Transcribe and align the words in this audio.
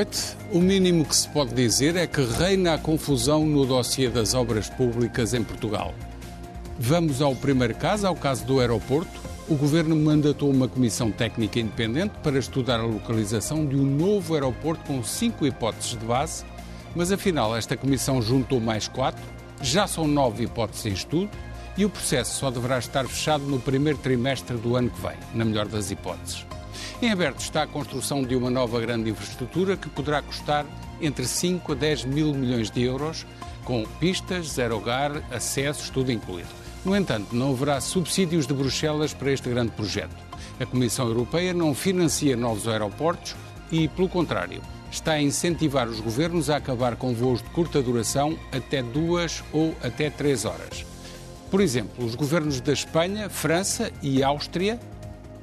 Noite. 0.00 0.34
O 0.50 0.60
mínimo 0.60 1.04
que 1.04 1.14
se 1.14 1.28
pode 1.28 1.52
dizer 1.54 1.94
é 1.94 2.06
que 2.06 2.22
reina 2.22 2.74
a 2.74 2.78
confusão 2.78 3.44
no 3.44 3.66
dossiê 3.66 4.08
das 4.08 4.32
obras 4.32 4.70
públicas 4.70 5.34
em 5.34 5.44
Portugal. 5.44 5.94
Vamos 6.78 7.20
ao 7.20 7.36
primeiro 7.36 7.74
caso, 7.74 8.06
ao 8.06 8.16
caso 8.16 8.46
do 8.46 8.60
aeroporto. 8.60 9.20
O 9.46 9.54
governo 9.54 9.94
mandatou 9.94 10.50
uma 10.50 10.66
comissão 10.66 11.10
técnica 11.10 11.60
independente 11.60 12.14
para 12.22 12.38
estudar 12.38 12.80
a 12.80 12.84
localização 12.84 13.66
de 13.66 13.76
um 13.76 13.84
novo 13.84 14.32
aeroporto 14.34 14.84
com 14.86 15.02
cinco 15.02 15.46
hipóteses 15.46 15.90
de 15.90 16.06
base, 16.06 16.44
mas 16.94 17.12
afinal 17.12 17.54
esta 17.54 17.76
comissão 17.76 18.22
juntou 18.22 18.60
mais 18.60 18.88
quatro, 18.88 19.22
já 19.60 19.86
são 19.86 20.06
nove 20.06 20.44
hipóteses 20.44 20.86
em 20.86 20.92
estudo 20.92 21.30
e 21.76 21.84
o 21.84 21.90
processo 21.90 22.38
só 22.38 22.50
deverá 22.50 22.78
estar 22.78 23.06
fechado 23.06 23.44
no 23.44 23.60
primeiro 23.60 23.98
trimestre 23.98 24.56
do 24.56 24.76
ano 24.76 24.88
que 24.88 25.00
vem, 25.00 25.16
na 25.34 25.44
melhor 25.44 25.66
das 25.66 25.90
hipóteses. 25.90 26.46
Em 27.02 27.10
aberto 27.10 27.40
está 27.40 27.62
a 27.62 27.66
construção 27.66 28.22
de 28.22 28.36
uma 28.36 28.50
nova 28.50 28.78
grande 28.78 29.08
infraestrutura 29.08 29.74
que 29.74 29.88
poderá 29.88 30.20
custar 30.20 30.66
entre 31.00 31.26
5 31.26 31.72
a 31.72 31.74
10 31.74 32.04
mil 32.04 32.34
milhões 32.34 32.70
de 32.70 32.82
euros, 32.82 33.26
com 33.64 33.86
pistas, 33.98 34.48
zero 34.48 34.76
hogar, 34.76 35.10
acessos, 35.32 35.88
tudo 35.88 36.12
incluído. 36.12 36.50
No 36.84 36.94
entanto, 36.94 37.34
não 37.34 37.52
haverá 37.52 37.80
subsídios 37.80 38.46
de 38.46 38.52
Bruxelas 38.52 39.14
para 39.14 39.32
este 39.32 39.48
grande 39.48 39.72
projeto. 39.72 40.14
A 40.60 40.66
Comissão 40.66 41.06
Europeia 41.06 41.54
não 41.54 41.74
financia 41.74 42.36
novos 42.36 42.68
aeroportos 42.68 43.34
e, 43.72 43.88
pelo 43.88 44.08
contrário, 44.08 44.60
está 44.92 45.12
a 45.12 45.22
incentivar 45.22 45.88
os 45.88 46.00
governos 46.00 46.50
a 46.50 46.56
acabar 46.56 46.96
com 46.96 47.14
voos 47.14 47.42
de 47.42 47.48
curta 47.48 47.80
duração 47.80 48.38
até 48.52 48.82
duas 48.82 49.42
ou 49.54 49.74
até 49.82 50.10
três 50.10 50.44
horas. 50.44 50.84
Por 51.50 51.62
exemplo, 51.62 52.04
os 52.04 52.14
governos 52.14 52.60
da 52.60 52.74
Espanha, 52.74 53.30
França 53.30 53.90
e 54.02 54.22
Áustria 54.22 54.78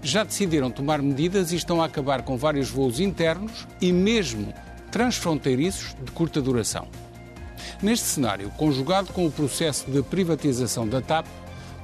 já 0.02 0.23
decidiram 0.23 0.70
tomar 0.70 1.02
medidas 1.02 1.52
e 1.52 1.56
estão 1.56 1.81
a 1.81 1.86
acabar 1.86 2.22
com 2.22 2.38
vários 2.38 2.70
voos 2.70 3.00
internos 3.00 3.67
e 3.81 3.92
mesmo 3.92 4.53
transfronteiriços 4.92 5.95
de 6.03 6.12
curta 6.12 6.42
duração. 6.42 6.88
Neste 7.81 8.06
cenário, 8.06 8.50
conjugado 8.52 9.14
com 9.14 9.25
o 9.25 9.31
processo 9.31 9.90
de 9.92 10.02
privatização 10.02 10.88
da 10.88 11.02
TAP, 11.02 11.28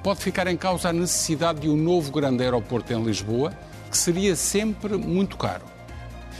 pode 0.01 0.21
ficar 0.21 0.47
em 0.47 0.57
causa 0.57 0.89
a 0.89 0.93
necessidade 0.93 1.61
de 1.61 1.69
um 1.69 1.77
novo 1.77 2.11
grande 2.11 2.43
aeroporto 2.43 2.91
em 2.93 3.03
Lisboa, 3.03 3.53
que 3.89 3.97
seria 3.97 4.35
sempre 4.35 4.97
muito 4.97 5.37
caro. 5.37 5.63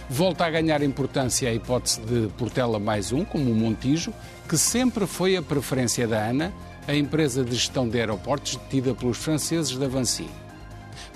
Volta 0.10 0.46
a 0.46 0.50
ganhar 0.50 0.82
importância 0.84 1.50
a 1.50 1.54
hipótese 1.54 2.02
de 2.02 2.28
Portela 2.38 2.78
mais 2.78 3.12
um, 3.12 3.24
como 3.24 3.50
o 3.52 3.56
Montijo, 3.56 4.14
que 4.50 4.58
sempre 4.58 5.08
foi 5.08 5.38
a 5.38 5.42
preferência 5.42 6.08
da 6.08 6.28
ANA, 6.28 6.54
a 6.88 6.94
empresa 6.94 7.44
de 7.44 7.56
gestão 7.56 7.88
de 7.88 8.00
aeroportos 8.00 8.58
detida 8.58 8.94
pelos 8.94 9.18
franceses 9.18 9.78
da 9.78 9.88
Vancy. 9.88 10.28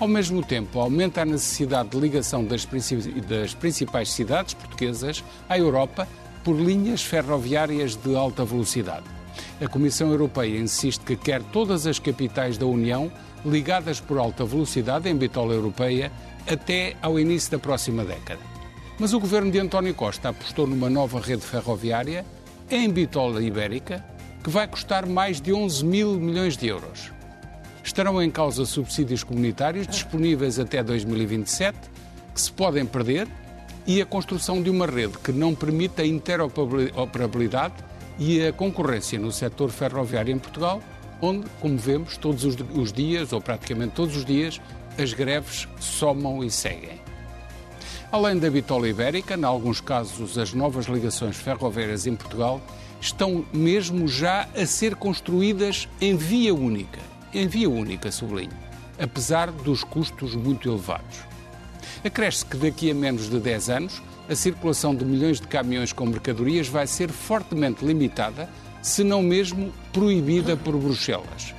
Ao 0.00 0.06
mesmo 0.06 0.44
tempo, 0.44 0.78
aumenta 0.78 1.22
a 1.22 1.24
necessidade 1.24 1.88
de 1.88 1.98
ligação 1.98 2.44
das, 2.44 2.64
das 3.28 3.54
principais 3.54 4.12
cidades 4.12 4.54
portuguesas 4.54 5.24
à 5.48 5.58
Europa 5.58 6.06
por 6.44 6.54
linhas 6.54 7.02
ferroviárias 7.02 7.96
de 7.96 8.14
alta 8.14 8.44
velocidade. 8.44 9.04
A 9.60 9.66
Comissão 9.66 10.10
Europeia 10.10 10.56
insiste 10.56 11.04
que 11.04 11.16
quer 11.16 11.42
todas 11.42 11.84
as 11.84 11.98
capitais 11.98 12.56
da 12.56 12.64
União 12.64 13.10
ligadas 13.44 13.98
por 13.98 14.18
alta 14.18 14.44
velocidade 14.44 15.08
em 15.08 15.16
bitola 15.16 15.52
europeia 15.52 16.12
até 16.46 16.96
ao 17.02 17.18
início 17.18 17.50
da 17.50 17.58
próxima 17.58 18.04
década. 18.04 18.40
Mas 19.00 19.12
o 19.12 19.18
governo 19.18 19.50
de 19.50 19.58
António 19.58 19.94
Costa 19.94 20.28
apostou 20.28 20.66
numa 20.66 20.88
nova 20.88 21.20
rede 21.20 21.42
ferroviária 21.42 22.24
em 22.70 22.88
bitola 22.88 23.42
ibérica 23.42 24.04
que 24.44 24.50
vai 24.50 24.68
custar 24.68 25.06
mais 25.06 25.40
de 25.40 25.52
11 25.52 25.84
mil 25.84 26.14
milhões 26.14 26.56
de 26.56 26.68
euros. 26.68 27.17
Estarão 27.88 28.22
em 28.22 28.30
causa 28.30 28.66
subsídios 28.66 29.24
comunitários 29.24 29.86
disponíveis 29.86 30.58
até 30.58 30.82
2027, 30.82 31.74
que 32.34 32.40
se 32.40 32.52
podem 32.52 32.84
perder, 32.84 33.26
e 33.86 34.02
a 34.02 34.04
construção 34.04 34.62
de 34.62 34.68
uma 34.68 34.84
rede 34.84 35.16
que 35.16 35.32
não 35.32 35.54
permita 35.54 36.02
a 36.02 36.06
interoperabilidade 36.06 37.72
e 38.18 38.46
a 38.46 38.52
concorrência 38.52 39.18
no 39.18 39.32
setor 39.32 39.70
ferroviário 39.70 40.34
em 40.34 40.38
Portugal, 40.38 40.82
onde, 41.22 41.46
como 41.62 41.78
vemos, 41.78 42.18
todos 42.18 42.44
os 42.44 42.92
dias, 42.92 43.32
ou 43.32 43.40
praticamente 43.40 43.94
todos 43.94 44.14
os 44.16 44.24
dias, 44.26 44.60
as 44.98 45.14
greves 45.14 45.66
somam 45.80 46.44
e 46.44 46.50
seguem. 46.50 47.00
Além 48.12 48.38
da 48.38 48.50
bitola 48.50 48.86
ibérica, 48.86 49.34
em 49.34 49.44
alguns 49.44 49.80
casos 49.80 50.36
as 50.36 50.52
novas 50.52 50.84
ligações 50.84 51.38
ferroviárias 51.38 52.06
em 52.06 52.14
Portugal 52.14 52.60
estão 53.00 53.46
mesmo 53.50 54.06
já 54.06 54.46
a 54.54 54.66
ser 54.66 54.94
construídas 54.94 55.88
em 56.02 56.14
via 56.14 56.54
única 56.54 57.08
em 57.32 57.46
via 57.46 57.68
única, 57.68 58.10
sublinho, 58.10 58.56
apesar 58.98 59.50
dos 59.50 59.84
custos 59.84 60.34
muito 60.34 60.68
elevados. 60.68 61.20
Acresce 62.04 62.44
que 62.44 62.56
daqui 62.56 62.90
a 62.90 62.94
menos 62.94 63.28
de 63.28 63.38
10 63.38 63.70
anos, 63.70 64.02
a 64.28 64.34
circulação 64.34 64.94
de 64.94 65.04
milhões 65.04 65.40
de 65.40 65.46
caminhões 65.46 65.92
com 65.92 66.06
mercadorias 66.06 66.68
vai 66.68 66.86
ser 66.86 67.10
fortemente 67.10 67.84
limitada, 67.84 68.48
se 68.82 69.02
não 69.02 69.22
mesmo 69.22 69.72
proibida 69.92 70.56
por 70.56 70.76
Bruxelas. 70.76 71.54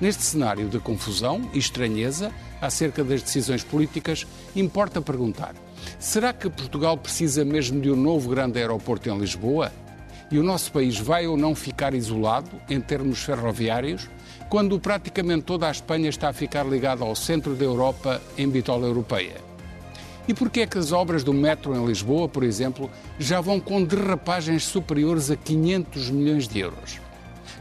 Neste 0.00 0.22
cenário 0.22 0.68
de 0.68 0.78
confusão 0.78 1.50
e 1.52 1.58
estranheza 1.58 2.30
acerca 2.60 3.02
das 3.02 3.22
decisões 3.22 3.64
políticas, 3.64 4.26
importa 4.54 5.00
perguntar: 5.02 5.54
será 5.98 6.32
que 6.32 6.48
Portugal 6.48 6.96
precisa 6.96 7.44
mesmo 7.44 7.80
de 7.80 7.90
um 7.90 7.96
novo 7.96 8.28
grande 8.28 8.58
aeroporto 8.58 9.08
em 9.08 9.18
Lisboa? 9.18 9.72
E 10.30 10.38
o 10.38 10.42
nosso 10.42 10.70
país 10.70 10.98
vai 10.98 11.26
ou 11.26 11.38
não 11.38 11.54
ficar 11.54 11.94
isolado 11.94 12.50
em 12.68 12.80
termos 12.80 13.20
ferroviários 13.20 14.08
quando 14.48 14.78
praticamente 14.80 15.42
toda 15.42 15.68
a 15.68 15.70
Espanha 15.70 16.08
está 16.08 16.28
a 16.30 16.32
ficar 16.32 16.66
ligada 16.66 17.04
ao 17.04 17.14
centro 17.14 17.54
da 17.54 17.64
Europa 17.64 18.20
em 18.36 18.48
bitola 18.48 18.86
europeia? 18.86 19.36
E 20.26 20.34
porquê 20.34 20.60
é 20.60 20.66
que 20.66 20.78
as 20.78 20.92
obras 20.92 21.24
do 21.24 21.32
metro 21.32 21.74
em 21.74 21.86
Lisboa, 21.86 22.28
por 22.28 22.42
exemplo, 22.42 22.90
já 23.18 23.40
vão 23.40 23.58
com 23.58 23.82
derrapagens 23.82 24.64
superiores 24.64 25.30
a 25.30 25.36
500 25.36 26.10
milhões 26.10 26.46
de 26.46 26.60
euros? 26.60 27.00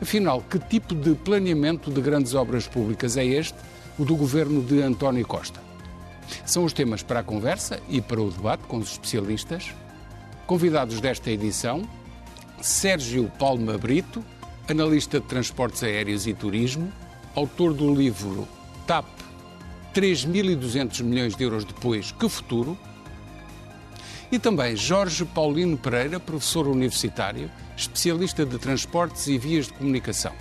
Afinal, 0.02 0.42
que 0.42 0.60
tipo 0.60 0.94
de 0.94 1.16
planeamento 1.16 1.90
de 1.90 2.02
grandes 2.02 2.34
obras 2.34 2.68
públicas 2.68 3.18
é 3.18 3.26
este, 3.26 3.58
o 3.98 4.06
do 4.06 4.16
governo 4.16 4.62
de 4.62 4.82
António 4.82 5.26
Costa? 5.26 5.62
São 6.46 6.66
os 6.66 6.74
temas 6.74 7.02
para 7.02 7.22
a 7.22 7.24
conversa 7.24 7.80
e 7.90 8.02
para 8.02 8.22
o 8.22 8.30
debate 8.30 8.64
com 8.68 8.78
os 8.78 8.92
especialistas. 8.92 9.74
Convidados 10.46 11.00
desta 11.00 11.32
edição, 11.32 11.88
Sérgio 12.62 13.32
Palma 13.40 13.78
Brito, 13.78 14.24
analista 14.70 15.20
de 15.20 15.26
transportes 15.26 15.84
aéreos 15.84 16.28
e 16.28 16.34
turismo, 16.34 16.92
autor 17.36 17.74
do 17.74 17.94
livro 17.94 18.48
TAP 18.86 19.06
3.200 19.94 21.04
milhões 21.04 21.36
de 21.36 21.44
euros 21.44 21.66
depois, 21.66 22.12
que 22.12 22.30
futuro? 22.30 22.78
E 24.32 24.38
também 24.38 24.76
Jorge 24.76 25.26
Paulino 25.26 25.78
Pereira, 25.78 26.20
professor 26.20 26.68
universitário, 26.68 27.50
especialista 27.76 28.46
de 28.46 28.58
transportes 28.58 29.28
e 29.28 29.38
vias 29.38 29.68
de 29.68 29.74
comunicação. 29.74 30.34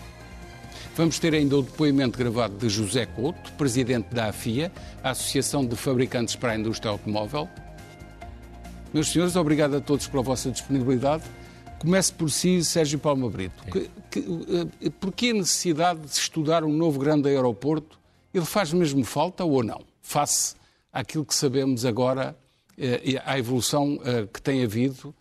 Vamos 0.96 1.18
ter 1.18 1.34
ainda 1.34 1.56
o 1.56 1.62
depoimento 1.62 2.18
gravado 2.18 2.56
de 2.56 2.68
José 2.68 3.06
Couto, 3.06 3.52
presidente 3.52 4.08
da 4.14 4.26
AFIA, 4.26 4.72
a 5.04 5.10
Associação 5.10 5.64
de 5.64 5.76
Fabricantes 5.76 6.34
para 6.34 6.52
a 6.52 6.56
Indústria 6.58 6.90
Automóvel. 6.90 7.48
Meus 8.92 9.08
senhores, 9.08 9.36
obrigado 9.36 9.76
a 9.76 9.80
todos 9.80 10.06
pela 10.06 10.22
vossa 10.22 10.50
disponibilidade. 10.50 11.24
Comece 11.78 12.12
por 12.12 12.30
si, 12.30 12.64
Sérgio 12.64 12.98
Palma 12.98 13.28
Brito. 13.28 13.62
Que, 13.64 13.90
que, 14.10 14.20
uh, 14.20 14.90
porquê 15.00 15.30
a 15.30 15.34
necessidade 15.34 16.00
de 16.00 16.10
estudar 16.10 16.64
um 16.64 16.72
novo 16.72 16.98
grande 16.98 17.28
aeroporto? 17.28 17.98
Ele 18.32 18.44
faz 18.44 18.72
mesmo 18.72 19.04
falta 19.04 19.44
ou 19.44 19.62
não? 19.62 19.82
Face 20.00 20.54
àquilo 20.92 21.24
que 21.24 21.34
sabemos 21.34 21.84
agora, 21.84 22.36
uh, 22.78 23.20
à 23.24 23.38
evolução 23.38 23.96
uh, 23.96 24.26
que 24.32 24.40
tem 24.40 24.62
havido, 24.64 25.14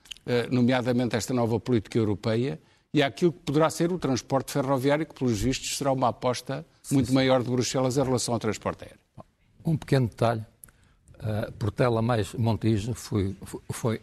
nomeadamente 0.49 1.15
esta 1.15 1.35
nova 1.35 1.59
política 1.59 1.99
europeia, 1.99 2.59
e 2.91 3.03
àquilo 3.03 3.31
que 3.31 3.39
poderá 3.39 3.69
ser 3.69 3.91
o 3.91 3.99
transporte 3.99 4.51
ferroviário, 4.51 5.05
que, 5.05 5.13
pelos 5.13 5.39
vistos, 5.39 5.77
será 5.77 5.91
uma 5.91 6.07
aposta 6.07 6.65
muito 6.91 7.13
maior 7.13 7.43
de 7.43 7.49
Bruxelas 7.51 7.95
em 7.95 8.03
relação 8.03 8.33
ao 8.33 8.39
transporte 8.39 8.85
aéreo. 8.85 8.99
Um 9.63 9.77
pequeno 9.77 10.07
detalhe. 10.07 10.43
Uh, 11.19 11.51
Portela 11.53 12.01
mais 12.01 12.33
Montijo 12.33 12.93
foi, 12.93 13.35
foi 13.71 14.01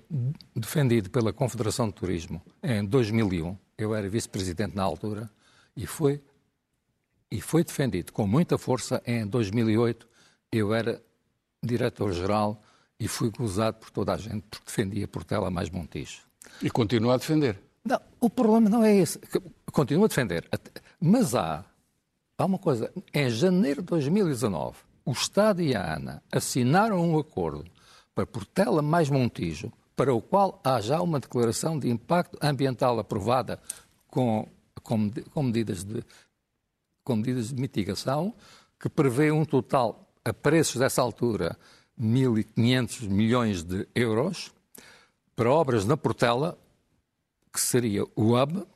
defendido 0.54 1.10
pela 1.10 1.32
Confederação 1.32 1.86
de 1.86 1.94
Turismo 1.94 2.42
em 2.62 2.84
2001. 2.84 3.56
Eu 3.76 3.94
era 3.94 4.08
vice-presidente 4.08 4.76
na 4.76 4.82
altura 4.82 5.30
e 5.76 5.86
foi, 5.86 6.20
e 7.30 7.40
foi 7.40 7.64
defendido 7.64 8.12
com 8.12 8.26
muita 8.26 8.58
força 8.58 9.02
em 9.06 9.26
2008. 9.26 10.06
Eu 10.50 10.74
era 10.74 11.02
diretor-geral 11.62 12.60
e 12.98 13.08
fui 13.08 13.30
gozado 13.30 13.78
por 13.78 13.90
toda 13.90 14.12
a 14.12 14.16
gente 14.16 14.42
porque 14.50 14.66
defendia 14.66 15.08
Portela 15.08 15.50
mais 15.50 15.70
Montijo. 15.70 16.22
E 16.62 16.70
continua 16.70 17.14
a 17.14 17.16
defender? 17.16 17.58
Não, 17.84 18.00
o 18.20 18.30
problema 18.30 18.68
não 18.68 18.84
é 18.84 18.94
esse. 18.96 19.18
Continua 19.72 20.06
a 20.06 20.08
defender. 20.08 20.48
Mas 21.00 21.34
há, 21.34 21.64
há 22.38 22.44
uma 22.44 22.58
coisa. 22.58 22.92
Em 23.12 23.28
janeiro 23.30 23.80
de 23.82 23.88
2019, 23.88 24.76
o 25.04 25.12
Estado 25.12 25.62
e 25.62 25.74
a 25.74 25.94
ANA 25.94 26.22
assinaram 26.30 27.00
um 27.04 27.18
acordo 27.18 27.70
para 28.14 28.26
Portela 28.26 28.82
mais 28.82 29.08
Montijo, 29.08 29.72
para 29.96 30.14
o 30.14 30.20
qual 30.20 30.60
há 30.64 30.80
já 30.80 31.00
uma 31.00 31.20
declaração 31.20 31.78
de 31.78 31.88
impacto 31.88 32.38
ambiental 32.40 32.98
aprovada 32.98 33.60
com, 34.08 34.48
com, 34.82 35.10
com, 35.32 35.42
medidas, 35.42 35.84
de, 35.84 36.02
com 37.04 37.16
medidas 37.16 37.48
de 37.48 37.60
mitigação, 37.60 38.34
que 38.78 38.88
prevê 38.88 39.30
um 39.30 39.44
total, 39.44 40.08
a 40.24 40.32
preços 40.32 40.76
dessa 40.76 41.02
altura, 41.02 41.56
1.500 42.00 43.08
milhões 43.08 43.62
de 43.62 43.86
euros 43.94 44.52
para 45.34 45.50
obras 45.50 45.84
na 45.84 45.96
Portela, 45.96 46.58
que 47.52 47.60
seria 47.60 48.04
o 48.16 48.36
hub, 48.36 48.66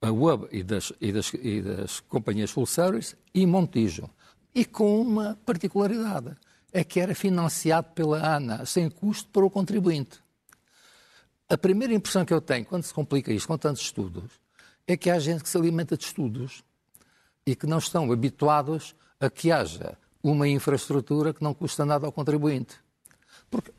a 0.00 0.10
hub 0.10 0.48
e 0.50 0.62
das, 0.62 0.92
e 1.00 1.12
das, 1.12 1.32
e 1.34 1.62
das 1.62 2.00
companhias 2.00 2.50
full 2.50 2.66
service, 2.66 3.16
e 3.34 3.46
Montijo. 3.46 4.08
E 4.58 4.64
com 4.64 5.00
uma 5.00 5.38
particularidade, 5.46 6.34
é 6.72 6.82
que 6.82 6.98
era 6.98 7.14
financiado 7.14 7.90
pela 7.94 8.18
ANA, 8.18 8.66
sem 8.66 8.90
custo 8.90 9.30
para 9.30 9.44
o 9.44 9.48
contribuinte. 9.48 10.18
A 11.48 11.56
primeira 11.56 11.94
impressão 11.94 12.24
que 12.24 12.34
eu 12.34 12.40
tenho, 12.40 12.64
quando 12.64 12.82
se 12.82 12.92
complica 12.92 13.32
isto 13.32 13.46
com 13.46 13.56
tantos 13.56 13.82
estudos, 13.82 14.32
é 14.84 14.96
que 14.96 15.10
há 15.10 15.18
gente 15.20 15.44
que 15.44 15.48
se 15.48 15.56
alimenta 15.56 15.96
de 15.96 16.02
estudos 16.02 16.64
e 17.46 17.54
que 17.54 17.68
não 17.68 17.78
estão 17.78 18.10
habituados 18.10 18.96
a 19.20 19.30
que 19.30 19.52
haja 19.52 19.96
uma 20.20 20.48
infraestrutura 20.48 21.32
que 21.32 21.40
não 21.40 21.54
custa 21.54 21.84
nada 21.86 22.06
ao 22.06 22.10
contribuinte. 22.10 22.74
Porque 23.48 23.70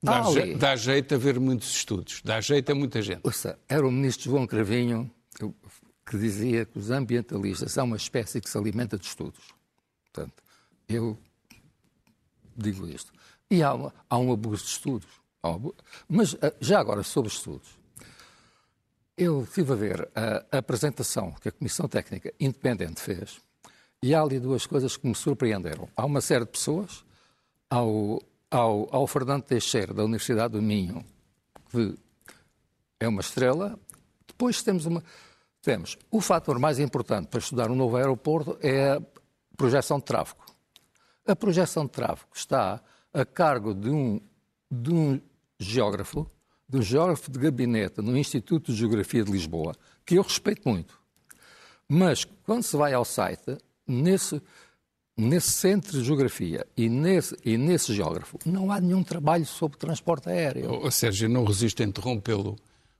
dá, 0.00 0.24
ali... 0.24 0.54
dá 0.54 0.76
jeito 0.76 1.12
a 1.12 1.18
ver 1.18 1.40
muitos 1.40 1.72
estudos, 1.72 2.22
dá 2.24 2.40
jeito 2.40 2.70
a 2.70 2.74
muita 2.76 3.02
gente. 3.02 3.22
Ouça, 3.24 3.58
era 3.68 3.84
o 3.84 3.90
ministro 3.90 4.30
João 4.30 4.46
Cravinho 4.46 5.10
que 6.06 6.16
dizia 6.16 6.64
que 6.66 6.78
os 6.78 6.92
ambientalistas 6.92 7.72
são 7.72 7.84
uma 7.84 7.96
espécie 7.96 8.40
que 8.40 8.48
se 8.48 8.56
alimenta 8.56 8.96
de 8.96 9.06
estudos. 9.06 9.58
Portanto, 10.12 10.42
eu 10.88 11.16
digo 12.56 12.86
isto. 12.86 13.12
E 13.50 13.62
há, 13.62 13.74
uma, 13.74 13.94
há 14.08 14.18
um 14.18 14.32
abuso 14.32 14.64
de 14.64 14.70
estudos. 14.70 15.08
Mas 16.08 16.34
ah, 16.42 16.52
já 16.60 16.80
agora 16.80 17.02
sobre 17.02 17.30
estudos. 17.30 17.78
Eu 19.16 19.42
estive 19.42 19.72
a 19.72 19.76
ver 19.76 20.10
a, 20.14 20.58
apresentação 20.58 21.32
que 21.32 21.48
a 21.48 21.52
Comissão 21.52 21.88
Técnica 21.88 22.32
Independente 22.40 23.00
fez 23.00 23.40
e 24.02 24.14
há 24.14 24.22
ali 24.22 24.38
duas 24.38 24.66
coisas 24.66 24.96
que 24.96 25.06
me 25.06 25.14
surpreenderam. 25.14 25.88
Há 25.96 26.06
uma 26.06 26.20
série 26.20 26.44
de 26.44 26.52
pessoas, 26.52 27.04
ao, 27.68 28.22
ao, 28.50 28.88
ao 28.94 29.06
Fernando 29.06 29.42
Teixeira, 29.42 29.92
da 29.92 30.04
Universidade 30.04 30.52
do 30.52 30.62
Minho, 30.62 31.04
que 31.70 31.94
é 32.98 33.06
uma 33.06 33.20
estrela. 33.20 33.78
Depois 34.26 34.62
temos 34.62 34.86
uma. 34.86 35.02
Temos 35.62 35.98
o 36.10 36.22
fator 36.22 36.58
mais 36.58 36.78
importante 36.78 37.28
para 37.28 37.40
estudar 37.40 37.70
um 37.70 37.74
novo 37.74 37.96
aeroporto 37.96 38.58
é 38.62 38.98
projeção 39.60 39.98
de 39.98 40.04
tráfego. 40.06 40.40
A 41.26 41.36
projeção 41.36 41.84
de 41.84 41.92
tráfego 41.92 42.30
está 42.34 42.80
a 43.12 43.24
cargo 43.26 43.74
de 43.74 43.90
um, 43.90 44.18
de 44.70 44.90
um 44.90 45.20
geógrafo, 45.58 46.26
de 46.66 46.78
um 46.78 46.82
geógrafo 46.82 47.30
de 47.30 47.38
gabinete 47.38 48.00
no 48.00 48.16
Instituto 48.16 48.72
de 48.72 48.78
Geografia 48.78 49.22
de 49.22 49.30
Lisboa, 49.30 49.76
que 50.06 50.14
eu 50.14 50.22
respeito 50.22 50.66
muito. 50.66 50.98
Mas 51.86 52.24
quando 52.24 52.62
se 52.62 52.74
vai 52.74 52.94
ao 52.94 53.04
site, 53.04 53.58
nesse, 53.86 54.40
nesse 55.14 55.50
centro 55.50 55.92
de 55.92 56.04
geografia 56.04 56.66
e 56.74 56.88
nesse, 56.88 57.36
e 57.44 57.58
nesse 57.58 57.92
geógrafo, 57.92 58.38
não 58.46 58.72
há 58.72 58.80
nenhum 58.80 59.02
trabalho 59.02 59.44
sobre 59.44 59.76
transporte 59.76 60.30
aéreo. 60.30 60.80
Oh, 60.82 60.90
Sérgio, 60.90 61.28
não 61.28 61.44
resisto 61.44 61.82
a 61.82 61.84
interrompê-lo 61.84 62.56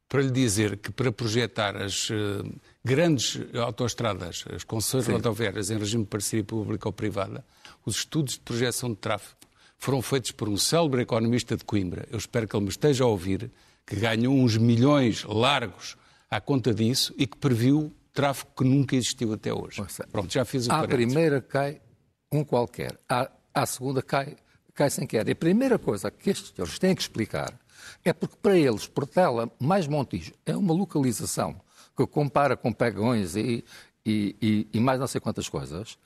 para 0.07 0.21
lhe 0.21 0.31
dizer 0.31 0.77
que 0.77 0.93
para 0.93 1.11
projetar 1.11 1.75
as 1.77 2.11
uh, 2.11 2.45
grandes 2.85 3.39
autoestradas, 3.55 4.45
as 4.55 4.65
concessões 4.65 5.07
rodoviárias 5.07 5.71
em 5.71 5.79
regime 5.79 6.05
de 6.05 6.11
parceria 6.11 6.45
pública 6.45 6.89
ou 6.89 6.93
privada, 6.93 7.45
os 7.85 7.97
estudos 7.97 8.35
de 8.35 8.41
projeção 8.41 8.91
de 8.91 8.97
tráfego 8.97 9.37
foram 9.79 10.03
feitos 10.03 10.31
por 10.31 10.49
um 10.49 10.57
célebre 10.57 11.03
economista 11.03 11.57
de 11.57 11.65
Coimbra. 11.65 12.07
Eu 12.11 12.19
espero 12.19 12.47
que 12.47 12.55
ele 12.55 12.65
me 12.65 12.71
esteja 12.71 13.05
a 13.05 13.07
ouvir, 13.07 13.51
que 13.87 13.97
ganhou 13.97 14.35
uns 14.35 14.57
milhões 14.57 15.25
largos 15.25 15.97
à 16.31 16.41
conta 16.41 16.73
disso 16.73 17.15
e 17.17 17.27
que 17.27 17.37
previu 17.37 17.93
tráfego 18.13 18.51
que 18.57 18.65
nunca 18.65 18.95
existiu 18.95 19.33
até 19.33 19.53
hoje. 19.53 19.83
Pronto, 20.13 20.33
já 20.33 20.45
fiz 20.45 20.67
o 20.67 20.73
À 20.73 20.87
primeira 20.87 21.41
cai 21.41 21.81
um 22.31 22.45
qualquer, 22.45 22.99
à, 23.09 23.31
à 23.55 23.67
segunda 23.67 24.03
cai, 24.03 24.37
cai 24.75 24.91
sem 24.91 25.07
querer. 25.07 25.29
E 25.29 25.33
a 25.33 25.37
primeira 25.37 25.79
coisa 25.79 26.11
que 26.11 26.31
estes 26.31 26.53
senhores 26.55 26.79
têm 26.79 26.95
que 26.95 27.03
explicar 27.03 27.59
é 28.05 28.13
porque 28.13 28.37
para 28.41 28.57
eles 28.57 28.87
Portela 28.87 29.51
mais 29.59 29.87
Montijo 29.87 30.33
é 30.45 30.57
uma 30.57 30.75
localização 30.75 31.61
que 32.07 32.13
compara 32.13 32.57
com 32.57 32.73
Pegões 32.73 33.37
e, 33.37 33.65
e, 34.05 34.37
e, 34.41 34.69
e 34.75 34.81
mais 34.81 34.99
não 34.99 35.07
sei 35.07 35.21
quantas 35.21 35.49
coisas, 35.49 35.99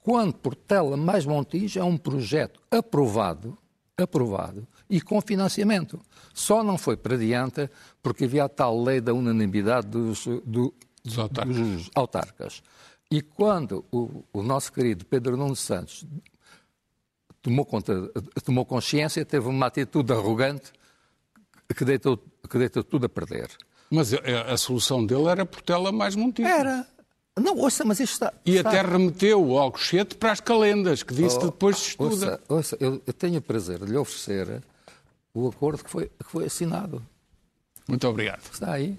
quando 0.00 0.34
Portela 0.34 0.96
mais 0.96 1.24
Montijo 1.24 1.78
é 1.78 1.84
um 1.84 1.96
projeto 1.96 2.60
aprovado, 2.70 3.56
aprovado 3.96 4.66
e 4.88 5.00
com 5.00 5.20
financiamento. 5.20 6.00
Só 6.34 6.62
não 6.62 6.76
foi 6.76 6.96
para 6.96 7.16
diante 7.16 7.70
porque 8.02 8.24
havia 8.24 8.44
a 8.44 8.48
tal 8.48 8.82
lei 8.82 9.00
da 9.00 9.14
unanimidade 9.14 9.86
dos, 9.86 10.26
do, 10.44 10.74
dos 11.04 11.18
autarcas. 11.18 11.56
Dos 11.56 11.90
autarcas. 11.94 12.62
E 13.10 13.20
quando 13.20 13.84
o, 13.92 14.24
o, 14.32 14.42
nosso 14.42 14.72
querido 14.72 15.04
Pedro 15.04 15.36
Nuno 15.36 15.54
Santos 15.54 16.06
tomou, 17.42 17.64
conta, 17.64 18.10
tomou 18.44 18.64
consciência, 18.64 19.24
teve 19.24 19.46
uma 19.48 19.66
atitude 19.66 20.12
arrogante 20.12 20.72
que 21.76 21.84
deitou, 21.84 22.16
que 22.48 22.58
deitou 22.58 22.82
tudo 22.82 23.06
a 23.06 23.08
perder. 23.08 23.50
Mas 23.94 24.14
a, 24.14 24.52
a 24.52 24.56
solução 24.56 25.04
dele 25.04 25.26
era 25.26 25.44
Portela 25.44 25.92
mais 25.92 26.16
Montijo. 26.16 26.48
Era. 26.48 26.86
Não, 27.38 27.56
ouça, 27.58 27.84
mas 27.84 28.00
isto 28.00 28.14
está... 28.14 28.32
E 28.44 28.56
está... 28.56 28.70
até 28.70 28.80
remeteu 28.80 29.42
o 29.42 29.58
Alcochete 29.58 30.16
para 30.16 30.32
as 30.32 30.40
calendas, 30.40 31.02
que 31.02 31.12
disse 31.12 31.36
oh, 31.36 31.40
que 31.40 31.44
depois 31.46 31.78
se 31.78 31.88
estuda. 31.90 32.32
Ouça, 32.32 32.40
ouça 32.48 32.76
eu, 32.80 33.02
eu, 33.06 33.12
tenho 33.12 33.38
o 33.38 33.42
prazer 33.42 33.78
de 33.80 33.90
lhe 33.90 33.96
oferecer 33.98 34.62
o 35.34 35.46
acordo 35.46 35.84
que 35.84 35.90
foi, 35.90 36.06
que 36.06 36.30
foi 36.30 36.46
assinado. 36.46 37.02
Muito 37.86 38.08
obrigado. 38.08 38.42
Está 38.50 38.72
aí. 38.72 38.98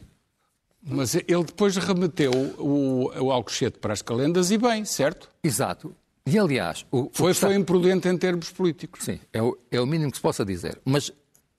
Mas 0.81 1.15
ele 1.15 1.43
depois 1.43 1.75
remeteu 1.77 2.31
o, 2.59 3.11
o 3.19 3.31
Alcochete 3.31 3.79
para 3.79 3.93
as 3.93 4.01
calendas 4.03 4.51
e 4.51 4.59
bem, 4.59 4.85
certo? 4.85 5.29
Exato. 5.43 5.95
E 6.25 6.37
aliás. 6.37 6.85
O, 6.91 7.09
foi, 7.11 7.29
o 7.29 7.31
está... 7.31 7.47
foi 7.47 7.55
imprudente 7.55 8.07
em 8.07 8.17
termos 8.17 8.51
políticos. 8.51 9.05
Sim, 9.05 9.19
é 9.31 9.41
o, 9.41 9.57
é 9.71 9.81
o 9.81 9.87
mínimo 9.87 10.11
que 10.11 10.17
se 10.17 10.21
possa 10.21 10.45
dizer. 10.45 10.79
Mas 10.85 11.11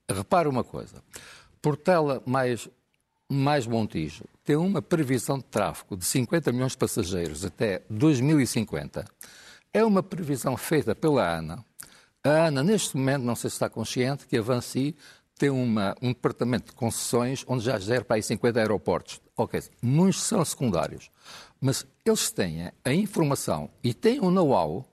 repare 0.09 0.47
uma 0.47 0.63
coisa: 0.63 1.03
Portela 1.61 2.21
mais, 2.25 2.69
mais 3.29 3.65
Montijo 3.65 4.25
tem 4.43 4.55
uma 4.55 4.81
previsão 4.81 5.37
de 5.37 5.45
tráfego 5.45 5.97
de 5.97 6.05
50 6.05 6.51
milhões 6.51 6.73
de 6.73 6.77
passageiros 6.77 7.43
até 7.43 7.81
2050. 7.89 9.05
É 9.73 9.83
uma 9.83 10.03
previsão 10.03 10.55
feita 10.55 10.95
pela 10.95 11.37
ANA. 11.37 11.65
A 12.23 12.47
ANA, 12.47 12.63
neste 12.63 12.95
momento, 12.95 13.23
não 13.23 13.35
sei 13.35 13.49
se 13.49 13.55
está 13.55 13.69
consciente, 13.69 14.27
que 14.27 14.37
a 14.37 14.41
Vansi 14.41 14.95
tem 15.37 15.49
uma, 15.49 15.95
um 16.01 16.09
departamento 16.09 16.67
de 16.67 16.75
concessões 16.75 17.43
onde 17.47 17.65
já 17.65 17.77
gera 17.77 18.05
para 18.05 18.15
aí 18.15 18.23
50 18.23 18.59
aeroportos. 18.59 19.21
Ok, 19.35 19.61
muitos 19.81 20.23
são 20.23 20.43
secundários, 20.45 21.11
mas 21.59 21.85
eles 22.05 22.31
têm 22.31 22.71
a 22.83 22.93
informação 22.93 23.69
e 23.83 23.93
têm 23.93 24.19
o 24.21 24.31
know-how 24.31 24.85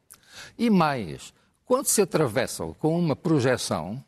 e 0.59 0.69
mais, 0.69 1.33
quando 1.65 1.87
se 1.87 2.03
atravessam 2.03 2.75
com 2.75 2.99
uma 2.99 3.15
projeção, 3.15 4.03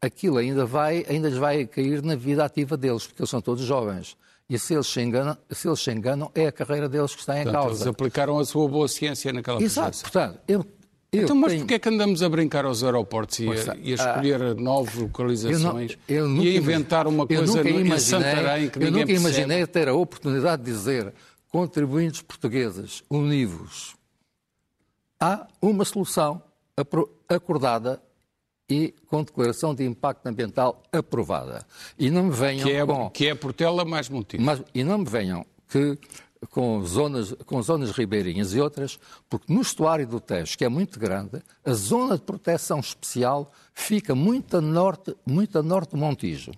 aquilo 0.00 0.38
ainda 0.38 0.64
vai, 0.64 1.04
ainda 1.08 1.28
lhes 1.28 1.38
vai 1.38 1.66
cair 1.66 2.02
na 2.02 2.14
vida 2.14 2.44
ativa 2.44 2.76
deles, 2.76 3.06
porque 3.06 3.22
eles 3.22 3.30
são 3.30 3.40
todos 3.40 3.64
jovens. 3.64 4.16
E 4.48 4.58
se 4.58 4.72
eles 4.72 4.86
se 4.86 5.00
enganam, 5.00 5.36
se 5.50 5.68
eles 5.68 5.80
se 5.80 5.90
enganam 5.90 6.30
é 6.34 6.46
a 6.46 6.52
carreira 6.52 6.88
deles 6.88 7.14
que 7.14 7.20
está 7.20 7.38
em 7.38 7.44
Portanto, 7.44 7.62
causa. 7.62 7.82
Eles 7.82 7.86
aplicaram 7.86 8.38
a 8.38 8.44
sua 8.44 8.66
boa 8.66 8.88
ciência 8.88 9.32
naquela 9.32 9.62
Exato. 9.62 10.00
Portanto, 10.00 10.40
eu 10.48 10.64
eu 11.10 11.24
então, 11.24 11.36
mas 11.36 11.52
tenho... 11.52 11.62
porquê 11.62 11.74
é 11.74 11.78
que 11.78 11.88
andamos 11.88 12.22
a 12.22 12.28
brincar 12.28 12.66
aos 12.66 12.84
aeroportos 12.84 13.38
e, 13.38 13.48
a, 13.48 13.76
e 13.80 13.92
a 13.92 13.94
escolher 13.94 14.42
ah, 14.42 14.54
novas 14.54 14.94
localizações 14.94 15.96
eu 16.06 16.28
não, 16.28 16.42
eu 16.42 16.44
e 16.44 16.54
a 16.54 16.58
inventar 16.58 17.06
uma 17.06 17.26
coisa 17.26 17.62
no, 17.62 17.80
em 17.80 17.98
Santarém 17.98 18.68
que 18.68 18.78
Eu 18.78 18.92
nunca 18.92 19.10
imaginei 19.10 19.66
ter 19.66 19.88
a 19.88 19.94
oportunidade 19.94 20.62
de 20.62 20.70
dizer 20.70 21.14
contribuintes 21.50 22.20
portugueses 22.20 23.02
univos. 23.08 23.96
Há 25.18 25.46
uma 25.62 25.86
solução 25.86 26.42
acordada 27.26 28.02
e 28.68 28.94
com 29.08 29.22
declaração 29.22 29.74
de 29.74 29.84
impacto 29.84 30.26
ambiental 30.26 30.82
aprovada. 30.92 31.66
E 31.98 32.10
não 32.10 32.24
me 32.24 32.32
venham 32.32 32.66
que 32.66 32.72
é, 32.72 32.86
com... 32.86 33.10
Que 33.10 33.26
é 33.28 33.34
Portela 33.34 33.84
mais 33.84 34.08
Montijo. 34.08 34.42
Mas, 34.42 34.62
e 34.74 34.84
não 34.84 34.98
me 34.98 35.06
venham 35.06 35.46
que 35.68 35.98
com 36.50 36.82
zonas, 36.84 37.34
com 37.46 37.60
zonas 37.62 37.90
ribeirinhas 37.90 38.54
e 38.54 38.60
outras, 38.60 38.98
porque 39.28 39.52
no 39.52 39.60
estuário 39.60 40.06
do 40.06 40.20
Tejo, 40.20 40.56
que 40.56 40.64
é 40.64 40.68
muito 40.68 40.98
grande, 40.98 41.42
a 41.64 41.72
zona 41.72 42.16
de 42.16 42.22
proteção 42.22 42.78
especial 42.78 43.50
fica 43.74 44.14
muito 44.14 44.56
a 44.56 44.60
norte, 44.60 45.16
muito 45.26 45.58
a 45.58 45.62
norte 45.62 45.90
do 45.90 45.96
Montijo. 45.96 46.52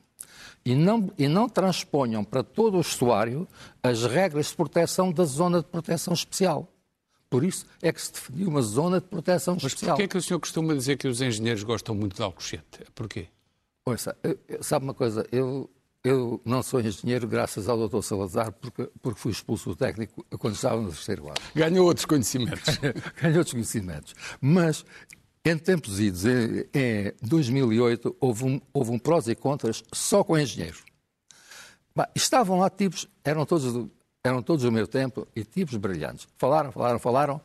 E 0.64 0.74
não, 0.74 1.10
e 1.16 1.26
não 1.26 1.48
transponham 1.48 2.22
para 2.22 2.42
todo 2.42 2.76
o 2.76 2.80
estuário 2.80 3.48
as 3.82 4.04
regras 4.04 4.48
de 4.48 4.56
proteção 4.56 5.10
da 5.10 5.24
zona 5.24 5.60
de 5.60 5.66
proteção 5.66 6.12
especial. 6.12 6.69
Por 7.30 7.44
isso 7.44 7.64
é 7.80 7.92
que 7.92 8.02
se 8.02 8.12
definiu 8.12 8.48
uma 8.48 8.60
zona 8.60 9.00
de 9.00 9.06
proteção 9.06 9.54
Mas 9.54 9.64
especial. 9.64 9.90
porquê 9.96 10.02
é 10.02 10.08
que 10.08 10.18
o 10.18 10.22
senhor 10.22 10.40
costuma 10.40 10.74
dizer 10.74 10.96
que 10.98 11.06
os 11.06 11.20
engenheiros 11.22 11.62
gostam 11.62 11.94
muito 11.94 12.16
de 12.16 12.22
Alcochete? 12.22 12.80
Porquê? 12.94 13.28
Ouça, 13.86 14.16
eu- 14.22 14.38
eu- 14.48 14.62
sabe 14.62 14.84
uma 14.84 14.92
coisa? 14.94 15.24
Eu, 15.30 15.70
eu 16.02 16.40
não 16.44 16.60
sou 16.62 16.80
engenheiro 16.80 17.28
graças 17.28 17.68
ao 17.68 17.88
Dr. 17.88 18.02
Salazar, 18.02 18.50
porque, 18.52 18.90
porque 19.00 19.20
fui 19.20 19.30
expulso 19.30 19.70
do 19.70 19.76
técnico 19.76 20.24
quando 20.38 20.54
estava 20.54 20.80
no 20.82 20.88
terceiro 20.88 21.28
ano. 21.28 21.36
Ganhou 21.54 21.86
outros 21.86 22.04
conhecimentos. 22.04 22.76
Ganhou 23.22 23.38
outros 23.38 23.52
conhecimentos. 23.52 24.12
Mas, 24.40 24.84
em 25.44 25.56
tempos 25.56 26.00
idos, 26.00 26.24
em, 26.26 26.66
em 26.74 27.12
2008, 27.22 28.16
houve 28.20 28.44
um, 28.44 28.60
houve 28.72 28.90
um 28.90 28.98
prós 28.98 29.28
e 29.28 29.36
contras 29.36 29.84
só 29.92 30.24
com 30.24 30.36
engenheiros. 30.36 30.82
Bah, 31.94 32.08
estavam 32.14 32.58
lá 32.58 32.68
tipos, 32.70 33.06
eram 33.24 33.44
todos, 33.46 33.72
do, 33.72 33.90
eram 34.24 34.42
todos 34.42 34.64
do 34.64 34.72
meu 34.72 34.86
tempo, 34.86 35.26
e 35.34 35.44
tipos 35.44 35.76
brilhantes. 35.76 36.26
Falaram, 36.36 36.70
falaram, 36.72 36.98
falaram. 36.98 37.40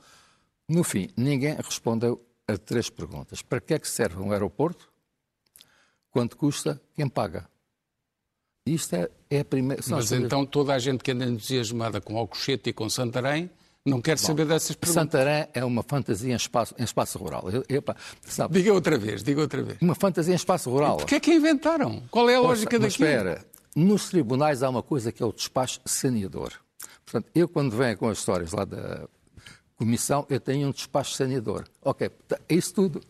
No 0.67 0.83
fim, 0.83 1.09
ninguém 1.15 1.55
respondeu 1.55 2.21
a 2.47 2.57
três 2.57 2.89
perguntas. 2.89 3.41
Para 3.41 3.61
que 3.61 3.73
é 3.73 3.79
que 3.79 3.87
serve 3.87 4.19
um 4.21 4.31
aeroporto? 4.31 4.89
Quanto 6.11 6.35
custa? 6.37 6.81
Quem 6.95 7.07
paga? 7.07 7.47
Isto 8.65 8.95
é, 8.95 9.09
é 9.29 9.39
a 9.41 9.45
primeira... 9.45 9.81
são 9.83 9.97
Mas 9.97 10.09
coisas- 10.09 10.25
então 10.25 10.45
toda 10.45 10.73
a 10.73 10.79
gente 10.79 11.03
que 11.03 11.11
anda 11.11 11.25
entusiasmada 11.25 12.01
com 12.01 12.17
Alcochete 12.17 12.69
e 12.71 12.73
com 12.73 12.89
Santarém 12.89 13.49
não 13.85 14.01
quer 14.01 14.17
saber 14.17 14.45
dessas 14.47 14.75
perguntas. 14.75 15.03
Santarém 15.03 15.47
é 15.53 15.63
uma 15.63 15.83
fantasia 15.83 16.33
em 16.33 16.35
espaço, 16.35 16.73
em 16.79 16.83
espaço 16.83 17.19
rural. 17.19 17.43
Eu, 17.69 17.83
sabe, 18.23 18.57
Diga 18.59 18.73
outra 18.73 18.97
vez, 18.97 19.21
diga 19.21 19.41
outra 19.41 19.61
vez. 19.61 19.77
uma 19.79 19.93
fantasia 19.93 20.33
em 20.33 20.35
espaço 20.35 20.71
rural. 20.71 20.97
Porquê 20.97 21.15
é 21.15 21.19
que 21.19 21.31
inventaram? 21.31 22.01
Qual 22.09 22.27
é 22.27 22.35
a 22.35 22.39
lógica 22.39 22.79
Mas 22.79 22.93
daquilo? 22.93 23.07
espera, 23.09 23.45
nos 23.75 24.09
tribunais 24.09 24.63
há 24.63 24.69
uma 24.69 24.81
coisa 24.81 25.11
que 25.11 25.21
é 25.21 25.25
o 25.25 25.31
despacho 25.31 25.79
saneador. 25.85 26.51
Portanto, 27.05 27.29
eu 27.35 27.47
quando 27.47 27.75
venho 27.75 27.97
com 27.97 28.09
as 28.09 28.17
histórias 28.17 28.51
lá 28.51 28.65
da 28.65 29.07
comissão, 29.75 30.25
eu 30.29 30.39
tenho 30.39 30.67
um 30.67 30.71
despacho 30.71 31.13
saneador. 31.13 31.65
Ok, 31.81 32.09
tá, 32.27 32.39
isso 32.49 32.73
tudo, 32.73 33.01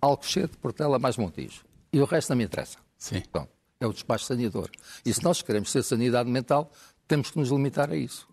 Alcochete, 0.00 0.56
Portela, 0.56 0.98
mais 0.98 1.16
Montijo. 1.16 1.64
E 1.92 2.00
o 2.00 2.04
resto 2.04 2.30
não 2.30 2.36
me 2.36 2.44
interessa. 2.44 2.78
Sim. 2.98 3.22
Então, 3.28 3.48
é 3.80 3.86
o 3.86 3.92
despacho 3.92 4.24
saneador. 4.24 4.70
E 5.04 5.14
se 5.14 5.22
nós 5.22 5.40
queremos 5.40 5.70
ser 5.70 5.82
sanidade 5.82 6.28
mental, 6.28 6.70
temos 7.06 7.30
que 7.30 7.38
nos 7.38 7.50
limitar 7.50 7.90
a 7.90 7.96
isso. 7.96 8.28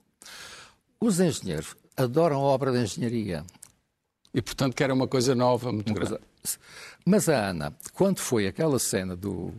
Os 0.99 1.19
engenheiros 1.19 1.75
adoram 1.95 2.37
a 2.37 2.39
obra 2.39 2.71
de 2.71 2.79
engenharia. 2.79 3.45
E 4.33 4.41
portanto 4.41 4.75
que 4.75 4.83
era 4.83 4.93
uma 4.93 5.07
coisa 5.07 5.33
nova, 5.35 5.71
muito 5.71 5.93
grande. 5.93 6.19
Mas 7.05 7.29
a 7.29 7.49
Ana, 7.49 7.77
quando 7.93 8.19
foi 8.19 8.47
aquela 8.47 8.79
cena 8.79 9.15
do, 9.15 9.53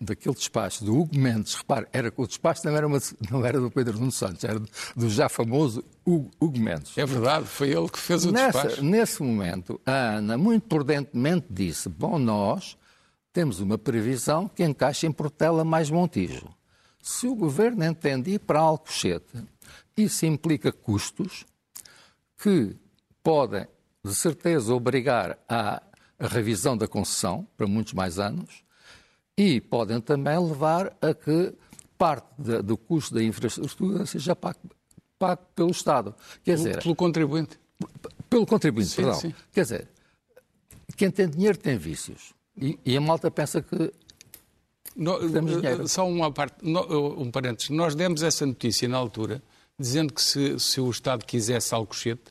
daquele 0.00 0.34
despacho 0.34 0.84
do 0.84 0.96
Hugo 0.98 1.18
Mendes, 1.18 1.54
repare, 1.54 1.86
era, 1.92 2.12
o 2.16 2.26
despacho 2.26 2.62
não 2.66 2.76
era, 2.76 2.86
uma- 2.86 2.98
não 3.30 3.44
era 3.44 3.60
do 3.60 3.70
Pedro 3.70 3.98
Nuno 3.98 4.12
Santos, 4.12 4.44
era 4.44 4.58
do, 4.94 5.10
já 5.10 5.28
famoso 5.28 5.82
Hugo, 6.06 6.30
Hugo 6.40 6.58
Mendes. 6.58 6.96
É 6.96 7.04
verdade, 7.04 7.46
foi 7.46 7.70
ele 7.70 7.88
que 7.88 7.98
fez 7.98 8.24
o 8.24 8.30
Nessa- 8.32 8.62
despacho. 8.62 8.84
nesse 8.84 9.22
momento, 9.22 9.80
a 9.84 9.92
Ana, 10.16 10.38
muito 10.38 10.66
prudentemente, 10.68 11.46
disse: 11.50 11.88
Bom, 11.88 12.18
nós 12.18 12.76
temos 13.32 13.60
uma 13.60 13.76
previsão 13.78 14.48
que 14.48 14.62
encaixa 14.64 15.06
em 15.06 15.12
Portela 15.12 15.64
mais 15.64 15.90
Montijo. 15.90 16.48
Se 17.02 17.26
o 17.26 17.34
governo 17.34 17.84
entende 17.84 18.32
ir 18.32 18.38
para 18.40 18.60
Alcochete, 18.60 19.44
isso 19.96 20.26
implica 20.26 20.70
custos 20.72 21.44
que 22.40 22.76
podem, 23.22 23.66
de 24.04 24.14
certeza, 24.14 24.74
obrigar 24.74 25.38
à 25.48 25.82
revisão 26.20 26.76
da 26.76 26.86
concessão 26.88 27.46
para 27.56 27.66
muitos 27.66 27.92
mais 27.92 28.18
anos 28.18 28.62
e 29.38 29.60
podem 29.60 30.00
também 30.00 30.36
levar 30.38 30.92
a 31.00 31.14
que 31.14 31.54
parte 31.96 32.26
da- 32.36 32.60
do 32.60 32.76
custo 32.76 33.14
da 33.14 33.22
infraestrutura 33.22 34.04
seja 34.04 34.34
pago, 34.34 34.58
pago 35.18 35.42
pelo 35.54 35.70
Estado. 35.70 36.14
Quer 36.44 36.56
dizer, 36.56 36.82
Pelo 36.82 36.96
contribuinte. 36.96 37.58
pelo 38.28 38.44
contribuinte, 38.44 38.90
Sim, 38.90 38.96
perdão. 38.96 39.14
sim. 39.14 39.34
Quer 39.52 39.62
dizer, 39.62 39.88
quem 40.96 41.10
tem 41.10 41.28
dinheiro 41.28 41.56
tem 41.56 41.78
vícios. 41.78 42.34
E, 42.60 42.76
e 42.84 42.96
a 42.96 43.00
malta 43.00 43.30
pensa 43.30 43.62
que. 43.62 43.92
No- 44.96 45.30
Temos 45.30 45.52
eh, 45.52 45.56
dinheiro. 45.60 45.86
Só 45.88 46.08
uma 46.08 46.32
parte, 46.32 46.56
no- 46.62 47.20
um 47.22 47.30
parênteses. 47.30 47.70
Nós 47.70 47.94
demos 47.94 48.22
essa 48.22 48.44
notícia 48.44 48.88
na 48.88 48.96
altura, 48.96 49.40
dizendo 49.78 50.12
que 50.12 50.20
se, 50.20 50.58
se 50.58 50.80
o 50.80 50.90
Estado 50.90 51.24
quisesse 51.24 51.72
Alcochete, 51.72 52.24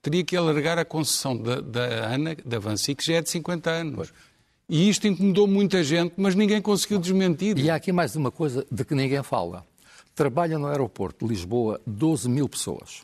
teria 0.00 0.22
que 0.24 0.36
alargar 0.36 0.78
a 0.78 0.84
concessão 0.84 1.36
da, 1.36 1.60
da 1.60 2.06
ANA, 2.08 2.36
da 2.44 2.58
Vansi, 2.60 2.94
que 2.94 3.04
já 3.04 3.14
é 3.14 3.22
de 3.22 3.28
50 3.30 3.70
anos. 3.70 4.12
E 4.68 4.88
isto 4.88 5.06
incomodou 5.06 5.46
muita 5.46 5.82
gente, 5.82 6.14
mas 6.16 6.34
ninguém 6.34 6.62
conseguiu 6.62 6.98
desmentir. 6.98 7.58
E 7.58 7.70
há 7.70 7.74
aqui 7.74 7.92
mais 7.92 8.16
uma 8.16 8.30
coisa 8.30 8.66
de 8.70 8.84
que 8.84 8.94
ninguém 8.94 9.22
fala. 9.22 9.66
Trabalham 10.14 10.58
no 10.58 10.66
aeroporto 10.66 11.24
de 11.24 11.32
Lisboa 11.32 11.80
12 11.86 12.28
mil 12.28 12.48
pessoas. 12.48 13.02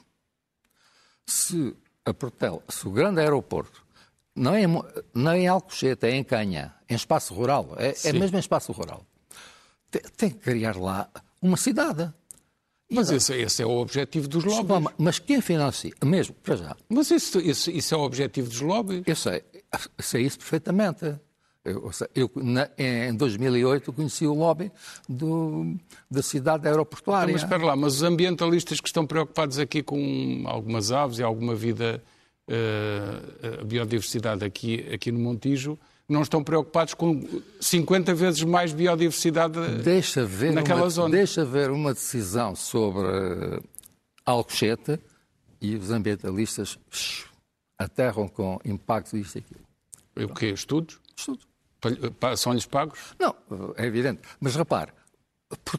Se 1.27 1.75
a 2.05 2.15
Portela, 2.15 2.63
se 2.69 2.87
o 2.87 2.91
grande 2.91 3.21
aeroporto, 3.21 3.85
não 4.35 4.55
é, 4.55 4.67
não 5.15 5.33
é 5.33 5.41
em 5.41 5.49
Alcochete, 5.49 6.07
é 6.07 6.15
em 6.15 6.25
Canha, 6.25 6.75
em 6.89 6.95
espaço 6.95 7.35
rural, 7.35 7.75
é, 7.77 7.95
é 8.05 8.13
mesmo 8.13 8.37
em 8.37 8.41
espaço 8.41 8.73
rural, 8.73 9.05
tem, 9.91 10.03
tem 10.17 10.31
que 10.31 10.39
criar 10.39 10.77
lá 10.77 11.11
uma 11.43 11.57
cidade. 11.57 12.13
Mas 12.91 13.11
esse, 13.11 13.35
esse 13.35 13.63
é 13.63 13.67
o 13.67 13.77
objetivo 13.77 14.27
dos 14.27 14.45
lobbies. 14.45 14.95
Mas 14.97 15.19
quem 15.19 15.43
financia, 15.43 15.93
mesmo, 16.03 16.35
para 16.37 16.57
já, 16.57 16.77
Mas 16.89 17.11
isso, 17.11 17.39
isso, 17.39 17.71
isso 17.71 17.95
é 17.95 17.99
o 17.99 18.01
objetivo 18.01 18.49
dos 18.49 18.61
lobbies. 18.63 19.03
Eu 19.07 19.17
sei, 19.17 19.43
sei 19.99 20.23
isso 20.23 20.39
perfeitamente. 20.39 21.15
Eu, 21.71 21.91
eu 22.15 22.31
na- 22.37 22.69
em 22.79 23.15
2008 23.15 23.93
conheci 23.93 24.27
o 24.27 24.35
lobby 24.35 24.71
do- 25.09 25.77
da 26.11 26.23
cidade 26.23 26.67
aeroportuária. 26.69 27.33
Mas 27.33 27.43
espera 27.43 27.65
lá, 27.65 27.77
mas 27.77 27.95
os 27.97 28.03
ambientalistas 28.03 28.81
que 28.81 28.89
estão 28.89 29.07
preocupados 29.07 29.59
aqui 29.59 29.83
com 29.83 30.45
algumas 30.47 30.91
aves 30.93 31.19
e 31.19 31.23
alguma 31.23 31.55
vida, 31.55 32.03
eh, 32.49 33.59
a 33.61 33.65
biodiversidade 33.65 34.45
aqui, 34.45 34.87
aqui 34.93 35.13
no 35.13 35.19
Montijo, 35.19 35.79
não 36.09 36.23
estão 36.23 36.43
preocupados 36.43 36.95
com 36.95 37.23
50 37.61 38.15
vezes 38.15 38.43
mais 38.43 38.73
biodiversidade 38.73 39.59
deixa, 39.83 40.25
ver 40.25 40.53
naquela 40.55 40.83
uma, 40.83 40.91
zona. 40.91 41.11
deixa 41.11 41.45
ver 41.45 41.71
uma 41.71 41.93
decisão 41.93 42.57
sobre 42.57 43.03
eh, 43.07 43.61
Alcochete 44.25 44.99
e 45.61 45.75
os 45.77 45.91
ambientalistas 45.91 46.79
aterram 47.79 48.27
com 48.29 48.59
impacto 48.65 49.17
disto 49.17 49.37
e 49.37 49.39
aquilo. 49.41 49.61
O 50.31 50.35
quê? 50.35 50.47
Estudos? 50.47 50.99
Estudo. 51.17 51.41
Pa- 52.19 52.37
São-lhes 52.37 52.67
pagos? 52.67 53.15
Não, 53.19 53.35
é 53.77 53.87
evidente. 53.87 54.21
Mas 54.41 54.57
repare, 54.57 54.93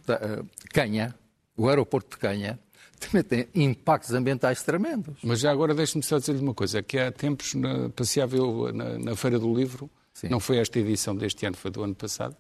eh, 0.10 0.44
Canha, 0.74 1.16
o 1.58 1.68
aeroporto 1.68 2.12
de 2.12 2.18
Canha, 2.18 2.60
também 3.00 3.24
tem 3.24 3.48
impactos 3.56 4.14
ambientais 4.14 4.62
tremendos. 4.64 5.18
Mas 5.24 5.40
já 5.40 5.52
agora 5.52 5.74
deixe-me 5.74 6.04
só 6.04 6.18
dizer-lhe 6.20 6.40
uma 6.42 6.54
coisa, 6.54 6.82
que 6.84 6.98
há 6.98 7.12
tempos 7.12 7.54
na, 7.54 7.90
passeava 7.90 8.36
eu 8.36 8.72
na, 8.74 8.98
na 9.00 9.16
Feira 9.16 9.40
do 9.40 9.54
Livro, 9.54 9.90
Sim. 10.14 10.30
não 10.30 10.40
foi 10.40 10.58
esta 10.58 10.80
edição 10.80 11.16
deste 11.16 11.46
ano, 11.46 11.56
foi 11.56 11.72
do 11.72 11.84
ano 11.84 11.96
passado, 11.96 12.36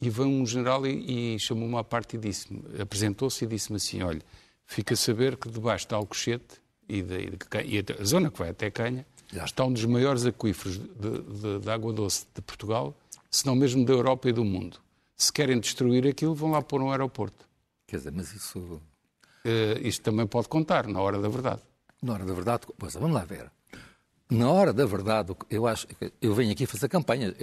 e 0.00 0.08
veio 0.10 0.28
um 0.28 0.44
general 0.46 0.86
e, 0.86 1.34
e 1.34 1.38
chamou-me 1.38 1.76
à 1.76 1.84
parte 1.84 2.16
e 2.16 2.18
disse-me, 2.18 2.62
apresentou-se 2.80 3.44
e 3.44 3.46
disse-me 3.46 3.76
assim, 3.76 4.02
olha, 4.02 4.20
fica 4.66 4.94
a 4.94 4.96
saber 4.96 5.36
que 5.36 5.48
debaixo 5.48 5.86
de 5.88 5.94
Alcochete 5.94 6.60
e, 6.88 7.02
de, 7.02 7.14
e 7.18 7.30
de 7.30 7.76
e 7.76 8.00
a 8.00 8.04
zona 8.04 8.30
que 8.30 8.38
vai 8.38 8.48
até 8.50 8.70
Canha, 8.70 9.06
Já. 9.32 9.44
está 9.44 9.64
um 9.64 9.72
dos 9.72 9.84
maiores 9.86 10.26
aquíferos 10.26 10.78
de, 10.78 10.86
de- 11.22 11.58
de 11.60 11.70
água 11.70 11.92
doce 11.92 12.26
de 12.34 12.42
Portugal, 12.42 12.94
se 13.30 13.46
não 13.46 13.54
mesmo 13.54 13.84
da 13.84 13.92
Europa 13.92 14.28
e 14.28 14.32
do 14.32 14.44
mundo. 14.44 14.78
Se 15.16 15.32
querem 15.32 15.58
destruir 15.58 16.06
aquilo, 16.06 16.34
vão 16.34 16.50
lá 16.50 16.60
pôr 16.60 16.82
um 16.82 16.90
aeroporto. 16.90 17.46
Quer 17.86 17.96
dizer, 17.98 18.12
mas 18.12 18.32
isso 18.32 18.80
Eh, 19.44 19.80
isto 19.82 20.02
também 20.02 20.26
pode 20.26 20.48
contar, 20.48 20.86
na 20.86 21.00
hora 21.00 21.18
da 21.20 21.28
verdade. 21.28 21.60
Na 22.02 22.12
hora 22.14 22.24
da 22.24 22.32
verdade, 22.32 22.62
pois, 22.78 22.94
vamos 22.94 23.12
lá 23.12 23.24
ver. 23.24 23.50
Na 24.30 24.50
hora 24.50 24.72
da 24.72 24.86
verdade, 24.86 25.34
eu 25.50 25.66
acho 25.66 25.86
eu 26.20 26.34
venho 26.34 26.52
aqui 26.52 26.64
fazer 26.66 26.88
campanha. 26.88 27.34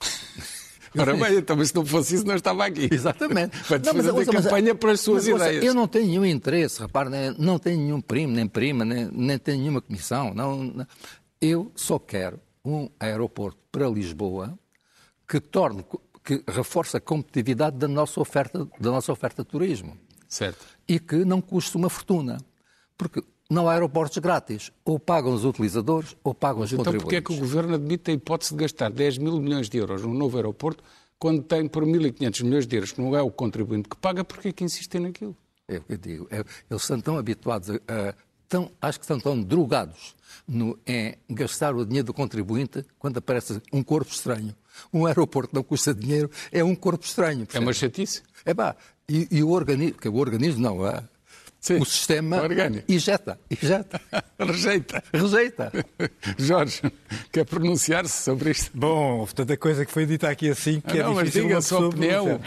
Ora 0.96 1.12
bem, 1.16 1.38
então, 1.38 1.56
mas 1.56 1.68
se 1.70 1.74
não 1.74 1.84
fosse 1.84 2.14
isso, 2.14 2.24
não 2.24 2.36
estava 2.36 2.64
aqui. 2.66 2.88
Exatamente. 2.92 3.58
Para 3.66 3.78
Não, 3.80 3.94
mas, 3.94 4.06
fazer 4.06 4.10
ouça, 4.12 4.32
mas, 4.32 4.44
campanha 4.44 4.74
para 4.76 4.92
as 4.92 5.00
suas 5.00 5.24
mas, 5.24 5.32
ouça, 5.34 5.46
ideias. 5.48 5.64
Eu 5.64 5.74
não 5.74 5.88
tenho 5.88 6.06
nenhum 6.06 6.24
interesse, 6.24 6.80
repare, 6.80 7.10
nem- 7.10 7.34
não 7.36 7.58
tenho 7.58 7.78
nenhum 7.80 8.00
primo, 8.00 8.32
nem 8.32 8.46
prima, 8.46 8.84
nem, 8.84 9.06
nem 9.12 9.36
tenho 9.38 9.58
nenhuma 9.58 9.80
comissão. 9.82 10.32
Não, 10.32 10.62
não. 10.62 10.86
Eu 11.46 11.70
só 11.74 11.98
quero 11.98 12.40
um 12.64 12.88
aeroporto 12.98 13.58
para 13.70 13.86
Lisboa 13.86 14.58
que 15.28 15.38
torne, 15.38 15.84
que 16.24 16.42
reforce 16.48 16.96
a 16.96 17.00
competitividade 17.00 17.76
da 17.76 17.86
nossa 17.86 18.18
oferta, 18.18 18.66
da 18.80 18.90
nossa 18.90 19.12
oferta 19.12 19.42
de 19.44 19.50
turismo 19.50 19.94
Certo. 20.26 20.64
e 20.88 20.98
que 20.98 21.22
não 21.22 21.42
custe 21.42 21.76
uma 21.76 21.90
fortuna. 21.90 22.38
Porque 22.96 23.22
não 23.50 23.68
há 23.68 23.74
aeroportos 23.74 24.16
grátis. 24.18 24.72
Ou 24.86 24.98
pagam 24.98 25.34
os 25.34 25.44
utilizadores 25.44 26.16
ou 26.24 26.32
pagam 26.34 26.62
os 26.62 26.72
Então, 26.72 26.82
contribuintes. 26.82 27.04
porque 27.04 27.16
é 27.16 27.20
que 27.20 27.32
o 27.34 27.36
Governo 27.38 27.74
admite 27.74 28.10
a 28.10 28.14
hipótese 28.14 28.54
de 28.54 28.60
gastar 28.62 28.90
10 28.90 29.18
mil 29.18 29.38
milhões 29.38 29.68
de 29.68 29.76
euros 29.76 30.00
num 30.02 30.14
novo 30.14 30.38
aeroporto, 30.38 30.82
quando 31.18 31.42
tem 31.42 31.68
por 31.68 31.84
1.500 31.84 32.42
milhões 32.42 32.66
de 32.66 32.74
euros, 32.76 32.92
que 32.92 33.02
não 33.02 33.14
é 33.14 33.20
o 33.20 33.30
contribuinte 33.30 33.86
que 33.90 33.96
paga, 33.96 34.24
porque 34.24 34.48
é 34.48 34.52
que 34.52 34.64
insistem 34.64 35.02
naquilo? 35.02 35.36
É 35.68 35.76
o 35.76 35.82
que 35.82 35.92
eu 35.92 35.98
digo. 35.98 36.26
É, 36.30 36.38
eles 36.70 36.82
estão 36.82 36.98
tão 37.02 37.18
habituados 37.18 37.68
a, 37.70 37.74
a 37.74 38.14
tão, 38.54 38.70
acho 38.80 39.00
que 39.00 39.04
estão 39.04 39.18
tão 39.18 39.42
drogados 39.42 40.14
no, 40.46 40.78
em 40.86 41.16
gastar 41.28 41.74
o 41.74 41.84
dinheiro 41.84 42.06
do 42.06 42.14
contribuinte 42.14 42.84
quando 43.00 43.18
aparece 43.18 43.60
um 43.72 43.82
corpo 43.82 44.12
estranho. 44.12 44.54
Um 44.92 45.06
aeroporto 45.06 45.52
não 45.52 45.62
custa 45.62 45.92
dinheiro, 45.92 46.30
é 46.52 46.62
um 46.62 46.74
corpo 46.74 47.04
estranho. 47.04 47.46
Percebe? 47.46 47.64
É 47.64 47.66
uma 47.66 47.72
chatice. 47.72 48.22
É 48.44 48.54
pá, 48.54 48.76
e, 49.08 49.26
e 49.30 49.42
o 49.42 49.50
organismo, 49.50 49.98
que 49.98 50.08
o 50.08 50.16
organismo 50.16 50.62
não, 50.62 50.86
é, 50.86 51.02
Sim, 51.58 51.78
o 51.80 51.84
sistema 51.84 52.42
orgânico. 52.42 52.84
ejeta, 52.92 53.40
ejeta. 53.50 54.00
Rejeita. 54.38 55.02
Rejeita. 55.12 55.72
Jorge, 56.38 56.82
quer 57.32 57.44
pronunciar-se 57.44 58.22
sobre 58.22 58.50
isto? 58.50 58.70
Bom, 58.74 59.26
tanta 59.34 59.56
coisa 59.56 59.84
que 59.84 59.90
foi 59.90 60.06
dita 60.06 60.28
aqui 60.28 60.50
assim 60.50 60.80
que 60.80 61.00
ah, 61.00 61.04
não, 61.04 61.18
é 61.20 61.24
difícil 61.24 61.42
mas 61.42 61.48
diga 61.48 61.58
a 61.58 61.62
sua 61.62 61.88
opinião. 61.88 62.40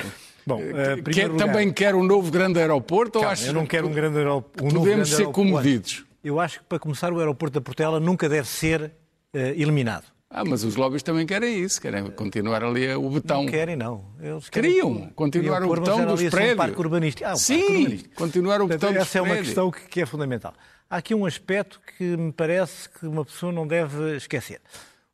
Bom, 0.48 0.62
uh, 0.62 1.04
quer, 1.12 1.27
lugar, 1.27 1.46
também 1.46 1.74
quer 1.74 1.94
um 1.94 2.04
novo 2.04 2.32
grande 2.32 2.58
aeroporto? 2.58 3.20
Calma, 3.20 3.27
ou 3.27 3.34
acha 3.34 3.48
eu 3.48 3.54
não 3.54 3.66
quero 3.66 3.88
um 3.88 3.92
grande 3.92 4.18
aeroporto. 4.18 4.66
Um 4.66 4.80
podemos 4.80 5.10
ser 5.10 5.27
comedidos. 5.27 6.06
Eu 6.24 6.39
acho 6.39 6.60
que, 6.60 6.66
para 6.66 6.80
começar, 6.80 7.12
o 7.12 7.20
aeroporto 7.20 7.56
da 7.56 7.62
Portela 7.62 8.00
nunca 8.00 8.30
deve 8.30 8.48
ser 8.48 8.82
uh, 8.82 9.38
eliminado. 9.38 10.06
Ah, 10.30 10.46
mas 10.46 10.63
os 10.63 10.77
lobbies 10.77 11.04
também 11.04 11.25
querem 11.25 11.62
isso, 11.62 11.82
querem 11.82 12.06
continuar 12.12 12.63
ali 12.63 12.94
o 12.96 13.10
betão. 13.10 13.44
Não 13.44 13.51
querem, 13.51 13.75
não. 13.75 14.06
Eles 14.22 14.50
queriam 14.50 15.10
continuar 15.16 15.63
o 15.63 15.74
betão 15.74 16.06
dos 16.06 16.24
prédios. 16.30 16.54
Um 16.54 16.58
parque 16.58 16.80
urbanístico. 16.80 17.27
Ah, 17.27 17.34
um 17.34 17.38
Sim, 17.38 17.60
parque 17.60 17.74
urbanístico. 17.74 18.16
continuar 18.16 18.62
o 18.62 18.68
betão 18.68 18.94
dos 18.94 19.01
Essa 19.01 19.18
é 19.20 19.22
uma 19.22 19.36
questão 19.38 19.72
que, 19.72 19.82
que 19.82 20.01
é 20.01 20.06
fundamental. 20.06 20.54
Há 20.89 20.98
aqui 20.98 21.13
um 21.13 21.25
aspecto 21.25 21.82
que 21.98 22.16
me 22.16 22.32
parece 22.32 22.88
que 22.89 23.06
uma 23.06 23.25
pessoa 23.25 23.51
não 23.51 23.68
deve 23.68 24.16
esquecer. 24.16 24.62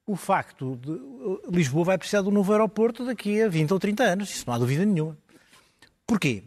O 0.06 0.16
facto 0.16 0.78
de 0.78 1.56
Lisboa 1.56 1.86
vai 1.86 1.98
precisar 1.98 2.22
de 2.22 2.28
um 2.28 2.32
novo 2.32 2.52
aeroporto 2.52 3.06
daqui 3.06 3.42
a 3.42 3.48
20 3.48 3.72
ou 3.72 3.80
30 3.80 4.04
anos, 4.04 4.30
isso 4.30 4.44
não 4.46 4.54
há 4.54 4.58
dúvida 4.58 4.84
nenhuma. 4.86 5.18
Porquê? 6.06 6.44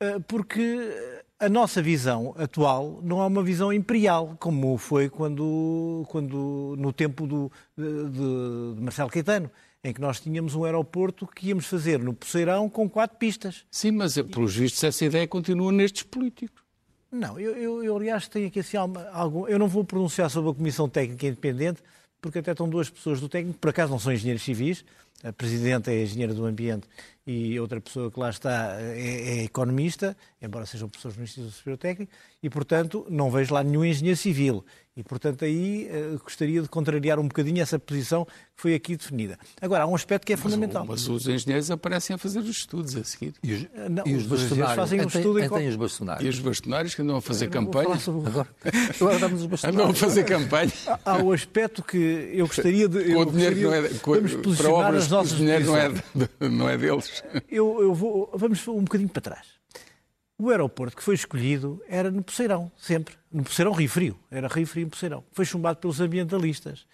Eh, 0.00 0.18
porque 0.26 0.90
a 1.38 1.48
nossa 1.48 1.82
visão 1.82 2.34
atual 2.38 3.00
não 3.02 3.22
é 3.22 3.26
uma 3.26 3.42
visão 3.42 3.72
imperial, 3.72 4.36
como 4.38 4.76
foi 4.78 5.08
quando, 5.08 6.04
quando 6.08 6.74
no 6.78 6.92
tempo 6.92 7.26
do, 7.26 7.52
de, 7.76 8.74
de 8.74 8.80
Marcelo 8.80 9.10
Caetano, 9.10 9.50
em 9.84 9.92
que 9.92 10.00
nós 10.00 10.20
tínhamos 10.20 10.54
um 10.54 10.64
aeroporto 10.64 11.26
que 11.26 11.48
íamos 11.48 11.66
fazer 11.66 11.98
no 11.98 12.12
Poceirão 12.12 12.68
com 12.68 12.88
quatro 12.88 13.16
pistas. 13.18 13.64
Sim, 13.70 13.92
mas 13.92 14.14
pelos 14.14 14.56
vistos 14.56 14.82
essa 14.82 15.04
ideia 15.04 15.26
continua 15.28 15.70
nestes 15.70 16.02
políticos. 16.02 16.62
Não, 17.10 17.38
eu, 17.38 17.54
eu, 17.56 17.84
eu 17.84 17.96
aliás 17.96 18.26
tenho 18.28 18.48
aqui 18.48 18.60
assim 18.60 18.76
algum. 18.76 19.46
Eu 19.46 19.58
não 19.58 19.68
vou 19.68 19.84
pronunciar 19.84 20.28
sobre 20.28 20.50
a 20.50 20.54
Comissão 20.54 20.88
Técnica 20.88 21.26
Independente, 21.26 21.82
porque 22.20 22.40
até 22.40 22.50
estão 22.50 22.68
duas 22.68 22.90
pessoas 22.90 23.20
do 23.20 23.28
técnico, 23.28 23.58
por 23.58 23.70
acaso 23.70 23.92
não 23.92 23.98
são 23.98 24.12
engenheiros 24.12 24.42
civis, 24.42 24.84
a 25.24 25.32
Presidente 25.32 25.90
é 25.90 26.02
engenheira 26.02 26.34
do 26.34 26.44
Ambiente 26.44 26.86
e 27.26 27.58
outra 27.58 27.80
pessoa 27.80 28.10
que 28.10 28.20
lá 28.20 28.30
está 28.30 28.76
é, 28.80 29.40
é 29.40 29.44
economista, 29.44 30.16
embora 30.40 30.64
sejam 30.64 30.88
pessoas 30.88 31.16
no 31.16 31.24
Instituto 31.24 31.52
Superior 31.52 31.78
Técnico, 31.78 32.12
e, 32.40 32.48
portanto, 32.48 33.04
não 33.10 33.30
vejo 33.30 33.52
lá 33.52 33.64
nenhum 33.64 33.84
engenheiro 33.84 34.16
civil. 34.16 34.64
E, 34.96 35.02
portanto, 35.02 35.44
aí 35.44 35.90
uh, 35.90 36.18
gostaria 36.22 36.62
de 36.62 36.68
contrariar 36.68 37.18
um 37.18 37.24
bocadinho 37.28 37.60
essa 37.60 37.78
posição 37.78 38.24
que 38.24 38.62
foi 38.62 38.74
aqui 38.74 38.96
definida. 38.96 39.38
Agora, 39.60 39.84
há 39.84 39.86
um 39.86 39.94
aspecto 39.94 40.24
que 40.24 40.32
é 40.32 40.36
fundamental. 40.38 40.86
Mas, 40.86 41.06
mas 41.06 41.08
os 41.08 41.28
engenheiros 41.28 41.70
aparecem 41.70 42.14
a 42.14 42.18
fazer 42.18 42.38
os 42.38 42.48
estudos 42.48 42.96
a 42.96 43.04
seguir. 43.04 43.34
E 43.42 43.52
os, 43.52 43.62
uh, 43.62 43.68
não, 43.90 44.06
e 44.06 44.14
os, 44.14 44.22
os 44.22 44.28
bastonários 44.28 44.76
fazem 44.76 45.00
um 45.02 45.06
estudo 45.06 45.40
em 45.40 45.48
qual... 45.48 45.60
os 45.60 45.76
bastonários. 45.76 46.24
E 46.24 46.28
os 46.28 46.38
bastonários 46.38 46.94
que 46.94 47.02
andam 47.02 47.16
a 47.16 47.20
fazer 47.20 47.50
campanha. 47.50 47.98
Sobre... 47.98 48.28
Agora, 48.30 48.48
agora 48.98 49.18
damos 49.18 49.40
os 49.42 49.46
bastonários. 49.46 49.82
Andam 49.82 49.90
a 49.90 49.94
fazer 49.94 50.24
campanha. 50.24 50.72
Há 51.04 51.18
o 51.18 51.32
aspecto 51.32 51.82
que 51.82 52.30
eu 52.32 52.46
gostaria 52.46 52.88
de... 52.88 53.12
Com 53.12 53.20
o 53.20 53.26
dinheiro 53.26 53.60
não 53.60 53.74
é... 53.74 53.88
Com, 53.88 54.14
vamos 54.14 54.34
posicionar 54.34 54.72
para 54.72 54.88
obras, 54.88 55.05
as 55.06 55.10
nossas 55.10 55.32
o 55.32 55.36
dinheiro 55.36 55.64
não 55.64 55.76
é, 55.76 56.48
não 56.48 56.68
é 56.68 56.76
deles. 56.76 57.22
Eu, 57.48 57.80
eu 57.80 57.94
vou... 57.94 58.30
Vamos 58.34 58.66
um 58.68 58.82
bocadinho 58.82 59.08
para 59.08 59.22
trás. 59.22 59.46
O 60.38 60.50
aeroporto 60.50 60.96
que 60.96 61.02
foi 61.02 61.14
escolhido 61.14 61.82
era 61.88 62.10
no 62.10 62.22
Poceirão, 62.22 62.70
sempre. 62.76 63.14
No 63.32 63.42
Poceirão 63.42 63.72
Rio 63.72 63.88
Frio. 63.88 64.18
Era 64.30 64.48
Rio 64.48 64.66
Frio 64.66 64.86
em 64.86 64.88
Poceirão. 64.88 65.24
Foi 65.32 65.44
chumbado 65.44 65.78
pelos 65.78 66.00
ambientalistas. 66.00 66.86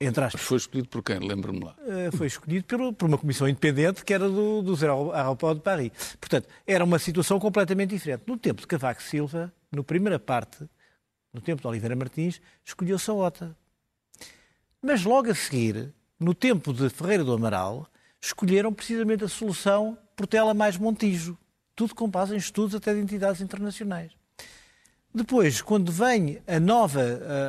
Entre 0.00 0.24
aspas. 0.24 0.40
Foi 0.40 0.56
escolhido 0.56 0.88
por 0.88 1.02
quem? 1.02 1.18
Lembro-me 1.18 1.64
lá. 1.64 1.76
Uh, 1.80 2.16
foi 2.16 2.26
escolhido 2.28 2.64
por, 2.64 2.92
por, 2.94 3.08
uma 3.08 3.18
comissão 3.18 3.48
independente 3.48 4.04
que 4.04 4.14
era 4.14 4.28
do, 4.28 4.62
do 4.62 5.12
Aeroporto 5.12 5.56
de 5.56 5.62
Paris. 5.62 5.90
Portanto, 6.20 6.48
era 6.66 6.84
uma 6.84 6.98
situação 6.98 7.38
completamente 7.40 7.90
diferente. 7.90 8.22
No 8.26 8.38
tempo 8.38 8.60
de 8.60 8.66
Cavaco 8.66 9.02
Silva, 9.02 9.52
na 9.70 9.82
primeira 9.82 10.18
parte, 10.18 10.64
no 11.34 11.40
tempo 11.40 11.60
de 11.60 11.68
Oliveira 11.68 11.96
Martins, 11.96 12.40
escolheu-se 12.64 13.10
a 13.10 13.14
OTA. 13.14 13.56
Mas 14.80 15.04
logo 15.04 15.30
a 15.30 15.34
seguir, 15.34 15.92
no 16.20 16.34
tempo 16.34 16.72
de 16.72 16.88
Ferreira 16.90 17.24
do 17.24 17.32
Amaral, 17.32 17.88
escolheram 18.20 18.72
precisamente 18.72 19.24
a 19.24 19.28
solução 19.28 19.98
Portela 20.14 20.54
mais 20.54 20.76
Montijo 20.76 21.36
tudo 21.80 21.94
com 21.94 22.10
base 22.10 22.34
em 22.34 22.36
estudos 22.36 22.74
até 22.74 22.92
de 22.92 23.00
entidades 23.00 23.40
internacionais. 23.40 24.12
Depois, 25.14 25.62
quando 25.62 25.90
vem 25.90 26.38
a 26.46 26.60
nova 26.60 27.00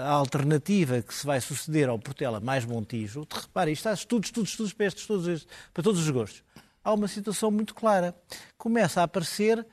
a 0.05 0.09
alternativa 0.09 1.01
que 1.01 1.13
se 1.13 1.25
vai 1.25 1.41
suceder 1.41 1.89
ao 1.89 1.99
Portela 1.99 2.39
mais 2.39 2.63
Montijo, 2.63 3.27
repare, 3.29 3.73
isto 3.73 3.89
há 3.89 3.93
estudos, 3.93 4.29
estudos, 4.29 4.51
estudos 4.51 4.71
para 4.71 4.85
estes, 4.85 5.03
estudos, 5.03 5.47
para 5.73 5.83
todos 5.83 5.99
os 5.99 6.09
gostos. 6.09 6.45
Há 6.81 6.93
uma 6.93 7.09
situação 7.09 7.51
muito 7.51 7.75
clara. 7.75 8.15
Começa 8.57 9.01
a 9.01 9.03
aparecer 9.03 9.67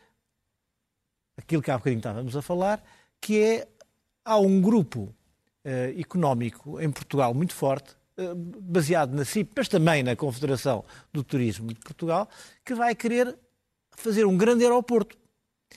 aquilo 1.37 1.63
que 1.63 1.71
há 1.71 1.79
bocadinho 1.79 2.01
estávamos 2.01 2.37
a 2.37 2.43
falar, 2.43 2.83
que 3.21 3.41
é 3.41 3.69
há 4.25 4.39
um 4.39 4.61
grupo 4.61 5.15
eh, 5.65 5.95
económico 5.97 6.81
em 6.81 6.91
Portugal 6.91 7.33
muito 7.33 7.55
forte, 7.55 7.95
eh, 7.95 7.98
baseado 8.35 9.15
na 9.15 9.25
CIP, 9.25 9.53
mas 9.57 9.69
também 9.69 10.03
na 10.03 10.17
Confederação 10.17 10.85
do 11.13 11.23
Turismo 11.23 11.69
de 11.69 11.81
Portugal, 11.81 12.29
que 12.65 12.75
vai 12.75 12.95
querer 12.95 13.39
fazer 13.91 14.25
um 14.25 14.37
grande 14.37 14.65
aeroporto. 14.65 15.17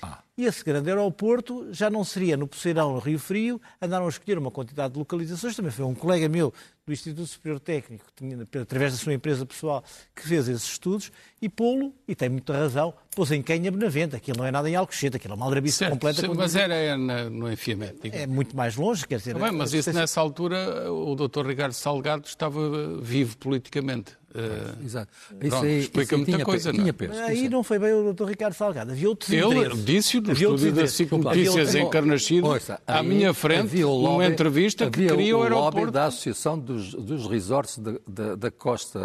Ah. 0.01 0.23
E 0.41 0.45
esse 0.45 0.63
grande 0.63 0.89
aeroporto 0.89 1.67
já 1.71 1.87
não 1.87 2.03
seria 2.03 2.35
no 2.35 2.47
Poceirão, 2.47 2.93
no 2.93 2.99
Rio 2.99 3.19
Frio, 3.19 3.61
andaram 3.79 4.07
a 4.07 4.09
escolher 4.09 4.39
uma 4.39 4.49
quantidade 4.49 4.93
de 4.93 4.97
localizações. 4.97 5.55
Também 5.55 5.71
foi 5.71 5.85
um 5.85 5.93
colega 5.93 6.27
meu 6.27 6.51
do 6.83 6.91
Instituto 6.91 7.27
Superior 7.27 7.59
Técnico, 7.59 8.05
tinha, 8.15 8.35
através 8.59 8.93
da 8.93 8.97
sua 8.97 9.13
empresa 9.13 9.45
pessoal, 9.45 9.83
que 10.15 10.27
fez 10.27 10.47
esses 10.47 10.63
estudos, 10.63 11.11
e 11.39 11.47
pô-lo, 11.47 11.93
e 12.07 12.15
tem 12.15 12.27
muita 12.27 12.53
razão, 12.53 12.91
pôs 13.15 13.31
em 13.31 13.43
Canha 13.43 13.71
Benavente. 13.71 14.15
Aquilo 14.15 14.39
não 14.39 14.45
é 14.45 14.51
nada 14.51 14.67
em 14.67 14.75
Alcochete, 14.75 15.17
aquilo 15.17 15.35
é 15.35 15.37
uma 15.37 15.45
aldrabice 15.45 15.87
completa. 15.87 16.21
Sim, 16.21 16.33
mas 16.35 16.55
era 16.55 16.73
é 16.73 16.95
no 16.95 17.51
enfiamento. 17.51 17.99
É 18.03 18.25
muito 18.25 18.57
mais 18.57 18.75
longe, 18.75 19.07
quer 19.07 19.19
dizer... 19.19 19.33
Também, 19.33 19.51
mas 19.51 19.73
isso, 19.75 19.93
nessa 19.93 20.19
altura, 20.19 20.91
o 20.91 21.15
Dr. 21.15 21.45
Ricardo 21.45 21.73
Salgado 21.73 22.25
estava 22.25 22.59
vivo 22.99 23.37
politicamente. 23.37 24.19
Uh, 24.33 24.85
Exato. 24.85 25.11
Isso 25.41 25.55
aí, 25.57 25.79
explica 25.79 26.15
muita 26.15 26.31
tinha, 26.31 26.45
coisa, 26.45 26.71
tinha 26.71 26.85
não? 26.85 26.93
Peso, 26.93 27.13
aí 27.13 27.49
não 27.49 27.63
foi 27.63 27.77
bem 27.77 27.91
o 27.91 28.13
Dr. 28.13 28.25
Ricardo 28.29 28.53
Salgado. 28.53 28.91
Havia 28.91 29.09
outros 29.09 29.29
Ele 29.29 29.75
disse 29.83 30.21
no 30.33 30.55
estúdio 30.55 30.73
da 30.73 30.87
SIC 30.87 31.11
Notícias 31.11 31.75
encarnascido, 31.75 32.47
à 32.87 33.03
minha 33.03 33.33
frente, 33.33 33.83
lobby, 33.83 34.03
numa 34.03 34.25
entrevista, 34.25 34.89
que 34.89 35.07
queria 35.07 35.35
o, 35.35 35.39
o 35.39 35.43
aeroporto. 35.43 35.79
lobby 35.79 35.91
da 35.91 36.05
Associação 36.05 36.57
dos, 36.57 36.93
dos 36.93 37.27
Resorts 37.27 37.77
de, 37.77 37.99
de, 38.07 38.35
da 38.35 38.51
Costa 38.51 38.99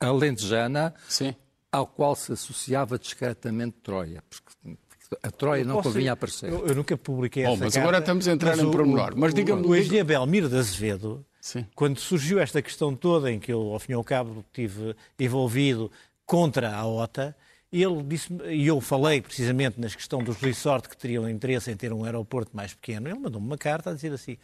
Alentejana, 0.00 0.94
Sim. 1.08 1.34
ao 1.70 1.86
qual 1.86 2.14
se 2.14 2.32
associava 2.32 2.98
discretamente 2.98 3.76
Troia. 3.82 4.22
Porque 4.28 4.78
a 5.22 5.30
Troia 5.30 5.64
não 5.64 5.82
convinha 5.82 6.12
aparecer. 6.12 6.50
Eu, 6.50 6.66
eu, 6.66 6.74
nunca 6.74 6.96
publiquei 6.96 7.44
essa 7.44 7.52
Bom, 7.52 7.64
mas 7.64 7.76
agora 7.76 7.98
estamos 7.98 8.26
a 8.26 8.32
entrar 8.32 8.58
em 8.58 8.70
pormenor. 8.70 9.14
Mas 9.16 9.34
diga-me... 9.34 9.66
O 9.66 9.76
engenheiro 9.76 10.06
Belmiro 10.06 10.48
de 10.48 10.56
Azevedo 10.56 11.24
Sim. 11.44 11.66
Quando 11.74 12.00
surgiu 12.00 12.40
esta 12.40 12.62
questão 12.62 12.96
toda, 12.96 13.30
em 13.30 13.38
que 13.38 13.52
eu, 13.52 13.60
ao 13.74 13.78
fim 13.78 13.92
e 13.92 13.94
ao 13.94 14.02
cabo, 14.02 14.42
estive 14.46 14.96
envolvido 15.20 15.92
contra 16.24 16.74
a 16.74 16.86
OTA, 16.86 17.36
ele 17.82 18.02
disse 18.02 18.28
e 18.50 18.66
eu 18.66 18.80
falei 18.80 19.20
precisamente 19.20 19.80
na 19.80 19.88
questão 19.88 20.22
dos 20.22 20.36
resorts 20.36 20.88
que 20.88 20.96
teriam 20.96 21.28
interesse 21.28 21.70
em 21.70 21.76
ter 21.76 21.92
um 21.92 22.04
aeroporto 22.04 22.54
mais 22.54 22.74
pequeno, 22.74 23.08
ele 23.08 23.18
mandou-me 23.18 23.46
uma 23.46 23.58
carta 23.58 23.90
a 23.90 23.94
dizer 23.94 24.12
assim: 24.12 24.36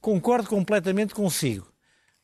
concordo 0.00 0.48
completamente 0.48 1.14
consigo, 1.14 1.70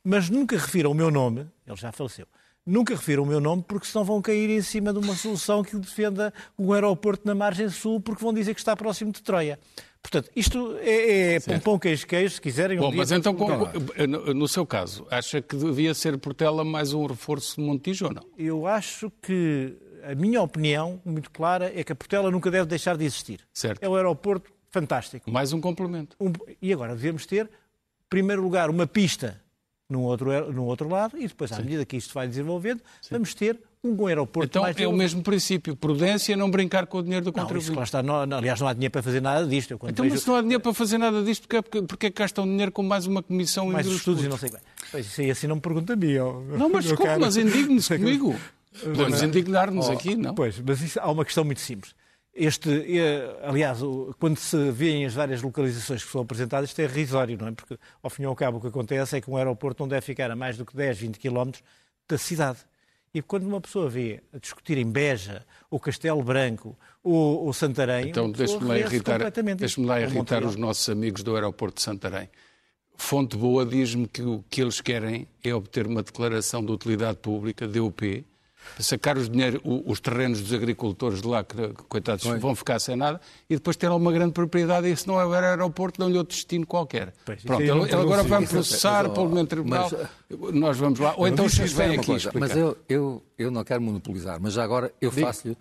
mas 0.02 0.30
nunca 0.30 0.56
refiro 0.56 0.90
o 0.90 0.94
meu 0.94 1.10
nome, 1.10 1.46
ele 1.66 1.76
já 1.76 1.92
faleceu, 1.92 2.26
nunca 2.64 2.94
refiro 2.94 3.22
o 3.22 3.26
meu 3.26 3.40
nome 3.40 3.64
porque 3.66 3.86
senão 3.86 4.04
vão 4.04 4.22
cair 4.22 4.48
em 4.50 4.62
cima 4.62 4.92
de 4.92 4.98
uma 4.98 5.14
solução 5.14 5.62
que 5.62 5.76
defenda 5.76 6.32
um 6.58 6.72
aeroporto 6.72 7.26
na 7.26 7.34
margem 7.34 7.68
sul 7.68 8.00
porque 8.00 8.22
vão 8.22 8.32
dizer 8.32 8.54
que 8.54 8.60
está 8.60 8.74
próximo 8.74 9.12
de 9.12 9.22
Troia. 9.22 9.58
Portanto, 10.02 10.30
isto 10.36 10.76
é, 10.80 11.34
é 11.34 11.40
pompom 11.40 11.80
queijo-queijo, 11.80 12.36
se 12.36 12.40
quiserem. 12.40 12.78
Bom, 12.78 12.92
um 12.92 12.96
mas 12.96 13.10
então, 13.10 13.34
no, 14.08 14.34
no, 14.34 14.46
seu 14.46 14.64
caso, 14.64 15.04
acha 15.10 15.42
que 15.42 15.56
devia 15.56 15.92
ser 15.94 16.16
Portela 16.16 16.64
mais 16.64 16.92
um 16.92 17.04
reforço 17.06 17.56
de 17.56 17.66
Montijo 17.66 18.06
ou 18.06 18.14
não? 18.14 18.22
Eu 18.38 18.68
acho 18.68 19.10
que 19.20 19.76
a 20.10 20.14
minha 20.14 20.40
opinião, 20.40 21.00
muito 21.04 21.30
clara, 21.30 21.72
é 21.74 21.82
que 21.82 21.92
a 21.92 21.96
Portela 21.96 22.30
nunca 22.30 22.50
deve 22.50 22.66
deixar 22.66 22.96
de 22.96 23.04
existir. 23.04 23.40
Certo. 23.52 23.82
É 23.82 23.88
um 23.88 23.94
aeroporto 23.94 24.50
fantástico. 24.70 25.30
Mais 25.30 25.52
um 25.52 25.60
complemento. 25.60 26.16
Um, 26.20 26.32
e 26.60 26.72
agora 26.72 26.94
devemos 26.94 27.26
ter, 27.26 27.46
em 27.46 28.08
primeiro 28.08 28.42
lugar, 28.42 28.70
uma 28.70 28.86
pista 28.86 29.40
no 29.88 30.02
outro, 30.02 30.52
no 30.52 30.64
outro 30.64 30.88
lado 30.88 31.16
e 31.18 31.26
depois, 31.26 31.52
à 31.52 31.56
Sim. 31.56 31.62
medida 31.62 31.84
que 31.84 31.96
isto 31.96 32.12
vai 32.12 32.26
desenvolvendo, 32.26 32.80
Sim. 33.00 33.08
vamos 33.12 33.34
ter 33.34 33.58
um 33.84 34.06
aeroporto 34.06 34.58
então, 34.58 34.66
é 34.66 34.88
o 34.88 34.92
mesmo 34.92 35.22
princípio, 35.22 35.76
prudência, 35.76 36.36
não 36.36 36.50
brincar 36.50 36.86
com 36.86 36.98
o 36.98 37.02
dinheiro 37.02 37.24
do 37.24 37.32
contribuinte. 37.32 37.70
Não, 37.70 37.82
está, 37.82 38.02
não, 38.02 38.16
aliás, 38.36 38.60
não 38.60 38.66
há 38.66 38.72
dinheiro 38.72 38.90
para 38.90 39.02
fazer 39.02 39.22
nada 39.22 39.46
disto. 39.46 39.74
então, 39.74 40.02
vejo... 40.02 40.14
mas 40.14 40.22
se 40.22 40.28
não 40.28 40.36
há 40.36 40.42
dinheiro 40.42 40.60
para 40.60 40.74
fazer 40.74 40.98
nada 40.98 41.22
disto, 41.22 41.46
porque, 41.46 41.62
porque, 41.62 41.82
porque 41.82 42.06
é 42.06 42.10
que 42.10 42.18
gastam 42.18 42.44
dinheiro 42.44 42.72
com 42.72 42.82
mais 42.82 43.06
uma 43.06 43.22
comissão 43.22 43.66
mais 43.66 43.86
estudos 43.86 44.24
e 44.24 44.28
não 44.28 44.36
sei 44.36 44.50
bem. 44.50 44.60
Pois, 44.90 45.06
isso 45.06 45.20
aí 45.20 45.30
assim 45.30 45.46
não 45.46 45.56
me 45.56 45.62
pergunta 45.62 45.92
a 45.92 45.96
mim. 45.96 46.14
Não, 46.58 46.68
mas 46.68 46.84
desculpe, 46.84 47.16
mas 47.18 47.36
indigne-se 47.36 47.94
comigo. 47.98 48.34
Podemos 48.82 49.22
indignar-nos 49.22 49.88
oh, 49.88 49.92
aqui, 49.92 50.16
não? 50.16 50.34
Pois, 50.34 50.58
mas 50.60 50.80
isso, 50.80 51.00
há 51.00 51.10
uma 51.10 51.24
questão 51.24 51.44
muito 51.44 51.60
simples. 51.60 51.94
este, 52.34 52.68
aliás, 53.42 53.78
quando 54.18 54.36
se 54.36 54.70
vêem 54.70 55.06
as 55.06 55.14
várias 55.14 55.42
localizações 55.42 56.04
que 56.04 56.10
são 56.10 56.20
apresentadas, 56.20 56.70
isto 56.70 56.80
é 56.80 56.86
risório, 56.86 57.38
não 57.38 57.48
é? 57.48 57.52
Porque, 57.52 57.78
ao 58.02 58.10
fim 58.10 58.22
e 58.22 58.26
ao 58.26 58.36
cabo, 58.36 58.58
o 58.58 58.60
que 58.60 58.66
acontece 58.66 59.16
é 59.16 59.20
que 59.20 59.30
um 59.30 59.36
aeroporto 59.36 59.82
não 59.82 59.88
deve 59.88 60.02
ficar 60.02 60.30
a 60.30 60.36
mais 60.36 60.56
do 60.56 60.66
que 60.66 60.76
10, 60.76 60.98
20 60.98 61.18
quilómetros 61.18 61.64
da 62.06 62.18
cidade. 62.18 62.58
E 63.14 63.22
quando 63.22 63.46
uma 63.46 63.60
pessoa 63.60 63.88
vê 63.88 64.22
a 64.34 64.38
discutir 64.38 64.76
em 64.76 64.84
Beja, 64.84 65.46
ou 65.70 65.80
Castelo 65.80 66.22
Branco, 66.22 66.76
ou, 67.02 67.46
ou 67.46 67.52
Santarém... 67.54 68.10
Então, 68.10 68.30
deixe-me 68.30 68.64
lá 68.64 68.78
irritar, 68.78 69.30
deixe 69.56 69.80
lá 69.80 70.00
irritar 70.02 70.44
os 70.44 70.56
nossos 70.56 70.86
amigos 70.90 71.22
do 71.22 71.34
aeroporto 71.34 71.76
de 71.76 71.82
Santarém. 71.82 72.28
Fonte 72.94 73.36
Boa 73.36 73.64
diz-me 73.64 74.06
que 74.06 74.22
o 74.22 74.44
que 74.50 74.60
eles 74.60 74.82
querem 74.82 75.26
é 75.42 75.54
obter 75.54 75.86
uma 75.86 76.02
declaração 76.02 76.64
de 76.64 76.72
utilidade 76.72 77.18
pública, 77.18 77.66
DUP, 77.66 78.26
sacar 78.79 79.16
os, 79.16 79.29
dinheiro, 79.29 79.61
os 79.64 80.00
terrenos 80.00 80.40
dos 80.40 80.52
agricultores 80.52 81.20
de 81.20 81.29
lá, 81.29 81.44
que, 81.44 81.57
coitados, 81.88 82.24
pois. 82.24 82.40
vão 82.40 82.55
ficar 82.55 82.79
sem 82.79 82.96
nada, 82.96 83.20
e 83.48 83.55
depois 83.55 83.76
ter 83.76 83.90
uma 83.90 84.12
grande 84.12 84.33
propriedade, 84.33 84.90
e 84.90 84.96
se 84.96 85.07
não 85.07 85.14
houver 85.14 85.44
aeroporto, 85.44 85.98
dão-lhe 85.98 86.18
outro 86.18 86.35
destino 86.35 86.66
qualquer. 86.66 87.12
Pois, 87.24 87.42
Pronto, 87.42 87.62
ele, 87.62 87.70
ele 87.70 87.94
agora 87.94 88.22
vai 88.22 88.46
processar 88.46 89.09
pelo 89.11 89.29
momento 89.29 89.48
tribunal, 89.48 89.90
mas, 89.90 90.55
nós 90.55 90.79
vamos 90.79 90.98
lá. 90.98 91.14
Ou 91.16 91.26
então 91.26 91.48
vocês 91.48 91.72
vêm 91.72 91.96
aqui 91.96 92.07
coisa, 92.07 92.31
Mas 92.35 92.57
eu, 92.57 92.76
eu, 92.88 93.22
eu 93.38 93.50
não 93.50 93.64
quero 93.64 93.81
monopolizar, 93.81 94.40
mas 94.40 94.52
já 94.52 94.64
agora 94.64 94.92
eu 95.00 95.11
faço-lhe... 95.11 95.57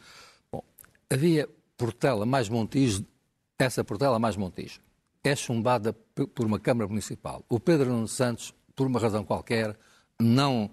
Bom, 0.52 0.64
havia 1.10 1.48
Portela 1.78 2.26
mais 2.26 2.50
Montijo, 2.50 3.06
essa 3.58 3.84
Portela 3.84 4.20
mais 4.20 4.36
Montijo, 4.36 4.80
é 5.24 5.36
chumbada 5.36 5.94
por 5.94 6.46
uma 6.46 6.60
Câmara 6.60 6.88
Municipal. 6.88 7.44
O 7.50 7.60
Pedro 7.60 7.90
Nuno 7.90 8.08
Santos, 8.08 8.54
por 8.76 8.86
uma 8.86 9.00
razão 9.00 9.24
qualquer, 9.24 9.76
não 10.20 10.70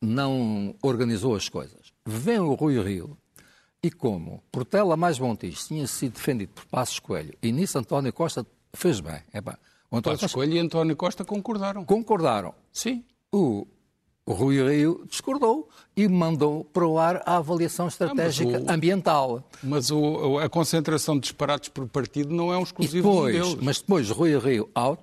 não 0.00 0.74
organizou 0.82 1.34
as 1.34 1.48
coisas. 1.48 1.92
Vem 2.04 2.38
o 2.38 2.54
Rui 2.54 2.80
Rio 2.82 3.16
e 3.82 3.90
como 3.90 4.42
Portela 4.50 4.96
mais 4.96 5.18
Montijo 5.18 5.66
tinha 5.66 5.86
sido 5.86 6.14
defendido 6.14 6.50
por 6.50 6.64
Passos 6.66 6.98
Coelho 6.98 7.34
e 7.42 7.52
nisso 7.52 7.78
António 7.78 8.12
Costa 8.12 8.46
fez 8.74 9.00
bem. 9.00 9.20
É 9.32 9.40
pá, 9.40 9.58
Passos 9.90 10.20
Costa... 10.20 10.34
Coelho 10.34 10.54
e 10.54 10.58
António 10.58 10.96
Costa 10.96 11.24
concordaram. 11.24 11.84
Concordaram. 11.84 12.54
Sim. 12.72 13.04
O, 13.32 13.66
o 14.24 14.32
Rui 14.32 14.62
Rio 14.68 15.04
discordou 15.08 15.68
e 15.96 16.08
mandou 16.08 16.64
para 16.64 16.86
o 16.86 16.98
ar 16.98 17.22
a 17.24 17.36
avaliação 17.36 17.88
estratégica 17.88 18.56
ah, 18.56 18.60
mas 18.60 18.68
o, 18.68 18.72
ambiental. 18.72 19.50
Mas 19.62 19.90
o, 19.90 20.38
a 20.38 20.48
concentração 20.48 21.14
de 21.14 21.22
disparates 21.22 21.68
por 21.68 21.86
partido 21.88 22.34
não 22.34 22.52
é 22.52 22.58
um 22.58 22.62
exclusivo 22.62 23.08
depois, 23.08 23.34
deles. 23.34 23.54
Mas 23.62 23.80
depois 23.80 24.10
Rui 24.10 24.38
Rio 24.38 24.68
out, 24.74 25.02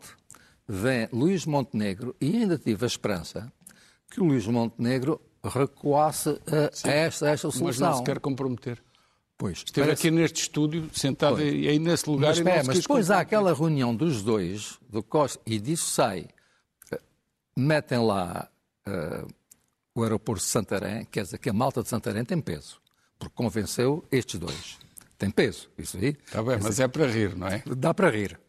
vem 0.67 1.07
Luís 1.11 1.45
Montenegro 1.45 2.15
e 2.19 2.37
ainda 2.37 2.57
tive 2.57 2.85
a 2.85 2.87
esperança 2.87 3.51
que 4.13 4.21
o 4.21 4.25
Luís 4.25 4.45
Montenegro 4.45 5.19
recuasse 5.43 6.29
a, 6.29 6.87
a 6.87 6.91
esta, 6.91 7.25
a 7.25 7.29
esta 7.31 7.51
solução. 7.51 7.67
Mas 7.67 7.79
não 7.79 7.97
se 7.97 8.03
quer 8.03 8.19
comprometer. 8.19 8.81
Pois, 9.35 9.57
Esteve 9.57 9.87
parece... 9.87 10.07
aqui 10.07 10.15
neste 10.15 10.41
estúdio, 10.43 10.89
sentado 10.93 11.37
pois. 11.37 11.47
aí 11.47 11.79
nesse 11.79 12.07
lugar 12.07 12.29
mas, 12.29 12.37
e 12.37 12.67
Mas 12.67 12.79
depois 12.79 13.09
há 13.09 13.19
aquela 13.19 13.53
reunião 13.53 13.93
dos 13.95 14.21
dois, 14.21 14.77
do 14.87 15.01
Costa, 15.01 15.41
e 15.45 15.59
disso 15.59 15.89
sai, 15.89 16.27
eh, 16.91 17.01
metem 17.57 17.97
lá 17.97 18.47
uh, 18.87 19.27
o 19.95 20.03
aeroporto 20.03 20.43
de 20.43 20.49
Santarém, 20.49 21.05
quer 21.05 21.23
dizer 21.23 21.39
que 21.39 21.49
a 21.49 21.53
malta 21.53 21.81
de 21.81 21.89
Santarém 21.89 22.23
tem 22.23 22.39
peso, 22.39 22.79
porque 23.17 23.33
convenceu 23.35 24.05
estes 24.11 24.39
dois. 24.39 24.77
Tem 25.17 25.31
peso, 25.31 25.69
isso 25.77 25.97
aí. 25.97 26.15
Está 26.25 26.43
bem, 26.43 26.59
mas 26.61 26.79
é 26.79 26.87
para 26.87 27.07
rir, 27.07 27.35
não 27.35 27.47
é? 27.47 27.63
Dá 27.75 27.93
para 27.93 28.09
rir. 28.09 28.39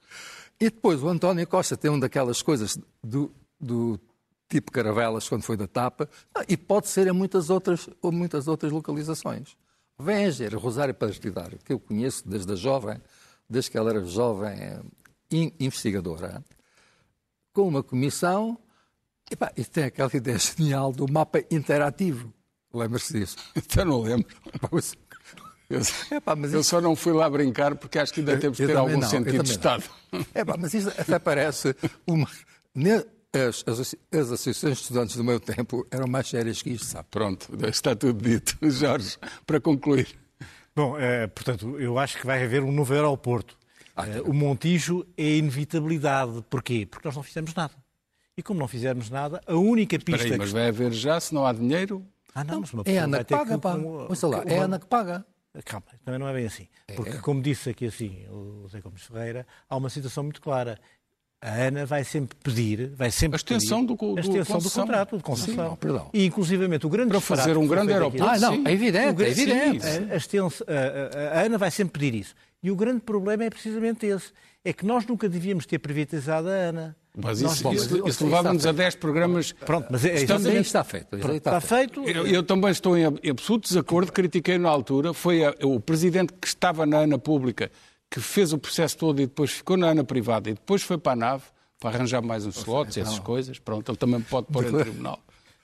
E 0.61 0.66
depois 0.66 1.03
o 1.03 1.09
António 1.09 1.46
Costa 1.46 1.77
tem 1.77 1.90
uma 1.90 2.00
daquelas 2.00 2.42
coisas 2.42 2.79
do, 3.03 3.33
do 3.61 3.98
tipo 4.55 4.71
Caravelas, 4.71 5.29
quando 5.29 5.43
foi 5.43 5.57
da 5.57 5.67
Tapa, 5.67 6.09
ah, 6.33 6.45
e 6.49 6.57
pode 6.57 6.87
ser 6.87 7.09
em 7.09 7.12
muitas 7.12 7.51
outras, 7.51 7.88
ou 8.01 8.12
muitas 8.12 8.47
outras 8.47 8.71
localizações. 8.71 9.57
Venger, 9.99 10.55
Rosário 10.55 10.95
Pastidário, 10.95 11.59
que 11.64 11.73
eu 11.73 11.81
conheço 11.81 12.29
desde 12.29 12.53
a 12.53 12.55
jovem, 12.55 13.01
desde 13.51 13.73
que 13.73 13.77
ela 13.77 13.90
era 13.90 14.05
jovem 14.05 14.53
eh, 14.53 15.53
investigadora, 15.59 16.45
com 17.53 17.67
uma 17.67 17.83
comissão, 17.83 18.57
e, 19.29 19.35
pá, 19.35 19.53
e 19.57 19.64
tem 19.64 19.85
aquela 19.85 20.11
ideia 20.14 20.38
genial 20.38 20.93
do 20.93 21.11
mapa 21.11 21.40
interativo. 21.51 22.33
Lembra-se 22.73 23.12
disso? 23.12 23.37
Então 23.57 23.85
não 23.85 24.03
lembro. 24.03 24.29
Eu, 25.69 25.81
Epá, 26.17 26.37
eu 26.37 26.62
só 26.62 26.81
não 26.81 26.95
fui 26.95 27.12
lá 27.12 27.29
brincar 27.29 27.75
porque 27.75 27.99
acho 27.99 28.12
que 28.12 28.21
ainda 28.21 28.37
temos 28.37 28.57
que 28.57 28.67
ter 28.67 28.77
algum 28.77 28.99
não, 28.99 29.09
sentido 29.09 29.43
de 29.43 29.51
Estado. 29.51 29.83
Epá, 30.33 30.57
mas 30.57 30.75
isso 30.75 30.90
até 30.90 31.19
parece 31.19 31.75
uma. 32.07 32.29
As, 33.35 33.64
as, 33.66 33.97
as, 34.12 34.33
associações 34.33 34.77
de 34.77 34.83
estudantes 34.83 35.16
do 35.16 35.25
meu 35.25 35.40
tempo 35.40 35.85
eram 35.90 36.07
mais 36.07 36.29
sérias 36.29 36.62
que 36.62 36.70
isto, 36.70 36.87
sabe? 36.87 37.09
Pronto, 37.11 37.49
está 37.66 37.97
tudo 37.97 38.23
dito. 38.23 38.57
Jorge, 38.70 39.16
para 39.44 39.61
concluir. 39.61 40.09
Bom, 40.75 40.97
é, 40.99 41.27
portanto, 41.27 41.79
eu 41.79 41.99
acho 41.99 42.16
que 42.18 42.27
vai 42.27 42.44
haver 42.44 42.62
um 42.62 42.70
novo 42.70 42.94
aeroporto. 42.94 43.57
Ah, 43.97 44.09
é, 44.09 44.20
o 44.20 44.33
Montijo 44.33 45.05
é 45.16 45.37
inevitabilidade. 45.37 46.44
Porquê? 46.49 46.87
Porque 46.88 47.07
nós 47.07 47.16
não 47.16 47.23
fizemos 47.23 47.53
nada. 47.55 47.75
E 48.37 48.42
como 48.42 48.59
não 48.59 48.68
fizemos 48.68 49.11
nada, 49.11 49.40
a 49.47 49.55
única 49.55 49.99
pista... 49.99 50.25
Aí, 50.25 50.38
mas 50.38 50.51
vai 50.51 50.68
haver 50.68 50.92
já, 50.92 51.18
se 51.20 51.35
não 51.35 51.47
há 51.47 51.53
dinheiro... 51.53 52.05
Ah, 52.35 52.42
não, 52.42 52.61
mas 52.61 52.73
uma 52.73 52.83
é 52.85 52.99
a 52.99 53.05
Ana 53.05 53.23
que 53.23 53.33
paga, 53.33 53.55
que, 53.55 53.61
pá. 53.61 53.79
Com, 53.79 54.29
lá, 54.29 54.42
é 54.44 54.59
a 54.59 54.62
Ana 54.64 54.79
que 54.81 54.87
paga. 54.87 55.25
Calma, 55.64 55.87
também 56.05 56.18
não 56.18 56.27
é 56.27 56.33
bem 56.33 56.47
assim. 56.47 56.66
É, 56.88 56.94
Porque, 56.94 57.12
é. 57.12 57.18
como 57.18 57.40
disse 57.40 57.70
aqui 57.70 57.87
assim 57.87 58.27
o 58.29 58.66
Zé 58.68 58.81
Gomes 58.81 59.05
Ferreira, 59.05 59.47
há 59.68 59.77
uma 59.77 59.88
situação 59.88 60.25
muito 60.25 60.40
clara 60.40 60.81
a 61.40 61.66
ANA 61.66 61.85
vai 61.85 62.05
sempre 62.05 62.37
pedir, 62.42 62.90
vai 62.97 63.11
sempre 63.11 63.37
a 63.37 63.38
extensão 63.38 63.85
do, 63.85 63.94
do, 63.94 64.16
a 64.16 64.20
extensão 64.20 64.59
do 64.59 64.70
contrato 64.70 65.16
de 65.16 65.23
concessão. 65.23 65.70
Sim, 65.70 65.77
perdão. 65.77 66.11
E 66.14 66.25
inclusivamente 66.25 66.87
o 66.87 66.88
grande 66.88 67.11
para 67.11 67.20
fazer 67.20 67.57
um 67.57 67.66
grande 67.66 67.92
aeroporto. 67.92 68.25
Ah, 68.25 68.38
não, 68.38 68.66
é 68.66 68.73
evidente, 68.73 69.23
é 69.23 69.29
evidente. 69.29 69.87
A, 69.87 70.14
a, 70.14 70.16
extensão, 70.16 70.66
a, 70.66 71.38
a, 71.38 71.44
ANA 71.44 71.59
vai 71.59 71.70
sempre 71.70 71.99
pedir 71.99 72.18
isso. 72.18 72.35
E 72.62 72.70
o 72.70 72.77
grande 72.77 73.01
problema 73.01 73.44
é 73.44 73.51
precisamente 73.51 74.07
esse, 74.07 74.33
é 74.64 74.73
que 74.73 74.87
nós 74.87 75.07
nunca 75.07 75.29
devíamos 75.29 75.66
ter 75.66 75.79
privatizado 75.79 76.49
a 76.49 76.53
ANA. 76.53 76.97
Mas 77.16 77.40
isso, 77.40 77.62
Nós, 77.62 77.77
isso, 77.77 78.09
isso 78.09 78.25
levava-nos 78.25 78.66
a 78.66 78.73
10 78.73 78.97
programas. 78.97 79.53
Pronto, 79.53 79.87
mas 79.88 80.05
é, 80.05 80.14
Estamos, 80.14 80.47
aí 80.47 80.57
está 80.57 80.83
feito. 80.83 81.14
Está, 81.14 81.37
está 81.37 81.61
feito. 81.61 82.03
feito. 82.03 82.18
Eu, 82.18 82.27
eu, 82.27 82.42
também 82.42 82.70
estou 82.70 82.99
em 82.99 83.05
absoluto 83.05 83.68
desacordo, 83.68 84.11
critiquei 84.11 84.59
na 84.59 84.68
altura, 84.68 85.14
foi 85.14 85.44
a, 85.44 85.55
o 85.62 85.79
presidente 85.79 86.33
que 86.33 86.49
estava 86.49 86.85
na 86.85 87.01
ANA 87.01 87.18
pública 87.18 87.70
que 88.14 88.20
fez 88.20 88.53
o 88.53 88.59
processo 88.59 88.96
todo 88.96 89.20
e 89.20 89.27
depois 89.27 89.50
ficou 89.50 89.77
na 89.77 89.88
ANA 89.88 90.05
privada 90.05 90.48
e 90.48 90.55
depois 90.55 90.85
foi 90.85 90.96
para 90.96 91.14
a 91.14 91.16
nave 91.16 91.42
para 91.81 91.96
arranjar 91.96 92.22
mais 92.22 92.46
uns 92.46 92.59
slots 92.59 92.96
e 92.96 93.00
essas 93.00 93.18
coisas. 93.18 93.59
Pronto, 93.59 93.90
ele 93.90 93.98
também 93.98 94.20
pode 94.20 94.46
pôr 94.53 94.64
em 94.64 94.70
tribunal. 94.70 95.18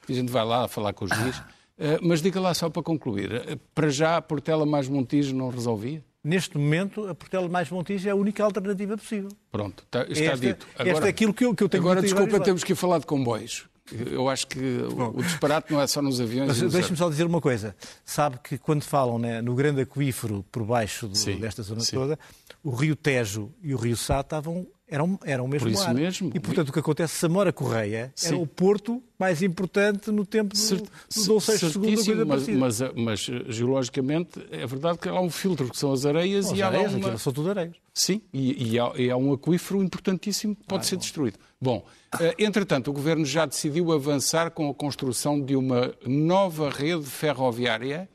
A 0.08 0.12
gente 0.12 0.32
vai 0.32 0.44
lá 0.44 0.66
falar 0.66 0.92
com 0.92 1.04
o 1.04 1.08
juiz. 1.08 1.38
Uh, 1.38 2.02
mas 2.02 2.20
diga 2.20 2.40
lá 2.40 2.52
só 2.52 2.68
para 2.68 2.82
concluir, 2.82 3.32
uh, 3.32 3.56
para 3.72 3.88
já 3.88 4.16
a 4.16 4.20
Portela 4.22 4.66
mais 4.66 4.88
Montijo 4.88 5.32
não 5.32 5.48
resolvia? 5.48 6.04
Neste 6.24 6.58
momento, 6.58 7.08
a 7.08 7.14
Portela 7.14 7.48
mais 7.48 7.70
Montijo 7.70 8.08
é 8.08 8.10
a 8.10 8.16
única 8.16 8.42
alternativa 8.42 8.96
possível. 8.96 9.30
Pronto, 9.52 9.84
está, 9.84 10.02
está 10.02 10.24
esta, 10.24 10.36
dito. 10.36 10.66
Agora, 10.74 10.90
esta 10.90 11.06
é 11.06 11.08
aquilo 11.10 11.32
que 11.32 11.44
eu, 11.44 11.54
que 11.54 11.62
eu 11.62 11.68
tenho 11.68 11.84
Agora, 11.84 12.02
desculpa, 12.02 12.40
temos 12.40 12.64
que 12.64 12.74
falar 12.74 12.98
de 12.98 13.06
comboios. 13.06 13.69
Eu 13.92 14.28
acho 14.28 14.46
que 14.46 14.60
Bom, 14.94 15.12
o 15.14 15.22
disparate 15.22 15.72
não 15.72 15.80
é 15.80 15.86
só 15.86 16.00
nos 16.00 16.20
aviões. 16.20 16.60
Deixe-me 16.60 16.96
só 16.96 17.08
dizer 17.08 17.24
uma 17.24 17.40
coisa. 17.40 17.74
Sabe 18.04 18.38
que 18.42 18.56
quando 18.56 18.82
falam 18.82 19.18
né, 19.18 19.42
no 19.42 19.54
grande 19.54 19.80
aquífero 19.80 20.44
por 20.50 20.64
baixo 20.64 21.08
do, 21.08 21.16
sim, 21.16 21.38
desta 21.38 21.62
zona 21.62 21.80
sim. 21.80 21.96
toda, 21.96 22.18
o 22.62 22.70
Rio 22.70 22.94
Tejo 22.94 23.52
e 23.62 23.74
o 23.74 23.78
Rio 23.78 23.96
Sá 23.96 24.20
estavam 24.20 24.66
eram, 24.90 25.18
eram 25.24 25.44
o 25.44 25.48
mesmo 25.48 25.68
Por 25.68 25.72
isso 25.72 25.84
mar. 25.84 25.94
mesmo. 25.94 26.30
E, 26.34 26.40
portanto, 26.40 26.68
o 26.70 26.72
que 26.72 26.78
acontece, 26.78 27.14
Samora 27.14 27.52
Correia 27.52 28.12
Sim. 28.14 28.28
era 28.28 28.36
o 28.38 28.46
porto 28.46 29.02
mais 29.18 29.42
importante 29.42 30.10
no 30.10 30.26
tempo 30.26 30.54
do, 30.54 30.58
Cert, 30.58 30.82
do 30.82 31.24
Dom 31.26 31.38
VI 31.38 32.10
II. 32.10 32.24
Mas, 32.24 32.48
mas, 32.48 32.92
mas, 32.94 33.20
geologicamente, 33.48 34.44
é 34.50 34.66
verdade 34.66 34.98
que 34.98 35.08
há 35.08 35.20
um 35.20 35.30
filtro, 35.30 35.68
que 35.70 35.78
são 35.78 35.92
as 35.92 36.04
areias. 36.04 36.46
Bom, 36.46 36.56
e 36.56 36.62
as 36.62 36.62
há 36.62 36.66
areias, 36.68 36.94
uma... 36.94 37.18
são 37.18 37.32
tudo 37.32 37.50
areias. 37.50 37.76
Sim, 37.94 38.20
e, 38.32 38.72
e, 38.72 38.78
há, 38.78 38.92
e, 38.96 39.10
há, 39.10 39.16
um 39.16 39.32
aquífero 39.32 39.82
importantíssimo 39.82 40.56
que 40.56 40.64
pode 40.64 40.82
ah, 40.82 40.88
ser 40.88 40.96
bom. 40.96 41.00
destruído. 41.00 41.38
Bom, 41.60 41.84
eh, 42.18 42.34
entretanto, 42.38 42.90
o 42.90 42.92
Governo 42.92 43.24
já 43.24 43.46
decidiu 43.46 43.92
avançar 43.92 44.50
com 44.50 44.70
a 44.70 44.74
construção 44.74 45.40
de 45.40 45.54
uma 45.54 45.94
nova 46.06 46.70
rede 46.70 47.04
ferroviária 47.04 48.08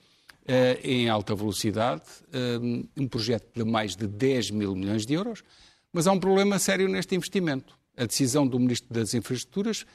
eh, 0.47 0.79
em 0.83 1.09
alta 1.09 1.33
velocidade, 1.33 2.03
eh, 2.31 2.59
um 2.95 3.07
projeto 3.07 3.47
de 3.55 3.63
mais 3.63 3.95
de 3.95 4.05
10 4.05 4.51
mil 4.51 4.75
milhões 4.75 5.05
de 5.05 5.13
euros, 5.15 5.43
mas 5.95 6.07
há 6.07 6.11
um 6.11 6.19
problema 6.19 6.59
sério 6.59 6.89
neste 6.89 7.15
investimento. 7.15 7.79
A 7.95 8.05
decisão 8.05 8.45
do 8.45 8.59
Ministro 8.59 8.93
das 8.93 9.13
Infraestruturas, 9.13 9.85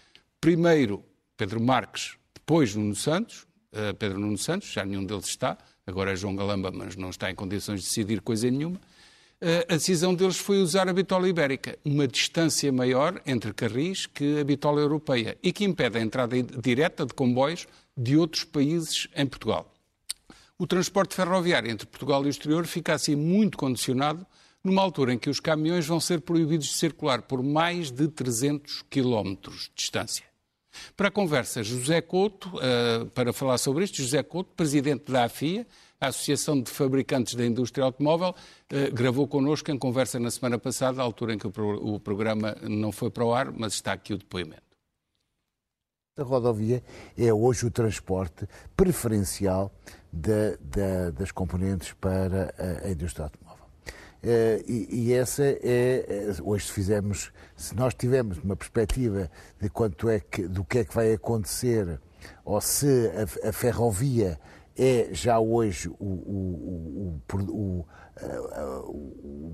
primeiro 0.41 1.05
Pedro 1.37 1.61
Marques, 1.61 2.17
depois 2.33 2.75
Nuno 2.75 2.97
Santos, 2.97 3.47
uh, 3.75 3.95
Pedro 3.99 4.19
Nuno 4.19 4.39
Santos, 4.39 4.73
já 4.73 4.83
nenhum 4.83 5.05
deles 5.05 5.27
está, 5.27 5.59
agora 5.87 6.13
é 6.13 6.17
João 6.17 6.35
Galamba, 6.35 6.71
mas 6.71 6.97
não 6.97 7.11
está 7.11 7.31
em 7.31 7.35
condições 7.35 7.81
de 7.81 7.87
decidir 7.87 8.23
coisa 8.23 8.51
nenhuma. 8.51 8.77
Uh, 8.77 9.61
a 9.69 9.75
decisão 9.75 10.15
deles 10.15 10.39
foi 10.39 10.63
usar 10.63 10.89
a 10.89 10.93
bitola 10.95 11.29
ibérica, 11.29 11.79
uma 11.85 12.09
distância 12.09 12.73
maior 12.73 13.21
entre 13.27 13.53
carris 13.53 14.07
que 14.07 14.41
a 14.41 14.45
bitola 14.45 14.81
europeia 14.81 15.37
e 15.43 15.53
que 15.53 15.65
impede 15.65 15.99
a 15.99 16.01
entrada 16.01 16.35
direta 16.43 17.05
de 17.05 17.13
comboios 17.13 17.69
de 17.95 18.17
outros 18.17 18.45
países 18.45 19.07
em 19.15 19.27
Portugal. 19.27 19.71
O 20.59 20.67
transporte 20.67 21.15
ferroviário 21.15 21.71
entre 21.71 21.87
Portugal 21.87 22.25
e 22.25 22.29
o 22.29 22.31
exterior 22.31 22.67
fica 22.67 22.95
assim 22.95 23.15
muito 23.15 23.59
condicionado 23.59 24.27
numa 24.63 24.83
altura 24.83 25.15
em 25.15 25.19
que 25.19 25.31
os 25.31 25.41
caminhões 25.41 25.87
vão 25.87 26.01
ser 26.01 26.21
proibidos 26.21 26.67
de 26.67 26.75
circular 26.75 27.23
por 27.23 27.43
mais 27.43 27.91
de 27.91 28.09
300 28.09 28.83
quilómetros 28.91 29.65
de 29.65 29.73
distância. 29.77 30.25
Para 30.97 31.09
a 31.09 31.11
conversa, 31.11 31.63
José 31.63 32.01
Couto, 32.01 32.49
uh, 32.57 33.07
para 33.07 33.33
falar 33.33 33.59
sobre 33.59 33.85
isto, 33.85 33.97
José 33.97 34.23
Couto, 34.23 34.53
presidente 34.55 35.11
da 35.11 35.25
AFIA, 35.25 35.67
a 36.01 36.09
Associação 36.09 36.61
de 36.61 36.71
Fabricantes 36.71 37.35
da 37.35 37.45
Indústria 37.45 37.85
Automóvel, 37.85 38.35
eh, 38.71 38.91
gravou 38.91 39.29
connosco 39.29 39.71
em 39.71 39.79
conversa 39.79 40.19
na 40.19 40.31
semana 40.31 40.59
passada, 40.59 41.03
à 41.03 41.05
altura 41.05 41.35
em 41.35 41.39
que 41.39 41.47
o, 41.47 41.95
o 41.95 42.01
programa 42.01 42.57
não 42.63 42.91
foi 42.91 43.11
para 43.11 43.23
o 43.23 43.35
ar, 43.35 43.53
mas 43.53 43.75
está 43.75 43.93
aqui 43.93 44.15
o 44.15 44.17
depoimento. 44.17 44.63
A 46.17 46.23
rodovia 46.23 46.83
é 47.19 47.33
hoje 47.33 47.67
o 47.67 47.71
transporte 47.71 48.49
preferencial 48.75 49.71
de, 50.11 50.57
de, 50.57 51.13
das 51.13 51.31
componentes 51.33 51.93
para 51.93 52.55
a, 52.59 52.87
a 52.87 52.91
indústria 52.91 53.25
automóvel. 53.25 53.50
Uh, 54.23 54.61
e, 54.69 54.87
e, 54.91 55.13
essa 55.15 55.43
é, 55.43 55.57
é, 55.63 56.35
hoje 56.43 56.67
se 56.67 57.33
se 57.57 57.75
nós 57.75 57.95
tivermos 57.95 58.37
uma 58.39 58.55
perspectiva 58.55 59.31
de 59.59 59.71
quanto 59.71 60.11
é 60.11 60.21
que, 60.21 60.47
do 60.47 60.63
que 60.63 60.81
é 60.81 60.85
que 60.85 60.95
vai 60.95 61.15
acontecer, 61.15 61.99
ou 62.45 62.61
se 62.61 63.11
a, 63.45 63.49
a 63.49 63.53
ferrovia 63.53 64.39
é 64.77 65.09
já 65.13 65.39
hoje 65.39 65.89
o, 65.89 66.05
o, 66.05 67.23
o, 67.33 67.87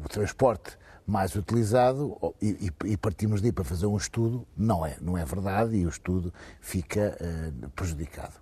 o, 0.03 0.09
transporte 0.09 0.77
mais 1.07 1.37
utilizado 1.37 2.17
e, 2.43 2.71
e, 2.85 2.97
partimos 2.97 3.41
daí 3.41 3.53
para 3.53 3.65
fazer 3.65 3.87
um 3.87 3.97
estudo, 3.97 4.47
não 4.57 4.85
é, 4.85 4.97
não 5.01 5.17
é 5.17 5.25
verdade 5.25 5.77
e 5.77 5.87
o 5.87 5.89
estudo 5.89 6.35
fica 6.61 7.17
uh, 7.21 7.71
prejudicado. 7.71 8.35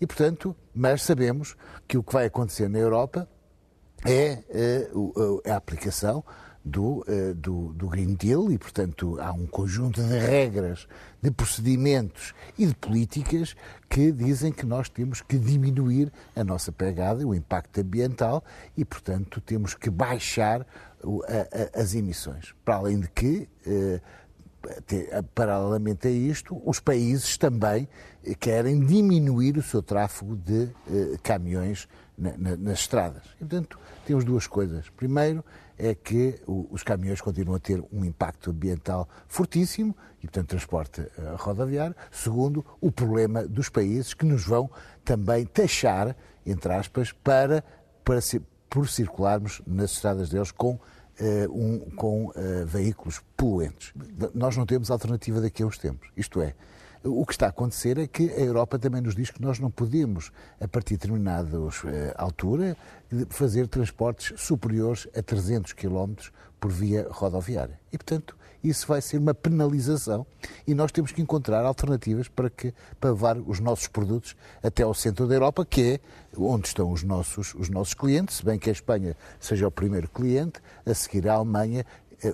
E 0.00 0.06
portanto, 0.06 0.56
mas 0.74 1.02
sabemos 1.02 1.56
que 1.86 1.96
o 1.96 2.02
que 2.02 2.12
vai 2.12 2.26
acontecer 2.26 2.68
na 2.68 2.78
Europa 2.78 3.28
é 4.04 4.42
uh, 4.84 5.42
a 5.46 5.56
aplicação 5.56 6.24
do, 6.62 7.04
do, 7.36 7.72
do, 7.72 7.88
Green 7.88 8.14
Deal 8.14 8.52
e, 8.52 8.58
portanto, 8.58 9.18
há 9.18 9.32
um 9.32 9.46
conjunto 9.46 10.02
de 10.02 10.18
regras, 10.18 10.86
de 11.22 11.30
procedimentos 11.30 12.34
e 12.58 12.66
de 12.66 12.74
políticas 12.74 13.56
que 13.88 14.12
dizem 14.12 14.52
que 14.52 14.66
nós 14.66 14.88
temos 14.90 15.22
que 15.22 15.38
diminuir 15.38 16.12
a 16.36 16.44
nossa 16.44 16.70
pegada, 16.70 17.26
o 17.26 17.34
impacto 17.34 17.80
ambiental 17.80 18.44
e, 18.76 18.84
portanto, 18.84 19.40
temos 19.40 19.74
que 19.74 19.88
baixar 19.88 20.66
as 21.74 21.94
emissões. 21.94 22.54
Para 22.62 22.76
além 22.76 23.00
de 23.00 23.08
que, 23.08 23.48
paralelamente 25.34 26.08
a 26.08 26.10
isto, 26.10 26.60
os 26.64 26.78
países 26.78 27.38
também 27.38 27.88
querem 28.38 28.84
diminuir 28.84 29.56
o 29.56 29.62
seu 29.62 29.82
tráfego 29.82 30.36
de 30.36 30.68
caminhões 31.22 31.88
na, 32.20 32.36
na, 32.36 32.56
nas 32.56 32.80
estradas. 32.80 33.24
E, 33.36 33.38
portanto, 33.38 33.78
temos 34.06 34.24
duas 34.24 34.46
coisas. 34.46 34.88
Primeiro, 34.90 35.42
é 35.78 35.94
que 35.94 36.38
os 36.46 36.82
caminhões 36.82 37.22
continuam 37.22 37.56
a 37.56 37.58
ter 37.58 37.82
um 37.90 38.04
impacto 38.04 38.50
ambiental 38.50 39.08
fortíssimo 39.26 39.96
e, 40.18 40.26
portanto, 40.26 40.48
transporte 40.48 41.00
eh, 41.00 41.34
rodoviário. 41.36 41.96
Segundo, 42.10 42.64
o 42.80 42.92
problema 42.92 43.46
dos 43.46 43.70
países 43.70 44.12
que 44.12 44.26
nos 44.26 44.44
vão 44.44 44.70
também 45.02 45.46
taxar, 45.46 46.14
entre 46.44 46.72
aspas, 46.74 47.12
para, 47.12 47.64
para 48.04 48.20
por 48.68 48.88
circularmos 48.88 49.62
nas 49.66 49.92
estradas 49.92 50.28
deles 50.28 50.52
com 50.52 50.78
Uh, 51.20 51.52
um, 51.52 51.78
com 51.96 52.26
uh, 52.28 52.32
veículos 52.64 53.20
poluentes. 53.36 53.92
Nós 54.34 54.56
não 54.56 54.64
temos 54.64 54.90
alternativa 54.90 55.38
daqui 55.38 55.62
a 55.62 55.66
uns 55.66 55.76
tempos. 55.76 56.08
Isto 56.16 56.40
é, 56.40 56.54
o 57.02 57.24
que 57.24 57.32
está 57.32 57.46
a 57.46 57.48
acontecer 57.48 57.98
é 57.98 58.06
que 58.06 58.30
a 58.30 58.40
Europa 58.40 58.78
também 58.78 59.00
nos 59.00 59.14
diz 59.14 59.30
que 59.30 59.40
nós 59.40 59.58
não 59.58 59.70
podemos, 59.70 60.30
a 60.60 60.68
partir 60.68 60.94
de 60.94 61.00
determinada 61.00 61.56
eh, 61.86 62.14
altura, 62.16 62.76
fazer 63.30 63.66
transportes 63.68 64.38
superiores 64.40 65.08
a 65.16 65.22
300 65.22 65.72
km 65.72 66.14
por 66.60 66.70
via 66.70 67.06
rodoviária. 67.10 67.80
E, 67.90 67.96
portanto, 67.96 68.36
isso 68.62 68.86
vai 68.86 69.00
ser 69.00 69.16
uma 69.16 69.32
penalização 69.32 70.26
e 70.66 70.74
nós 70.74 70.92
temos 70.92 71.12
que 71.12 71.22
encontrar 71.22 71.64
alternativas 71.64 72.28
para, 72.28 72.50
que, 72.50 72.74
para 73.00 73.10
levar 73.10 73.38
os 73.38 73.58
nossos 73.58 73.86
produtos 73.86 74.36
até 74.62 74.82
ao 74.82 74.92
centro 74.92 75.26
da 75.26 75.34
Europa, 75.34 75.64
que 75.64 75.94
é 75.94 76.00
onde 76.36 76.68
estão 76.68 76.92
os 76.92 77.02
nossos, 77.02 77.54
os 77.54 77.70
nossos 77.70 77.94
clientes, 77.94 78.36
se 78.36 78.44
bem 78.44 78.58
que 78.58 78.68
a 78.68 78.72
Espanha 78.72 79.16
seja 79.38 79.66
o 79.66 79.70
primeiro 79.70 80.08
cliente, 80.08 80.60
a 80.84 80.92
seguir 80.92 81.26
a 81.28 81.34
Alemanha 81.34 81.86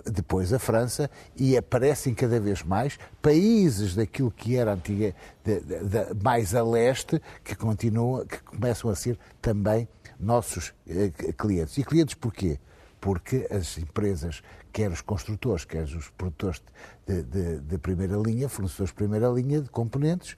depois 0.04 0.52
a 0.52 0.58
França, 0.58 1.10
e 1.36 1.56
aparecem 1.56 2.14
cada 2.14 2.40
vez 2.40 2.62
mais 2.62 2.98
países 3.20 3.94
daquilo 3.94 4.30
que 4.30 4.56
era 4.56 4.72
antiga, 4.72 5.14
de, 5.44 5.60
de, 5.60 5.84
de, 5.84 6.22
mais 6.22 6.54
a 6.54 6.62
leste, 6.62 7.20
que 7.44 7.54
continuam, 7.54 8.26
que 8.26 8.42
começam 8.42 8.90
a 8.90 8.94
ser 8.94 9.18
também 9.40 9.88
nossos 10.18 10.72
eh, 10.88 11.10
clientes. 11.36 11.76
E 11.78 11.84
clientes 11.84 12.14
porquê? 12.14 12.58
Porque 13.00 13.46
as 13.50 13.78
empresas, 13.78 14.42
quer 14.72 14.90
os 14.90 15.00
construtores, 15.00 15.64
quer 15.64 15.84
os 15.84 16.08
produtores 16.10 16.62
de 17.06 17.78
primeira 17.78 18.16
linha, 18.16 18.48
fornecedores 18.48 18.90
de 18.90 18.96
primeira 18.96 19.28
linha 19.28 19.60
de 19.60 19.68
componentes, 19.68 20.36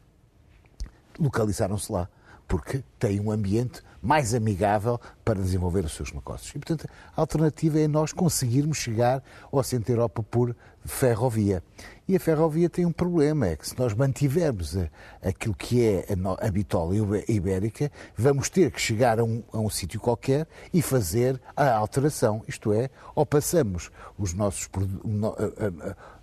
localizaram-se 1.18 1.90
lá 1.90 2.08
porque 2.48 2.82
têm 2.98 3.20
um 3.20 3.30
ambiente 3.30 3.82
mais 4.08 4.32
amigável 4.32 4.98
para 5.22 5.38
desenvolver 5.38 5.84
os 5.84 5.92
seus 5.92 6.10
negócios. 6.12 6.50
E, 6.54 6.58
portanto, 6.58 6.88
a 7.14 7.20
alternativa 7.20 7.78
é 7.78 7.86
nós 7.86 8.10
conseguirmos 8.10 8.78
chegar 8.78 9.22
ao 9.52 9.62
centro 9.62 9.88
da 9.88 9.92
Europa 9.92 10.22
por 10.22 10.56
ferrovia. 10.82 11.62
E 12.08 12.16
a 12.16 12.20
ferrovia 12.20 12.70
tem 12.70 12.86
um 12.86 12.92
problema, 12.92 13.48
é 13.48 13.54
que 13.54 13.68
se 13.68 13.78
nós 13.78 13.92
mantivermos 13.92 14.74
aquilo 15.22 15.54
que 15.54 15.84
é 15.84 16.06
a, 16.40 16.50
bitola 16.50 16.94
ibérica, 17.28 17.92
vamos 18.16 18.48
ter 18.48 18.70
que 18.70 18.80
chegar 18.80 19.20
a 19.20 19.24
um, 19.24 19.42
a 19.52 19.58
um 19.58 19.68
sítio 19.68 20.00
qualquer 20.00 20.46
e 20.72 20.80
fazer 20.80 21.38
a 21.54 21.70
alteração. 21.74 22.42
Isto 22.48 22.72
é, 22.72 22.88
ou 23.14 23.26
passamos 23.26 23.90
os 24.18 24.32
nossos, 24.32 24.70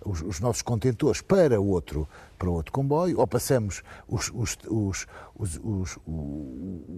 os, 0.04 0.22
os 0.22 0.40
nossos 0.40 0.62
contentores 0.62 1.20
para 1.20 1.60
outro, 1.60 2.08
para 2.36 2.50
outro 2.50 2.72
comboio, 2.72 3.18
ou 3.18 3.26
passamos 3.26 3.82
os, 4.06 4.30
os, 4.34 4.56
os, 4.68 5.06
os, 5.34 5.98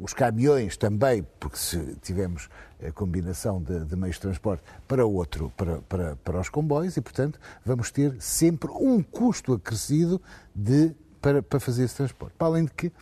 os 0.02 0.14
caminhões 0.14 0.76
também, 0.76 1.26
porque 1.38 1.56
se 1.56 1.96
tivermos 2.02 2.48
a 2.86 2.92
combinação 2.92 3.62
de, 3.62 3.84
de 3.84 3.96
meios 3.96 4.16
de 4.16 4.22
transporte 4.22 4.62
para 4.86 5.04
outro, 5.06 5.52
para, 5.56 5.78
para, 5.82 6.16
para 6.16 6.40
os 6.40 6.48
comboios, 6.48 6.96
e 6.96 7.00
portanto 7.00 7.38
vamos 7.64 7.90
ter 7.90 8.14
sempre 8.20 8.70
um 8.70 9.02
custo 9.02 9.52
acrescido 9.54 10.20
de, 10.54 10.94
para, 11.20 11.42
para 11.42 11.60
fazer 11.60 11.84
esse 11.84 11.96
transporte. 11.96 12.34
Para 12.36 12.48
além 12.48 12.64
de 12.64 12.72
que 12.72 12.92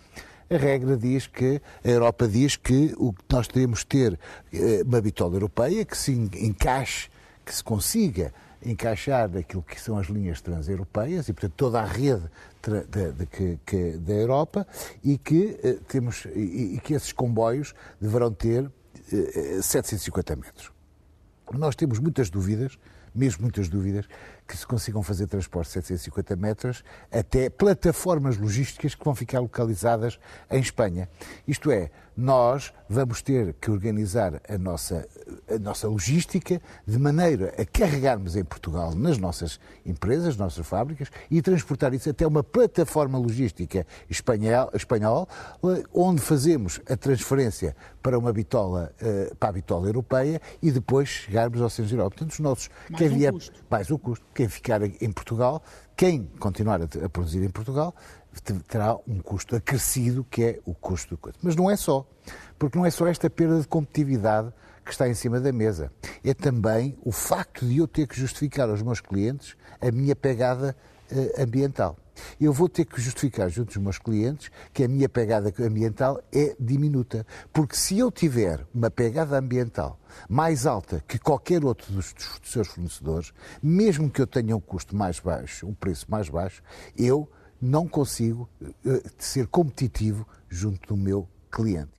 a 0.48 0.56
regra 0.56 0.96
diz 0.96 1.26
que, 1.26 1.60
a 1.84 1.88
Europa 1.88 2.28
diz 2.28 2.56
que 2.56 2.94
o 2.96 3.12
que 3.12 3.24
nós 3.30 3.48
teremos 3.48 3.84
ter 3.84 4.18
eh, 4.52 4.82
uma 4.86 5.00
bitola 5.00 5.34
europeia 5.34 5.84
que 5.84 5.96
se 5.96 6.12
encaixe, 6.12 7.10
que 7.44 7.54
se 7.54 7.64
consiga 7.64 8.32
encaixar 8.64 9.28
naquilo 9.28 9.62
que 9.62 9.80
são 9.80 9.98
as 9.98 10.06
linhas 10.06 10.40
transeuropeias 10.40 11.28
e, 11.28 11.32
portanto, 11.32 11.54
toda 11.56 11.80
a 11.80 11.84
rede 11.84 12.24
de, 12.62 13.12
de, 13.12 13.58
que, 13.64 13.92
da 13.98 14.14
Europa 14.14 14.66
e 15.04 15.18
que, 15.18 15.58
eh, 15.62 15.78
temos, 15.88 16.26
e, 16.34 16.76
e, 16.76 16.80
que 16.80 16.94
esses 16.94 17.12
comboios 17.12 17.74
deverão 18.00 18.32
ter 18.32 18.70
eh, 19.12 19.60
750 19.62 20.36
metros. 20.36 20.72
Nós 21.52 21.76
temos 21.76 21.98
muitas 21.98 22.28
dúvidas 22.28 22.78
mesmo 23.16 23.42
muitas 23.42 23.68
dúvidas, 23.68 24.06
que 24.46 24.56
se 24.56 24.66
consigam 24.66 25.02
fazer 25.02 25.26
transporte 25.26 25.68
de 25.68 25.72
750 25.74 26.36
metros 26.36 26.84
até 27.10 27.50
plataformas 27.50 28.36
logísticas 28.36 28.94
que 28.94 29.04
vão 29.04 29.14
ficar 29.14 29.40
localizadas 29.40 30.18
em 30.50 30.60
Espanha. 30.60 31.08
Isto 31.46 31.70
é, 31.70 31.90
nós 32.16 32.72
vamos 32.88 33.20
ter 33.20 33.54
que 33.60 33.70
organizar 33.70 34.40
a 34.48 34.56
nossa, 34.56 35.06
a 35.54 35.58
nossa 35.58 35.86
logística 35.86 36.62
de 36.86 36.98
maneira 36.98 37.52
a 37.58 37.64
carregarmos 37.64 38.36
em 38.36 38.44
Portugal 38.44 38.94
nas 38.94 39.18
nossas 39.18 39.60
empresas, 39.84 40.28
nas 40.28 40.36
nossas 40.36 40.66
fábricas 40.66 41.10
e 41.30 41.42
transportar 41.42 41.92
isso 41.92 42.08
até 42.08 42.26
uma 42.26 42.42
plataforma 42.42 43.18
logística 43.18 43.86
espanhol, 44.08 44.70
espanhol 44.72 45.28
onde 45.92 46.22
fazemos 46.22 46.80
a 46.88 46.96
transferência 46.96 47.76
para 48.02 48.18
uma 48.18 48.32
bitola, 48.32 48.94
eh, 49.00 49.32
para 49.38 49.48
a 49.50 49.52
bitola 49.52 49.88
europeia 49.88 50.40
e 50.62 50.70
depois 50.70 51.08
chegarmos 51.08 51.60
ao 51.60 51.68
centro 51.68 51.96
Europa. 51.96 52.10
Portanto, 52.10 52.32
os 52.32 52.38
nossos, 52.38 52.70
mais 52.88 53.12
vier, 53.12 53.32
custo. 53.32 53.64
mais 53.68 53.90
o 53.90 53.98
custo, 53.98 54.24
quem 54.36 54.48
ficar 54.48 54.82
em 54.82 55.10
Portugal, 55.10 55.62
quem 55.96 56.26
continuar 56.38 56.80
a 56.82 57.08
produzir 57.08 57.42
em 57.42 57.48
Portugal, 57.48 57.94
terá 58.68 58.94
um 59.08 59.18
custo 59.18 59.56
acrescido, 59.56 60.24
que 60.24 60.44
é 60.44 60.60
o 60.66 60.74
custo 60.74 61.14
do 61.14 61.18
coisa. 61.18 61.38
Mas 61.42 61.56
não 61.56 61.70
é 61.70 61.76
só, 61.76 62.06
porque 62.58 62.76
não 62.76 62.84
é 62.84 62.90
só 62.90 63.06
esta 63.06 63.30
perda 63.30 63.60
de 63.60 63.66
competitividade 63.66 64.52
que 64.84 64.92
está 64.92 65.08
em 65.08 65.14
cima 65.14 65.40
da 65.40 65.50
mesa. 65.52 65.90
É 66.22 66.34
também 66.34 66.96
o 67.02 67.10
facto 67.10 67.66
de 67.66 67.78
eu 67.78 67.88
ter 67.88 68.06
que 68.06 68.20
justificar 68.20 68.68
aos 68.68 68.82
meus 68.82 69.00
clientes 69.00 69.56
a 69.80 69.90
minha 69.90 70.14
pegada 70.14 70.76
ambiental. 71.38 71.96
Eu 72.40 72.52
vou 72.52 72.68
ter 72.68 72.84
que 72.84 73.00
justificar 73.00 73.48
junto 73.50 73.68
dos 73.68 73.76
meus 73.76 73.98
clientes 73.98 74.50
que 74.72 74.84
a 74.84 74.88
minha 74.88 75.08
pegada 75.08 75.52
ambiental 75.60 76.22
é 76.32 76.56
diminuta. 76.58 77.26
Porque 77.52 77.76
se 77.76 77.98
eu 77.98 78.10
tiver 78.10 78.66
uma 78.74 78.90
pegada 78.90 79.38
ambiental 79.38 79.98
mais 80.28 80.66
alta 80.66 81.02
que 81.06 81.18
qualquer 81.18 81.64
outro 81.64 81.92
dos, 81.92 82.12
dos 82.14 82.50
seus 82.50 82.68
fornecedores, 82.68 83.32
mesmo 83.62 84.10
que 84.10 84.20
eu 84.20 84.26
tenha 84.26 84.56
um 84.56 84.60
custo 84.60 84.96
mais 84.96 85.20
baixo, 85.20 85.66
um 85.66 85.74
preço 85.74 86.06
mais 86.08 86.28
baixo, 86.28 86.62
eu 86.96 87.30
não 87.60 87.86
consigo 87.88 88.48
uh, 88.62 89.02
ser 89.18 89.46
competitivo 89.46 90.26
junto 90.48 90.88
do 90.88 90.96
meu 90.96 91.28
cliente. 91.50 91.96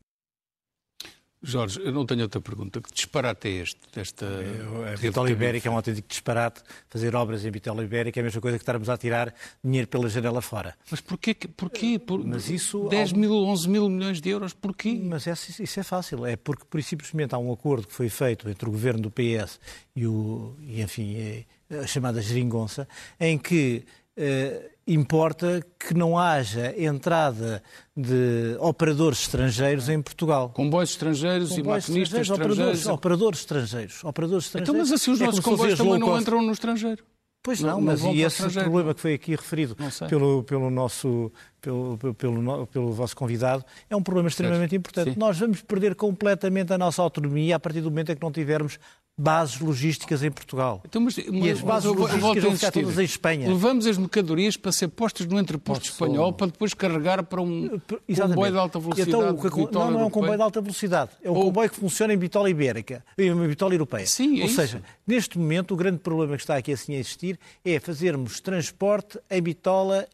Jorge, 1.41 1.79
eu 1.83 1.91
não 1.91 2.05
tenho 2.05 2.23
outra 2.23 2.41
pergunta. 2.41 2.81
Que 2.81 2.91
disparate 2.91 3.47
é 3.47 3.51
este? 3.61 3.79
Desta 3.93 4.25
a 4.25 4.97
Bitola 4.97 5.29
Ibérica 5.29 5.69
é 5.69 5.71
um 5.71 5.75
autêntico 5.75 6.07
disparate. 6.07 6.61
Fazer 6.89 7.15
obras 7.15 7.45
em 7.45 7.51
Bitola 7.51 7.83
Ibérica 7.83 8.19
é 8.19 8.21
a 8.21 8.23
mesma 8.23 8.41
coisa 8.41 8.57
que 8.57 8.63
estarmos 8.63 8.89
a 8.89 8.97
tirar 8.97 9.33
dinheiro 9.63 9.87
pela 9.87 10.09
janela 10.09 10.41
fora. 10.41 10.75
Mas 10.89 10.99
porquê? 10.99 11.35
porquê? 11.35 11.99
Por, 11.99 12.25
mas 12.25 12.49
isso, 12.49 12.89
10 12.89 13.13
mil, 13.13 13.33
11 13.33 13.69
mil 13.69 13.89
milhões 13.89 14.19
de 14.19 14.29
euros, 14.29 14.53
porquê? 14.53 14.99
Mas 15.03 15.27
é, 15.27 15.33
isso 15.33 15.79
é 15.79 15.83
fácil. 15.83 16.25
É 16.25 16.35
porque, 16.35 16.65
por 16.65 16.81
simplesmente, 16.81 17.35
há 17.35 17.37
um 17.37 17.51
acordo 17.51 17.87
que 17.87 17.93
foi 17.93 18.09
feito 18.09 18.49
entre 18.49 18.67
o 18.67 18.71
governo 18.71 19.03
do 19.03 19.11
PS 19.11 19.59
e, 19.95 20.07
o, 20.07 20.55
e 20.61 20.81
enfim, 20.81 21.45
a 21.69 21.85
chamada 21.85 22.21
geringonça, 22.21 22.87
em 23.19 23.37
que 23.37 23.85
eh, 24.15 24.71
importa 24.87 25.61
que 25.77 25.93
não 25.93 26.17
haja 26.17 26.73
entrada 26.81 27.61
de 27.95 28.55
operadores 28.59 29.19
estrangeiros 29.19 29.89
em 29.89 30.01
Portugal. 30.01 30.49
Comboios 30.49 30.91
estrangeiros 30.91 31.49
comboios 31.49 31.87
e 31.87 31.91
maquinistas 31.91 32.21
estrangeiros. 32.21 32.57
Operadores, 32.57 32.87
operadores 32.87 33.39
estrangeiros. 33.39 34.03
Operadores 34.03 34.45
estrangeiros. 34.45 34.69
Então, 34.69 34.81
mas 34.81 34.91
assim 34.91 35.11
os 35.11 35.21
é 35.21 35.25
nossos 35.25 35.41
comboios 35.41 35.77
também 35.77 35.99
não 35.99 36.19
entram 36.19 36.41
no 36.41 36.51
estrangeiro. 36.51 37.03
Pois 37.43 37.61
não, 37.61 37.75
não 37.75 37.81
mas 37.81 38.01
não 38.01 38.13
e 38.13 38.23
esse 38.23 38.49
problema 38.49 38.93
que 38.93 38.99
foi 38.99 39.13
aqui 39.13 39.31
referido 39.31 39.75
pelo, 40.09 40.43
pelo 40.43 40.69
nosso 40.69 41.31
pelo, 41.67 42.13
pelo, 42.13 42.67
pelo, 42.67 42.91
vosso 42.93 43.15
convidado, 43.15 43.63
é 43.89 43.95
um 43.95 44.01
problema 44.01 44.29
extremamente 44.29 44.69
certo. 44.69 44.75
importante. 44.75 45.13
Sim. 45.13 45.19
Nós 45.19 45.37
vamos 45.37 45.61
perder 45.61 45.95
completamente 45.95 46.71
a 46.71 46.77
nossa 46.77 47.01
autonomia 47.01 47.57
a 47.57 47.59
partir 47.59 47.81
do 47.81 47.89
momento 47.89 48.11
em 48.11 48.15
que 48.15 48.21
não 48.21 48.31
tivermos 48.31 48.79
bases 49.19 49.59
logísticas 49.59 50.23
em 50.23 50.29
Portugal. 50.29 50.81
Então, 50.85 51.01
mas, 51.01 51.17
e 51.17 51.49
as 51.49 51.59
bases 51.59 51.91
logísticas 51.91 52.43
vão 52.43 52.55
ficar 52.55 52.71
todas 52.71 52.99
em 52.99 53.03
Espanha. 53.03 53.49
Levamos 53.49 53.87
as 53.87 53.97
mercadorias 53.97 54.55
para 54.55 54.71
ser 54.71 54.87
postas 54.89 55.25
no 55.25 55.39
entreposto 55.39 55.85
espanhol 55.85 56.31
para 56.31 56.47
depois 56.47 56.73
carregar 56.73 57.23
para 57.23 57.41
um 57.41 57.81
Exatamente. 58.07 58.35
comboio 58.35 58.51
de 58.51 58.57
alta 58.59 58.79
velocidade. 58.79 59.09
Então, 59.09 59.71
não, 59.71 59.91
não 59.91 59.99
é 60.01 60.05
um 60.05 60.09
comboio 60.09 60.37
de 60.37 60.43
alta 60.43 60.61
velocidade. 60.61 61.11
É 61.23 61.31
um 61.31 61.33
Ou... 61.33 61.45
comboio 61.45 61.69
que 61.69 61.77
funciona 61.77 62.13
em 62.13 62.17
bitola 62.17 62.49
ibérica, 62.49 63.03
em 63.17 63.47
bitola 63.47 63.73
europeia. 63.73 64.05
Sim, 64.05 64.39
é 64.39 64.43
Ou 64.43 64.49
seja, 64.49 64.83
neste 65.05 65.39
momento, 65.39 65.73
o 65.73 65.77
grande 65.77 65.97
problema 65.97 66.35
que 66.35 66.43
está 66.43 66.55
aqui 66.55 66.71
assim 66.71 66.95
a 66.95 66.99
existir 66.99 67.39
é 67.65 67.79
fazermos 67.79 68.39
transporte 68.39 69.19
em 69.31 69.41
bitola 69.41 70.07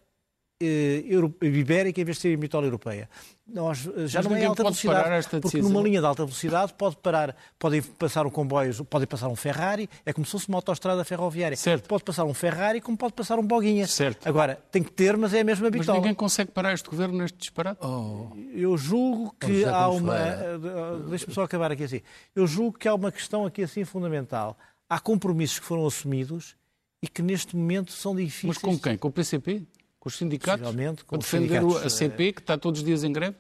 ibérica 0.62 2.00
em 2.00 2.04
vez 2.06 2.18
de 2.18 2.22
ser 2.22 2.34
em 2.34 2.38
bitola 2.38 2.66
europeia. 2.66 3.10
Nós, 3.46 3.86
eh, 3.86 4.08
já 4.08 4.20
Mas 4.22 4.32
não 4.32 4.38
é 4.38 4.46
alta 4.46 4.64
velocidade, 4.64 5.28
porque 5.42 5.62
numa 5.62 5.82
linha 5.82 6.00
de 6.00 6.06
alta 6.06 6.24
velocidade 6.24 6.74
pode 6.74 6.96
parar, 6.98 7.36
podem 7.60 7.82
passar 7.82 8.26
um 8.26 8.30
comboio, 8.30 8.86
pode 8.86 9.06
passar 9.06 9.28
um 9.28 9.36
Ferrari, 9.36 9.90
é 10.06 10.14
como 10.14 10.26
se 10.26 10.32
fosse 10.32 10.48
uma 10.48 10.58
autoestrada 10.58 11.04
ferroviária. 11.04 11.58
Certo. 11.58 11.88
Pode 11.88 12.04
passar 12.04 12.24
um 12.24 12.34
Ferrari 12.34 12.80
como 12.80 12.98
pode 12.98 13.14
passar 13.14 13.38
um 13.40 13.46
Boguinha. 13.46 13.86
Certo. 13.86 14.28
Agora, 14.28 14.62
tem 14.72 14.82
que 14.82 14.92
ter, 14.92 15.18
mas 15.18 15.34
é 15.34 15.42
a 15.42 15.44
mesma 15.44 15.70
bitola. 15.70 15.94
Mas 15.94 15.98
ninguém 15.98 16.16
consegue 16.16 16.52
parar 16.52 16.74
este 16.74 16.90
governo 16.90 17.18
neste 17.18 17.38
disparate? 17.38 17.86
Oh. 17.86 18.30
Eu 18.54 18.78
julgo 18.78 19.36
que 19.40 19.66
há 19.66 19.90
uma... 19.90 20.18
Eh, 20.18 20.58
deixa-me 21.10 21.34
só 21.34 21.44
acabar 21.44 21.72
aqui 21.72 21.84
assim. 21.84 22.02
Eu 22.34 22.48
julgo 22.48 22.78
que 22.78 22.88
há 22.88 22.94
uma 22.94 23.12
questão 23.12 23.46
aqui 23.46 23.64
assim 23.64 23.84
fundamental. 23.84 24.58
Há 24.90 25.00
compromissos 25.00 25.60
que 25.60 25.66
foram 25.66 25.86
assumidos 25.86 26.56
e 27.02 27.08
que 27.10 27.22
neste 27.22 27.58
momento 27.58 27.92
são 27.92 28.16
difíceis. 28.16 28.46
Mas 28.46 28.58
com 28.58 28.80
quem? 28.80 28.98
Com 28.98 29.10
o 29.10 29.12
PCP? 29.12 29.68
Com 30.04 30.10
os 30.10 30.18
sindicatos? 30.18 30.68
Com 31.08 31.18
para 31.18 31.18
defender 31.18 31.64
a 31.64 31.90
CP, 31.90 32.34
que 32.34 32.42
está 32.42 32.58
todos 32.58 32.82
os 32.82 32.86
dias 32.86 33.06
em 33.06 33.14
greve? 33.14 33.38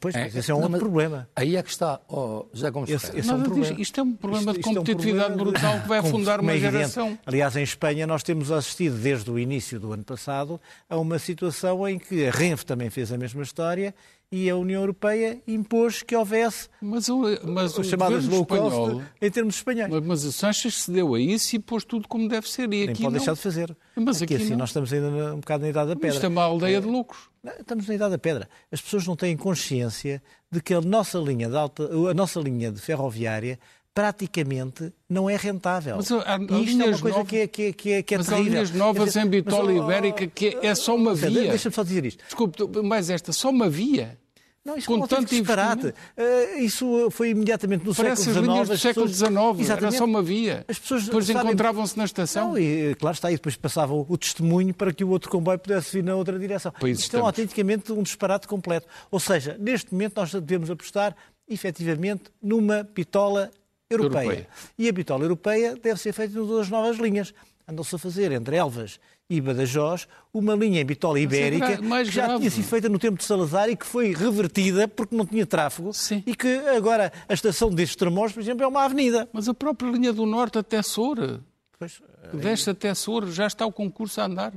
Pois, 0.00 0.12
é, 0.16 0.26
esse 0.26 0.50
é 0.50 0.54
um 0.54 0.58
não, 0.58 0.64
outro 0.64 0.80
problema. 0.80 1.28
Aí 1.36 1.54
é 1.54 1.62
que 1.62 1.70
está, 1.70 2.00
oh, 2.08 2.46
José 2.52 2.68
Gomes 2.68 2.90
esse, 2.90 3.16
esse 3.16 3.30
é 3.30 3.32
um 3.32 3.42
problema. 3.44 3.80
Isto 3.80 4.00
é 4.00 4.02
um 4.02 4.12
problema 4.14 4.50
isto, 4.50 4.54
de 4.54 4.62
competitividade 4.64 5.30
é 5.30 5.34
um 5.34 5.36
problema 5.36 5.52
brutal 5.52 5.80
que 5.82 5.88
vai 5.88 5.98
afundar 6.02 6.40
uma 6.40 6.58
geração. 6.58 7.16
Aliás, 7.24 7.54
em 7.54 7.62
Espanha 7.62 8.08
nós 8.08 8.24
temos 8.24 8.50
assistido 8.50 8.96
desde 8.96 9.30
o 9.30 9.38
início 9.38 9.78
do 9.78 9.92
ano 9.92 10.02
passado 10.02 10.60
a 10.88 10.98
uma 10.98 11.16
situação 11.20 11.86
em 11.86 11.96
que 11.96 12.26
a 12.26 12.32
Renfe 12.32 12.66
também 12.66 12.90
fez 12.90 13.12
a 13.12 13.16
mesma 13.16 13.44
história 13.44 13.94
e 14.32 14.48
a 14.48 14.56
União 14.56 14.82
Europeia 14.82 15.42
impôs 15.46 16.02
que 16.02 16.14
houvesse 16.14 16.68
mas 16.80 17.08
o, 17.08 17.22
mas 17.44 17.76
o 17.76 17.82
chamadas 17.82 18.26
low 18.26 18.42
espanhol, 18.42 18.70
cost 18.70 19.04
em 19.20 19.30
termos 19.30 19.56
espanhóis. 19.56 19.90
Mas, 19.90 20.06
mas 20.06 20.24
o 20.24 20.32
Sanches 20.32 20.82
cedeu 20.82 21.14
a 21.14 21.20
isso 21.20 21.56
e 21.56 21.58
pôs 21.58 21.84
tudo 21.84 22.06
como 22.06 22.28
deve 22.28 22.48
ser. 22.48 22.64
E 22.72 22.86
Nem 22.86 22.88
pode 22.88 23.02
não. 23.02 23.10
deixar 23.12 23.34
de 23.34 23.40
fazer. 23.40 23.76
Mas 23.96 24.22
aqui, 24.22 24.34
aqui 24.34 24.42
assim 24.42 24.52
não. 24.52 24.58
nós 24.58 24.70
estamos 24.70 24.92
ainda 24.92 25.34
um 25.34 25.40
bocado 25.40 25.64
na 25.64 25.70
idade 25.70 25.88
da 25.88 25.96
pedra. 25.96 26.14
Isto 26.14 26.26
é 26.26 26.28
uma 26.28 26.42
aldeia 26.42 26.80
de 26.80 26.86
loucos. 26.86 27.18
Estamos 27.58 27.88
na 27.88 27.94
idade 27.94 28.10
da 28.12 28.18
pedra. 28.18 28.48
As 28.70 28.80
pessoas 28.80 29.06
não 29.06 29.16
têm 29.16 29.36
consciência 29.36 30.22
de 30.50 30.60
que 30.60 30.74
a 30.74 30.80
nossa 30.80 31.18
linha 31.18 31.48
de, 31.48 31.56
alta, 31.56 31.84
a 31.84 32.14
nossa 32.14 32.38
linha 32.38 32.70
de 32.70 32.80
ferroviária 32.80 33.58
praticamente 33.92 34.92
não 35.08 35.28
é 35.28 35.36
rentável. 35.36 35.96
Mas 35.96 36.10
há, 36.12 36.36
há 36.36 36.38
e 36.38 36.64
isto 36.64 36.82
é 36.82 36.86
uma 36.86 36.98
coisa 36.98 37.24
que 37.24 37.36
é, 37.36 37.46
que 37.46 37.62
é, 37.62 37.72
que 37.72 37.92
é, 37.92 38.02
que 38.02 38.14
é 38.14 38.18
mas 38.18 38.26
terrível. 38.28 38.52
Há 38.52 38.54
linhas 38.54 38.70
novas 38.70 39.16
em 39.16 39.26
Bitola 39.26 39.72
Ibérica 39.72 40.26
que 40.28 40.58
é, 40.62 40.74
só 40.74 40.94
uma 40.94 41.14
via. 41.14 41.50
Deixa-me 41.50 41.74
só 41.74 41.82
dizer 41.82 42.04
isto. 42.04 42.24
Desculpe, 42.24 42.64
mais 42.82 43.10
esta, 43.10 43.32
só 43.32 43.50
uma 43.50 43.68
via. 43.68 44.19
Não, 44.64 44.76
isso 44.76 44.86
com 44.86 45.02
é 45.02 45.06
tanto 45.08 45.30
disparate. 45.30 45.86
Uh, 45.86 46.58
isso 46.58 47.10
foi 47.10 47.30
imediatamente 47.30 47.84
no 47.84 47.94
Parece 47.94 48.24
século 48.24 48.44
XIX. 48.44 48.52
linhas 48.52 48.68
do 48.68 48.78
século 48.78 49.08
XIX, 49.08 49.70
era 49.70 49.92
só 49.92 50.04
uma 50.04 50.22
via. 50.22 50.64
As 50.68 50.78
pessoas 50.78 51.04
depois 51.06 51.26
sabem... 51.26 51.42
encontravam-se 51.42 51.96
na 51.96 52.04
estação. 52.04 52.50
Não, 52.50 52.58
e 52.58 52.94
claro 52.96 53.14
está, 53.14 53.30
e 53.30 53.36
depois 53.36 53.56
passavam 53.56 54.04
o 54.06 54.18
testemunho 54.18 54.74
para 54.74 54.92
que 54.92 55.02
o 55.02 55.08
outro 55.08 55.30
comboio 55.30 55.58
pudesse 55.58 55.92
vir 55.92 56.04
na 56.04 56.14
outra 56.14 56.38
direção. 56.38 56.72
Pois 56.78 56.98
Isto 56.98 57.16
é 57.16 57.20
autenticamente 57.20 57.90
um 57.90 58.02
disparate 58.02 58.46
completo. 58.46 58.86
Ou 59.10 59.18
seja, 59.18 59.56
neste 59.58 59.92
momento 59.92 60.16
nós 60.16 60.32
devemos 60.32 60.70
apostar 60.70 61.16
efetivamente 61.48 62.24
numa 62.42 62.84
pitola 62.84 63.50
europeia. 63.88 64.24
europeia. 64.24 64.48
E 64.78 64.88
a 64.88 64.92
bitola 64.92 65.24
europeia 65.24 65.74
deve 65.74 65.98
ser 65.98 66.12
feita 66.12 66.38
em 66.38 66.46
duas 66.46 66.68
novas 66.68 66.98
linhas. 66.98 67.32
Andam-se 67.66 67.94
a 67.94 67.98
fazer 67.98 68.30
entre 68.32 68.56
Elvas 68.56 69.00
e 69.30 69.40
Badajoz 69.40 70.08
uma 70.34 70.54
linha 70.54 70.80
em 70.80 70.84
bitola 70.84 71.18
é 71.18 71.22
ibérica 71.22 71.72
é 71.72 71.76
que 71.76 72.04
já 72.10 72.26
grave. 72.26 72.40
tinha 72.40 72.50
sido 72.50 72.64
feita 72.64 72.88
no 72.88 72.98
tempo 72.98 73.16
de 73.16 73.24
Salazar 73.24 73.68
e 73.68 73.76
que 73.76 73.86
foi 73.86 74.12
revertida 74.12 74.88
porque 74.88 75.16
não 75.16 75.24
tinha 75.24 75.46
tráfego 75.46 75.92
Sim. 75.92 76.22
e 76.26 76.34
que 76.34 76.48
agora 76.68 77.12
a 77.28 77.32
estação 77.32 77.70
destes 77.70 77.96
tramões, 77.96 78.32
por 78.32 78.40
exemplo, 78.40 78.64
é 78.64 78.66
uma 78.66 78.84
avenida. 78.84 79.28
Mas 79.32 79.48
a 79.48 79.54
própria 79.54 79.88
linha 79.88 80.12
do 80.12 80.26
Norte 80.26 80.58
até 80.58 80.82
Soura, 80.82 81.40
pois, 81.78 82.02
desce 82.34 82.70
até 82.70 82.92
Soura, 82.94 83.30
já 83.30 83.46
está 83.46 83.64
o 83.64 83.72
concurso 83.72 84.20
a 84.20 84.26
andar. 84.26 84.52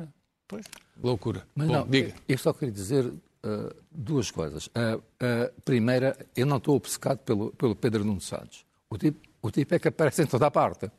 Pois. 0.48 0.66
Loucura. 1.02 1.48
Mas 1.56 1.68
Bom, 1.68 1.74
não, 1.74 1.88
diga. 1.88 2.14
Eu 2.28 2.38
só 2.38 2.54
queria 2.54 2.74
dizer 2.74 3.06
uh, 3.06 3.76
duas 3.92 4.32
coisas. 4.32 4.70
A 4.74 4.96
uh, 4.96 5.00
uh, 5.00 5.62
primeira, 5.64 6.18
eu 6.36 6.46
não 6.46 6.58
estou 6.58 6.76
obcecado 6.76 7.20
pelo, 7.20 7.52
pelo 7.52 7.76
Pedro 7.76 8.04
Nuno 8.04 8.22
Santos. 8.22 8.66
O 8.90 8.98
tipo, 8.98 9.20
o 9.42 9.50
tipo 9.52 9.74
é 9.76 9.80
que 9.80 9.88
aparece 9.88 10.24
em 10.24 10.28
toda 10.28 10.48
a 10.48 10.52
parte. 10.52 10.90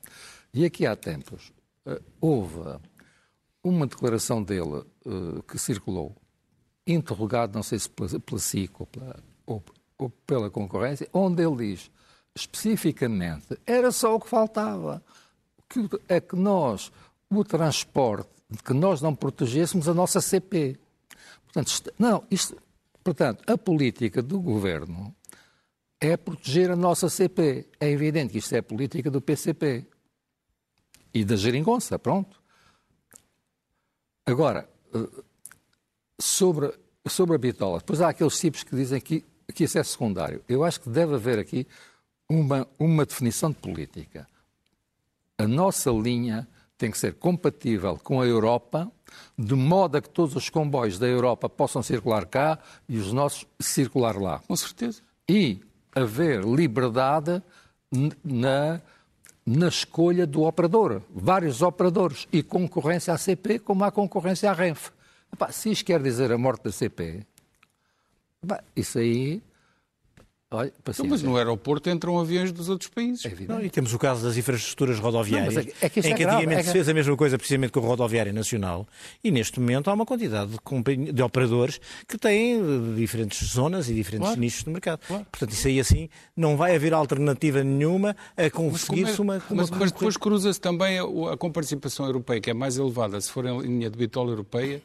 E 0.52 0.64
aqui 0.64 0.87
há 0.87 0.96
tempos 0.96 1.52
uh, 1.87 2.00
houve 2.20 2.58
uma 3.64 3.87
declaração 3.87 4.42
dele 4.42 4.85
uh, 5.07 5.42
que 5.48 5.59
circulou, 5.59 6.14
interrogado, 6.87 7.55
não 7.55 7.62
sei 7.62 7.79
se 7.79 7.88
pela, 7.88 8.20
pela 8.20 8.38
SIC 8.38 8.79
ou 8.79 8.87
pela, 8.87 9.16
ou, 9.46 9.64
ou 9.98 10.11
pela 10.11 10.50
concorrência, 10.50 11.09
onde 11.12 11.42
ele 11.42 11.57
diz 11.57 11.90
especificamente 12.35 13.59
era 13.64 13.92
só 13.92 14.14
o 14.14 14.20
que 14.20 14.29
faltava, 14.29 15.03
que 15.68 15.88
é 16.09 16.20
que 16.20 16.37
nós, 16.37 16.90
o 17.31 17.44
transporte, 17.44 18.29
que 18.64 18.72
nós 18.72 19.00
não 19.00 19.14
protegêssemos 19.14 19.88
a 19.88 19.94
nossa 19.94 20.20
CP. 20.20 20.79
Portanto, 21.44 21.92
não, 21.98 22.24
isto, 22.31 22.57
portanto, 23.03 23.42
a 23.46 23.57
política 23.57 24.20
do 24.20 24.40
governo 24.40 25.14
é 26.00 26.16
proteger 26.16 26.70
a 26.70 26.77
nossa 26.77 27.09
CP. 27.09 27.68
É 27.81 27.88
evidente 27.88 28.33
que 28.33 28.38
isto 28.38 28.55
é 28.55 28.59
a 28.59 28.62
política 28.62 29.11
do 29.11 29.20
PCP 29.20 29.87
e 31.12 31.24
da 31.24 31.37
geringonça, 31.37 31.98
pronto. 31.98 32.42
Agora, 34.26 34.68
eh, 34.94 35.08
sobre, 36.20 36.72
sobre 37.06 37.34
a 37.34 37.38
bitola, 37.38 37.78
depois 37.78 38.00
há 38.00 38.08
aqueles 38.08 38.38
tipos 38.38 38.62
que 38.62 38.74
dizem 38.74 39.00
que, 39.00 39.24
que 39.54 39.64
isso 39.64 39.78
é 39.78 39.82
secundário. 39.82 40.42
Eu 40.48 40.64
acho 40.64 40.80
que 40.80 40.88
deve 40.88 41.14
haver 41.14 41.38
aqui 41.38 41.66
uma, 42.28 42.66
uma 42.78 43.04
definição 43.04 43.50
de 43.50 43.56
política. 43.56 44.26
A 45.37 45.46
nossa 45.46 45.90
linha 45.90 46.48
tem 46.78 46.90
que 46.90 46.98
ser 46.98 47.14
compatível 47.14 47.98
com 48.02 48.20
a 48.20 48.26
Europa, 48.26 48.90
de 49.38 49.54
modo 49.54 49.96
a 49.96 50.02
que 50.02 50.08
todos 50.08 50.34
os 50.34 50.48
comboios 50.48 50.98
da 50.98 51.06
Europa 51.06 51.48
possam 51.48 51.82
circular 51.82 52.26
cá 52.26 52.58
e 52.88 52.98
os 52.98 53.12
nossos 53.12 53.46
circular 53.60 54.16
lá. 54.16 54.40
Com 54.40 54.56
certeza. 54.56 55.02
E 55.28 55.60
haver 55.94 56.44
liberdade 56.44 57.42
na 58.24 58.80
na 59.46 59.68
escolha 59.68 60.26
do 60.26 60.42
operador. 60.42 61.02
Vários 61.14 61.62
operadores. 61.62 62.26
E 62.33 62.42
concorrência 62.42 63.12
à 63.12 63.18
CP 63.18 63.59
como 63.59 63.85
há 63.85 63.90
concorrência 63.90 64.50
à 64.50 64.52
Renfe. 64.52 64.90
Se 65.50 65.70
isto 65.70 65.85
quer 65.85 66.02
dizer 66.02 66.33
a 66.33 66.38
morte 66.38 66.64
da 66.64 66.72
CP, 66.72 67.26
isso 68.76 68.98
aí 68.98 69.42
Olha, 70.54 70.72
então, 70.88 71.06
mas 71.06 71.22
no 71.22 71.36
aeroporto 71.36 71.90
entram 71.90 72.18
aviões 72.18 72.52
dos 72.52 72.68
outros 72.68 72.88
países. 72.88 73.24
É 73.24 73.34
não, 73.48 73.60
e 73.60 73.68
temos 73.68 73.92
o 73.92 73.98
caso 73.98 74.22
das 74.22 74.36
infraestruturas 74.36 75.00
rodoviárias, 75.00 75.54
não, 75.54 75.62
é, 75.62 75.66
é 75.80 75.88
que 75.88 76.00
em 76.00 76.12
é 76.12 76.14
que 76.14 76.24
antigamente 76.24 76.60
é 76.60 76.62
se 76.62 76.72
fez 76.72 76.88
a 76.88 76.94
mesma 76.94 77.16
coisa 77.16 77.36
precisamente 77.36 77.72
com 77.72 77.80
a 77.80 77.82
rodoviária 77.82 78.32
nacional 78.32 78.86
e 79.22 79.30
neste 79.30 79.58
momento 79.58 79.90
há 79.90 79.92
uma 79.92 80.06
quantidade 80.06 80.52
de, 80.52 81.12
de 81.12 81.22
operadores 81.22 81.81
que 82.06 82.16
têm 82.16 82.54
eh, 82.54 82.96
diferentes 82.96 83.48
zonas 83.48 83.88
e 83.88 83.94
diferentes 83.94 84.29
claro. 84.29 84.40
nichos 84.40 84.64
no 84.64 84.72
mercado. 84.72 85.00
Claro. 85.06 85.26
Portanto, 85.31 85.50
isso 85.50 85.66
aí 85.66 85.81
assim 85.81 86.08
não 86.37 86.56
vai 86.56 86.76
haver 86.76 86.94
alternativa 86.94 87.64
nenhuma 87.64 88.16
a 88.37 88.48
conseguir-se 88.48 89.20
uma, 89.20 89.42
uma, 89.50 89.62
Mas, 89.62 89.70
mas 89.70 89.92
depois 89.92 90.16
cruza-se 90.16 90.60
também 90.60 90.98
a, 90.98 91.33
a 91.33 91.37
comparticipação 91.37 92.06
europeia, 92.06 92.40
que 92.40 92.50
é 92.50 92.54
mais 92.54 92.79
elevada 92.79 93.20
se 93.20 93.31
for 93.31 93.44
em 93.44 93.58
linha 93.60 93.90
de 93.90 93.98
bitola 93.98 94.31
europeia 94.31 94.81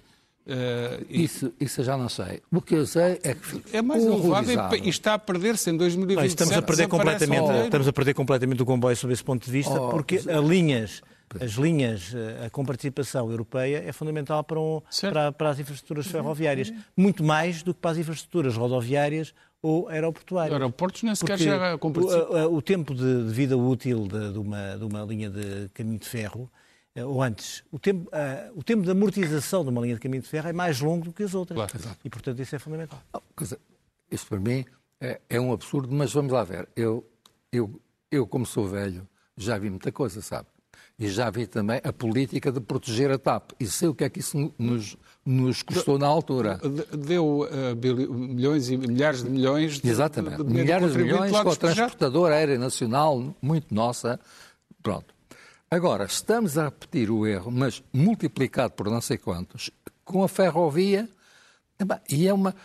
Uh, 0.50 1.06
isso, 1.08 1.54
isso 1.60 1.82
eu 1.82 1.86
já 1.86 1.96
não 1.96 2.10
sei. 2.10 2.42
O 2.52 2.60
que 2.60 2.74
eu 2.74 2.88
sei 2.88 3.20
é 3.24 3.36
que 3.36 3.64
é 3.72 3.84
mais 3.84 4.04
elevado 4.04 4.76
e, 4.76 4.80
e 4.88 4.90
está 4.90 5.14
a 5.14 5.20
perder-se 5.20 5.70
em 5.70 5.78
2027. 5.78 6.28
estamos 6.28 6.58
a 6.58 6.62
perder 6.64 6.88
completamente, 6.88 7.66
estamos 7.66 7.88
a 7.88 7.94
perder 7.94 8.14
completamente 8.16 8.64
o 8.64 8.66
comboio 8.66 8.96
sob 8.96 9.14
esse 9.14 9.24
ponto 9.24 9.46
de 9.46 9.52
vista, 9.52 9.80
oh, 9.80 9.90
porque 9.90 10.16
as 10.16 10.44
linhas, 10.44 11.04
as 11.40 11.52
linhas, 11.52 12.16
a 12.44 12.50
comparticipação 12.50 13.30
europeia 13.30 13.84
é 13.86 13.92
fundamental 13.92 14.44
para, 14.44 14.60
um, 14.60 14.82
para, 15.02 15.32
para, 15.32 15.50
as 15.52 15.60
infraestruturas 15.60 16.08
ferroviárias, 16.08 16.74
muito 16.98 17.24
mais 17.24 17.62
do 17.62 17.72
que 17.72 17.80
para 17.80 17.92
as 17.92 17.98
infraestruturas 18.00 18.58
rodoviárias 18.58 19.36
ou 19.62 19.88
aeroportuárias. 19.88 20.54
Aeroportos 20.54 21.04
nem 21.04 21.14
sequer 21.14 21.38
já 21.38 21.76
o, 21.76 22.56
o 22.56 22.62
tempo 22.62 22.96
de, 22.96 23.26
de 23.28 23.32
vida 23.32 23.56
útil 23.56 24.08
de, 24.08 24.34
de, 24.34 24.40
uma, 24.40 24.78
de 24.78 24.84
uma 24.84 25.04
linha 25.04 25.30
de 25.30 25.70
caminho 25.76 26.00
de 26.00 26.08
ferro 26.08 26.50
eh, 26.50 26.60
ou 27.06 27.22
antes, 27.22 27.64
o 27.72 27.80
tempo, 27.80 28.10
uh, 28.10 28.60
o 28.60 28.64
tempo 28.64 28.84
de 28.84 28.92
amortização 28.92 29.64
de 29.64 29.70
uma 29.70 29.82
linha 29.82 29.96
de 29.96 30.02
caminho 30.02 30.22
de 30.22 30.30
ferro 30.30 30.50
é 30.50 30.54
mais 30.54 30.80
longo 30.80 31.06
do 31.06 31.14
que 31.14 31.24
as 31.24 31.34
outras. 31.34 31.56
Claro, 31.56 31.98
e, 32.04 32.10
portanto, 32.10 32.40
isso 32.40 32.56
é 32.56 32.60
fundamental. 32.60 33.02
Não, 33.14 33.22
isto 34.12 34.28
para 34.28 34.40
mim 34.40 34.66
é, 35.00 35.22
é, 35.30 35.40
um 35.40 35.54
absurdo, 35.54 35.94
mas 35.94 36.12
vamos 36.12 36.32
lá 36.32 36.44
ver. 36.44 36.68
Eu, 36.76 37.08
eu, 37.52 37.80
eu, 38.12 38.28
como 38.28 38.46
sou 38.46 38.68
velho, 38.68 39.08
já 39.38 39.58
vi 39.58 39.70
muita 39.70 39.92
coisa, 39.92 40.22
sabe? 40.22 40.48
E 40.98 41.08
já 41.08 41.30
vi 41.30 41.48
também 41.48 41.80
a 41.82 41.94
política 41.94 42.52
de 42.52 42.60
proteger 42.60 43.10
a 43.10 43.18
TAP. 43.18 43.52
E 43.58 43.66
sei 43.66 43.88
o 43.88 43.96
que 43.96 44.04
é 44.04 44.10
que 44.10 44.20
isso 44.20 44.54
nos, 44.58 44.98
nos 45.26 45.64
custou 45.64 45.98
na 45.98 46.06
altura. 46.06 46.60
Deu 46.92 47.44
uh, 47.44 48.14
milhões 48.14 48.70
e 48.70 48.76
milhares 48.76 49.24
de 49.24 49.30
milhões 49.30 49.80
de, 49.80 49.90
Exatamente. 49.90 50.38
De, 50.38 50.44
de 50.44 50.54
milhares 50.54 50.92
de 50.92 50.98
milhões 50.98 51.32
com 51.32 51.50
a 51.50 51.56
transportadora 51.56 52.36
aérea 52.36 52.58
nacional, 52.58 53.34
muito 53.42 53.74
nossa. 53.74 54.20
Pronto. 54.84 55.19
Agora, 55.72 56.06
estamos 56.06 56.58
a 56.58 56.66
repetir 56.66 57.12
o 57.12 57.28
erro, 57.28 57.52
mas 57.52 57.84
multiplicado 57.94 58.74
por 58.74 58.90
não 58.90 59.00
sei 59.00 59.20
quantos, 59.20 59.70
com 60.04 60.24
a 60.24 60.28
ferrovia, 60.28 61.08
e 62.10 62.28
é 62.28 62.34
uma, 62.34 62.56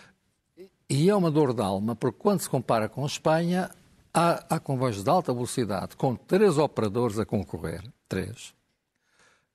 e 0.89 1.11
é 1.11 1.15
uma 1.15 1.31
dor 1.31 1.53
de 1.53 1.61
alma, 1.61 1.95
porque 1.95 2.19
quando 2.19 2.41
se 2.41 2.49
compara 2.49 2.89
com 2.89 3.03
a 3.03 3.07
Espanha, 3.07 3.71
há, 4.13 4.47
há 4.49 4.91
de 4.91 5.11
alta 5.11 5.35
velocidade 5.35 5.97
com 5.97 6.17
três 6.17 6.57
operadores 6.57 7.19
a 7.19 7.27
concorrer, 7.27 7.85
três, 8.09 8.55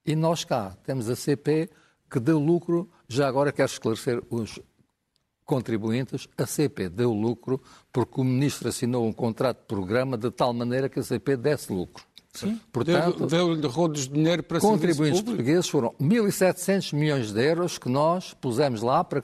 e 0.06 0.16
nós 0.16 0.43
cá 0.43 0.78
temos 0.84 1.10
a 1.10 1.16
CP 1.16 1.72
que 2.08 2.20
deu 2.20 2.38
lucro, 2.38 2.88
já 3.08 3.28
agora 3.28 3.52
quero 3.52 3.72
esclarecer 3.72 4.22
os 4.30 4.60
contribuintes, 5.43 6.28
a 6.38 6.45
CP 6.45 6.88
deu 6.88 7.12
lucro 7.12 7.60
porque 7.91 8.22
o 8.22 8.24
ministro 8.24 8.70
assinou 8.70 9.08
um 9.08 9.12
contrato 9.12 9.62
de 9.62 9.66
programa 9.66 10.16
de 10.16 10.30
tal 10.30 10.54
maneira 10.54 10.88
que 10.88 11.00
a 11.00 11.04
CP 11.04 11.36
desse 11.36 11.74
lucro. 11.74 12.09
Sim. 12.34 12.59
Portanto, 12.71 13.25
deu-lhe 13.25 13.67
rodos 13.67 14.07
de 14.07 14.13
dinheiro 14.13 14.43
para 14.43 14.59
contribuintes 14.59 15.21
portugueses 15.21 15.67
foram 15.67 15.93
1.700 15.99 16.95
milhões 16.95 17.32
de 17.32 17.43
euros 17.43 17.77
que 17.77 17.89
nós 17.89 18.34
pusemos 18.36 18.82
lá 18.82 19.03
para, 19.03 19.23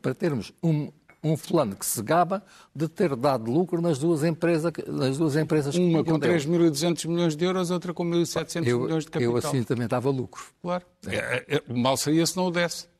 para 0.00 0.14
termos 0.14 0.52
um, 0.62 0.90
um 1.22 1.36
fulano 1.36 1.76
que 1.76 1.86
se 1.86 2.02
gaba 2.02 2.42
de 2.74 2.88
ter 2.88 3.14
dado 3.14 3.50
lucro 3.50 3.80
nas 3.80 3.98
duas 3.98 4.24
empresas, 4.24 4.72
nas 4.88 5.18
duas 5.18 5.36
empresas 5.36 5.74
Uma 5.76 6.02
com 6.02 6.18
3.200 6.18 7.06
milhões 7.06 7.36
de 7.36 7.44
euros, 7.44 7.70
outra 7.70 7.94
com 7.94 8.04
1.700 8.04 8.60
milhões 8.62 9.04
de 9.04 9.10
capital. 9.10 9.32
Eu 9.32 9.36
assim 9.36 9.62
também 9.62 9.86
dava 9.86 10.10
lucro. 10.10 10.42
Claro. 10.60 10.84
É. 11.06 11.16
É, 11.16 11.46
é, 11.56 11.72
mal 11.72 11.96
seria 11.96 12.26
se 12.26 12.36
não 12.36 12.46
o 12.46 12.50
desse. 12.50 12.91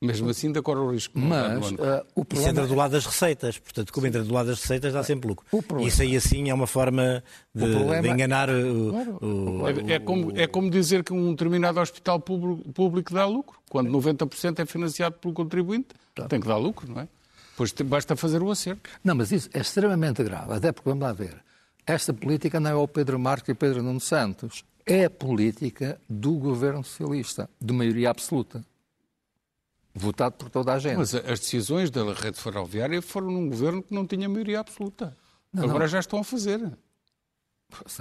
Mesmo 0.00 0.30
assim, 0.30 0.46
ainda 0.46 0.62
corre 0.62 0.78
o 0.78 0.92
risco. 0.92 1.18
Mas 1.18 1.72
uh, 1.72 2.06
o 2.14 2.24
problema... 2.24 2.26
Isso 2.32 2.48
entra 2.48 2.66
do 2.68 2.74
lado 2.76 2.92
das 2.92 3.04
receitas. 3.04 3.58
Portanto, 3.58 3.92
como 3.92 4.06
entra 4.06 4.22
do 4.22 4.32
lado 4.32 4.46
das 4.46 4.60
receitas, 4.60 4.92
dá 4.92 5.02
sempre 5.02 5.28
lucro. 5.28 5.44
Isso 5.80 6.02
aí, 6.02 6.16
assim, 6.16 6.48
é 6.48 6.54
uma 6.54 6.68
forma 6.68 7.22
de, 7.52 7.66
problema... 7.66 8.02
de 8.02 8.08
enganar 8.08 8.48
o... 8.48 8.90
Claro. 8.90 9.18
o... 9.20 9.68
É, 9.68 9.94
é, 9.94 9.98
como, 9.98 10.38
é 10.38 10.46
como 10.46 10.70
dizer 10.70 11.02
que 11.02 11.12
um 11.12 11.32
determinado 11.32 11.80
hospital 11.80 12.20
público, 12.20 12.72
público 12.72 13.12
dá 13.12 13.26
lucro, 13.26 13.58
quando 13.68 13.90
90% 13.90 14.60
é 14.60 14.66
financiado 14.66 15.16
pelo 15.16 15.34
contribuinte. 15.34 15.88
Tá. 16.14 16.28
Tem 16.28 16.40
que 16.40 16.46
dar 16.46 16.58
lucro, 16.58 16.88
não 16.88 17.00
é? 17.00 17.08
Pois 17.56 17.72
basta 17.72 18.14
fazer 18.14 18.40
o 18.40 18.52
acerto. 18.52 18.88
Não, 19.02 19.16
mas 19.16 19.32
isso 19.32 19.50
é 19.52 19.58
extremamente 19.60 20.22
grave. 20.22 20.52
Até 20.52 20.70
porque, 20.70 20.88
vamos 20.88 21.02
lá 21.02 21.12
ver, 21.12 21.42
esta 21.84 22.14
política 22.14 22.60
não 22.60 22.70
é 22.70 22.74
o 22.76 22.86
Pedro 22.86 23.18
Marques 23.18 23.48
e 23.48 23.52
o 23.52 23.56
Pedro 23.56 23.82
Nuno 23.82 23.98
Santos. 23.98 24.64
É 24.86 25.06
a 25.06 25.10
política 25.10 26.00
do 26.08 26.34
governo 26.34 26.84
socialista, 26.84 27.50
de 27.60 27.74
maioria 27.74 28.10
absoluta 28.10 28.64
votado 29.98 30.36
por 30.36 30.48
toda 30.48 30.72
a 30.72 30.78
gente. 30.78 30.96
Mas 30.96 31.14
as 31.14 31.40
decisões 31.40 31.90
da 31.90 32.12
rede 32.12 32.38
ferroviária 32.38 33.02
foram 33.02 33.30
num 33.30 33.48
governo 33.48 33.82
que 33.82 33.92
não 33.92 34.06
tinha 34.06 34.28
maioria 34.28 34.60
absoluta. 34.60 35.16
Não, 35.52 35.64
Agora 35.64 35.80
não. 35.80 35.88
já 35.88 35.98
estão 35.98 36.20
a 36.20 36.24
fazer. 36.24 36.60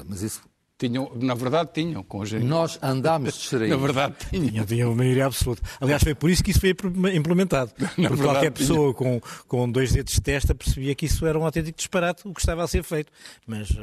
Mas 0.05 0.21
isso. 0.21 0.41
Tinham, 0.79 1.11
na 1.15 1.33
verdade, 1.33 1.71
tinham, 1.73 2.03
com 2.03 2.21
a 2.21 2.25
gente. 2.25 2.45
Nós 2.45 2.77
andámos 2.83 3.33
distraídos. 3.33 3.71
na 3.75 3.83
verdade, 3.83 4.15
tinham. 4.29 4.47
Tinham, 4.47 4.65
tinham 4.65 4.95
maioria 4.95 5.25
absoluta. 5.25 5.63
Aliás, 5.81 6.03
foi 6.03 6.13
por 6.13 6.29
isso 6.29 6.43
que 6.43 6.51
isso 6.51 6.59
foi 6.59 6.69
implementado. 7.15 7.71
Na 7.81 7.87
Porque 7.87 8.01
verdade, 8.01 8.23
qualquer 8.23 8.51
pessoa 8.51 8.93
com, 8.93 9.19
com 9.47 9.71
dois 9.71 9.91
dedos 9.91 10.13
de 10.13 10.21
testa 10.21 10.53
percebia 10.53 10.93
que 10.93 11.07
isso 11.07 11.25
era 11.25 11.37
um 11.39 11.45
autêntico 11.45 11.75
disparate, 11.75 12.27
o 12.27 12.33
que 12.33 12.39
estava 12.39 12.63
a 12.63 12.67
ser 12.67 12.83
feito. 12.83 13.11
Mas 13.47 13.71
uh, 13.71 13.75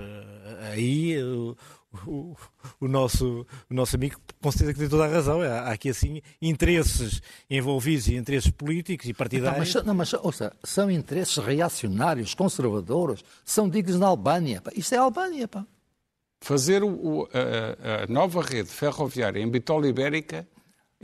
aí. 0.70 1.20
Uh, 1.20 1.56
o, 2.06 2.36
o, 2.80 2.88
nosso, 2.88 3.46
o 3.70 3.74
nosso 3.74 3.96
amigo 3.96 4.16
com 4.40 4.50
certeza 4.50 4.72
que 4.74 4.80
tem 4.80 4.88
toda 4.88 5.04
a 5.04 5.08
razão. 5.08 5.40
Há 5.40 5.70
aqui 5.70 5.88
assim 5.88 6.20
interesses 6.40 7.20
envolvidos 7.48 8.08
e 8.08 8.16
interesses 8.16 8.50
políticos 8.50 9.08
e 9.08 9.14
partidários. 9.14 9.74
Não, 9.74 9.82
mas, 9.82 9.86
não, 9.86 9.94
mas 9.94 10.12
ouça, 10.14 10.52
são 10.62 10.90
interesses 10.90 11.36
reacionários, 11.36 12.34
conservadores, 12.34 13.24
são 13.44 13.68
dignos 13.68 13.98
na 13.98 14.06
Albânia. 14.06 14.60
Pá. 14.60 14.70
Isto 14.74 14.94
é 14.94 14.98
a 14.98 15.02
Albânia. 15.02 15.48
Pá. 15.48 15.66
Fazer 16.40 16.82
o, 16.82 17.28
a, 17.32 18.04
a, 18.04 18.06
nova 18.06 18.42
rede 18.42 18.68
ferroviária 18.68 19.40
em 19.40 19.50
Bitola 19.50 19.88
Ibérica 19.88 20.46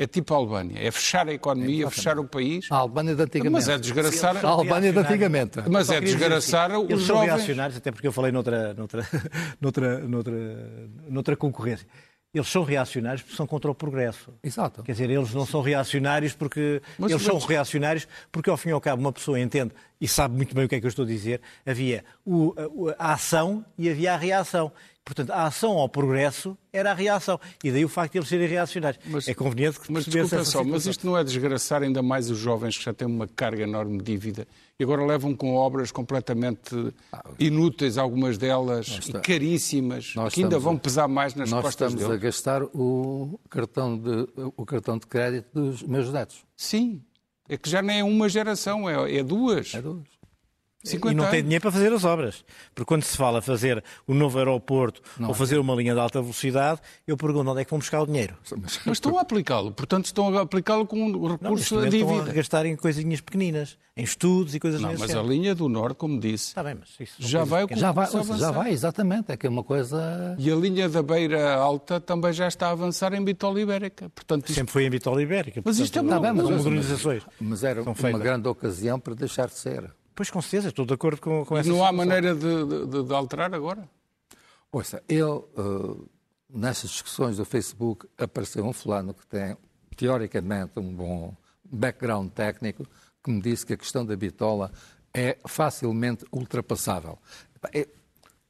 é 0.03 0.07
tipo 0.07 0.33
a 0.33 0.39
Albânia, 0.39 0.79
é 0.79 0.91
fechar 0.91 1.29
a 1.29 1.33
economia, 1.35 1.87
é 1.87 1.91
fechar 1.91 2.19
o 2.19 2.25
país. 2.25 2.67
A 2.71 2.77
Albânia 2.77 3.15
de 3.15 3.21
antigamente. 3.21 3.53
Mas 3.53 3.69
é 3.69 3.79
desgraçar... 3.79 4.43
A 4.43 4.49
Albânia 4.49 4.91
de 4.95 4.99
antigamente. 4.99 5.61
Mas 5.69 5.91
é 5.91 6.01
desgraçar 6.01 6.71
assim, 6.71 6.85
os 6.85 6.91
eles 6.91 7.03
jovens... 7.03 7.29
são 7.29 7.37
reacionários, 7.37 7.77
até 7.77 7.93
porque 7.93 8.07
eu 8.07 8.13
falei 8.13 8.33
noutra, 8.33 8.73
noutra, 8.73 9.07
noutra, 9.61 9.99
noutra, 9.99 10.35
noutra 11.07 11.37
concorrência. 11.37 11.87
Eles 12.33 12.49
são 12.49 12.63
reacionários 12.63 13.21
porque 13.21 13.37
são 13.37 13.47
contra 13.47 13.71
o 13.71 13.75
progresso. 13.75 14.33
Exato. 14.43 14.83
Quer 14.83 14.93
dizer, 14.93 15.11
eles 15.11 15.35
não 15.35 15.45
são 15.45 15.61
reacionários 15.61 16.33
porque. 16.33 16.81
Mas, 16.97 17.11
eles 17.11 17.27
mas... 17.27 17.33
são 17.43 17.47
reacionários 17.47 18.09
porque, 18.33 18.49
ao 18.49 18.57
fim 18.57 18.71
e 18.71 18.73
ao 18.73 18.81
cabo, 18.81 19.03
uma 19.03 19.13
pessoa 19.13 19.39
entende 19.39 19.73
e 20.01 20.09
sabe 20.09 20.35
muito 20.35 20.55
bem 20.55 20.65
o 20.65 20.69
que 20.69 20.77
é 20.77 20.81
que 20.81 20.87
eu 20.87 20.89
estou 20.89 21.05
a 21.05 21.09
dizer. 21.09 21.43
Havia 21.67 22.05
o, 22.25 22.55
a, 22.99 23.11
a 23.11 23.13
ação 23.13 23.63
e 23.77 23.91
havia 23.91 24.15
a 24.15 24.17
reação. 24.17 24.73
Portanto, 25.11 25.31
a 25.31 25.47
ação 25.47 25.73
ao 25.73 25.89
progresso 25.89 26.57
era 26.73 26.93
a 26.93 26.95
reação. 26.95 27.41
E 27.65 27.73
daí 27.73 27.85
o 27.85 27.89
facto 27.89 28.13
de 28.13 28.19
eles 28.19 28.29
serem 28.29 28.47
reacionários. 28.47 29.03
Mas, 29.07 29.27
é 29.27 29.35
conveniente 29.35 29.81
que 29.81 29.91
mas, 29.91 30.05
desculpa 30.05 30.45
só, 30.45 30.63
mas 30.63 30.87
isto 30.87 31.05
não 31.05 31.19
é 31.19 31.25
desgraçar 31.25 31.83
ainda 31.83 32.01
mais 32.01 32.31
os 32.31 32.39
jovens 32.39 32.79
que 32.79 32.85
já 32.85 32.95
têm 32.95 33.09
uma 33.09 33.27
carga 33.27 33.65
enorme 33.65 33.99
de 33.99 34.05
dívida 34.05 34.47
e 34.79 34.85
agora 34.85 35.05
levam 35.05 35.35
com 35.35 35.57
obras 35.57 35.91
completamente 35.91 36.95
inúteis, 37.41 37.99
algumas 37.99 38.39
delas, 38.39 38.87
está, 38.87 39.19
e 39.19 39.21
caríssimas, 39.21 40.15
que 40.33 40.45
ainda 40.45 40.61
vão 40.61 40.79
pesar 40.79 41.09
mais 41.09 41.35
nas 41.35 41.51
nós 41.51 41.61
costas 41.61 41.93
deles. 41.93 42.07
Nós 42.07 42.15
estamos 42.15 42.23
a 42.23 42.25
gastar 42.25 42.63
o 42.63 43.41
cartão, 43.51 43.99
de, 43.99 44.29
o 44.57 44.65
cartão 44.65 44.97
de 44.97 45.09
crédito 45.09 45.49
dos 45.53 45.83
meus 45.83 46.13
netos. 46.13 46.45
Sim, 46.57 47.03
é 47.49 47.57
que 47.57 47.69
já 47.69 47.83
nem 47.83 47.99
é 47.99 48.05
uma 48.05 48.29
geração, 48.29 48.89
é, 48.89 49.17
é 49.17 49.25
duas. 49.25 49.75
É 49.75 49.83
duas 49.83 50.20
e 50.83 51.15
não 51.15 51.29
tem 51.29 51.43
dinheiro 51.43 51.61
para 51.61 51.71
fazer 51.71 51.93
as 51.93 52.05
obras. 52.05 52.45
Porque 52.75 52.89
quando 52.89 53.03
se 53.03 53.17
fala 53.17 53.43
fazer 53.43 53.85
o 54.07 54.15
novo 54.15 54.39
aeroporto 54.39 55.03
não, 55.19 55.29
ou 55.29 55.35
fazer 55.35 55.59
uma 55.59 55.75
linha 55.75 55.93
de 55.93 56.01
alta 56.01 56.21
velocidade, 56.23 56.81
eu 57.07 57.17
pergunto 57.17 57.51
onde 57.51 57.61
é 57.61 57.65
que 57.65 57.71
vão 57.71 57.79
buscar 57.79 58.01
o 58.01 58.07
dinheiro. 58.07 58.35
Mas, 58.57 58.81
mas 58.85 58.97
estão 58.97 59.19
a 59.19 59.21
aplicá-lo, 59.21 59.73
portanto 59.73 60.07
estão 60.07 60.37
a 60.37 60.43
aplicá-lo 60.43 60.87
com 60.87 61.03
um 61.03 61.27
recurso 61.27 61.75
não, 61.75 61.83
a 61.83 61.89
dívida. 61.89 62.13
Estão 62.13 62.31
a 62.31 62.33
gastar 62.33 62.67
em 62.67 62.77
coisinhas 62.77 63.21
pequeninas, 63.21 63.77
em 63.95 64.05
estudos 64.05 64.55
e 64.55 64.61
coisas 64.61 64.81
Não, 64.81 64.95
mas 64.99 65.15
a 65.15 65.23
linha 65.23 65.55
do 65.55 65.69
Norte, 65.69 65.97
como 65.97 66.19
disse, 66.19 66.49
Está 66.49 66.65
bem, 66.65 66.77
mas 66.81 66.89
isso 66.99 67.17
já 67.19 67.45
vai, 67.45 67.67
já 67.73 67.93
vai, 67.93 68.09
já 68.39 68.51
vai, 68.51 68.73
exatamente, 68.73 69.33
é 69.33 69.37
que 69.37 69.47
é 69.47 69.51
uma 69.51 69.63
coisa... 69.63 70.35
E 70.39 70.51
a 70.51 70.57
linha 70.57 70.89
da 70.89 71.03
Beira 71.03 71.57
Alta 71.57 72.01
também 72.01 72.33
já 72.33 72.49
está 72.49 72.69
a 72.69 72.71
avançar 72.71 73.13
em 73.13 73.23
Bitola 73.23 73.61
Ibérica. 73.61 74.09
Portanto, 74.09 74.49
isto... 74.49 74.55
Sempre 74.55 74.73
foi 74.73 74.85
em 74.85 74.91
Bitola 74.91 75.23
Ibérica. 75.23 75.61
Mas 75.63 75.79
isto 75.79 75.99
é 75.99 76.03
uma, 76.03 76.19
bem, 76.19 76.33
mas, 76.33 76.49
modernizações. 76.49 77.23
Mas 77.39 77.63
era 77.63 77.83
uma 77.83 78.19
grande 78.19 78.49
ocasião 78.49 78.99
para 78.99 79.15
deixar 79.15 79.49
de 79.49 79.59
ser. 79.59 79.91
Pois, 80.21 80.29
com 80.29 80.43
certeza, 80.43 80.69
estou 80.69 80.85
de 80.85 80.93
acordo 80.93 81.19
com, 81.19 81.47
com 81.47 81.57
essa 81.57 81.67
Não 81.67 81.83
há 81.83 81.91
maneira 81.91 82.35
de, 82.35 82.65
de, 82.67 83.05
de, 83.05 83.15
alterar 83.15 83.55
agora? 83.55 83.89
Ouça, 84.71 85.03
eu, 85.09 85.49
uh, 85.57 86.07
nessas 86.53 86.91
discussões 86.91 87.39
do 87.39 87.45
Facebook, 87.47 88.07
apareceu 88.19 88.67
um 88.67 88.73
fulano 88.75 89.15
que 89.15 89.27
tem, 89.27 89.57
teoricamente, 89.97 90.79
um 90.79 90.93
bom 90.95 91.35
background 91.65 92.31
técnico, 92.33 92.87
que 93.25 93.31
me 93.31 93.41
disse 93.41 93.65
que 93.65 93.73
a 93.73 93.79
questão 93.79 94.05
da 94.05 94.15
bitola 94.15 94.71
é 95.15 95.39
facilmente 95.47 96.27
ultrapassável. 96.31 97.19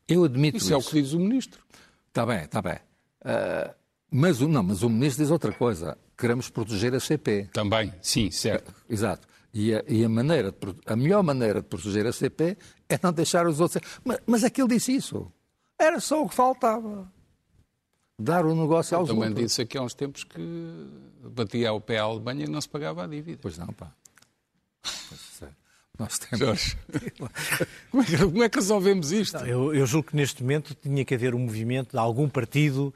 Eu 0.08 0.24
admito 0.24 0.56
isso. 0.56 0.66
Isso 0.66 0.74
é 0.74 0.76
o 0.76 0.82
que 0.82 1.00
diz 1.00 1.12
o 1.12 1.20
ministro. 1.20 1.62
Está 2.08 2.26
bem, 2.26 2.42
está 2.46 2.60
bem. 2.60 2.78
Uh, 3.20 3.72
mas, 4.10 4.40
não, 4.40 4.64
mas 4.64 4.82
o 4.82 4.90
ministro 4.90 5.22
diz 5.22 5.30
outra 5.30 5.52
coisa. 5.52 5.96
Queremos 6.18 6.50
proteger 6.50 6.92
a 6.96 6.98
CP. 6.98 7.48
Também, 7.52 7.94
sim, 8.02 8.28
certo. 8.32 8.74
Exato. 8.88 9.29
E 9.52 9.74
a, 9.74 9.82
e 9.88 10.04
a, 10.04 10.08
maneira 10.08 10.52
de, 10.52 10.58
a 10.86 10.96
melhor 10.96 11.22
maneira 11.22 11.60
de 11.60 11.66
proteger 11.66 12.06
a 12.06 12.12
CP 12.12 12.56
é 12.88 12.98
não 13.02 13.12
deixar 13.12 13.46
os 13.46 13.60
outros. 13.60 13.82
Mas, 14.04 14.18
mas 14.26 14.44
é 14.44 14.50
que 14.50 14.62
ele 14.62 14.74
disse 14.74 14.94
isso. 14.94 15.30
Era 15.78 15.98
só 15.98 16.22
o 16.22 16.28
que 16.28 16.34
faltava. 16.34 17.10
dar 18.18 18.46
o 18.46 18.54
negócio 18.54 18.96
aos 18.96 19.08
também 19.08 19.28
outros. 19.28 19.46
disse 19.46 19.62
aqui 19.62 19.76
há 19.76 19.82
uns 19.82 19.94
tempos 19.94 20.24
que 20.24 20.40
batia 21.24 21.70
ao 21.70 21.80
pé 21.80 21.98
à 21.98 22.02
Alemanha 22.02 22.44
e 22.44 22.48
não 22.48 22.60
se 22.60 22.68
pagava 22.68 23.02
a 23.02 23.06
dívida. 23.06 23.38
Pois 23.42 23.58
não, 23.58 23.68
pá. 23.68 23.92
Pois, 24.82 25.20
sério. 25.20 25.56
Nós 25.98 26.18
temos... 26.18 26.38
Jorge, 26.38 26.76
como 27.90 28.02
é, 28.02 28.06
que, 28.06 28.18
como 28.18 28.42
é 28.44 28.48
que 28.48 28.58
resolvemos 28.58 29.10
isto? 29.10 29.38
Não, 29.38 29.46
eu, 29.46 29.74
eu 29.74 29.86
julgo 29.86 30.10
que 30.10 30.16
neste 30.16 30.42
momento 30.42 30.74
tinha 30.74 31.04
que 31.04 31.14
haver 31.14 31.34
um 31.34 31.40
movimento 31.40 31.92
de 31.92 31.98
algum 31.98 32.28
partido 32.28 32.94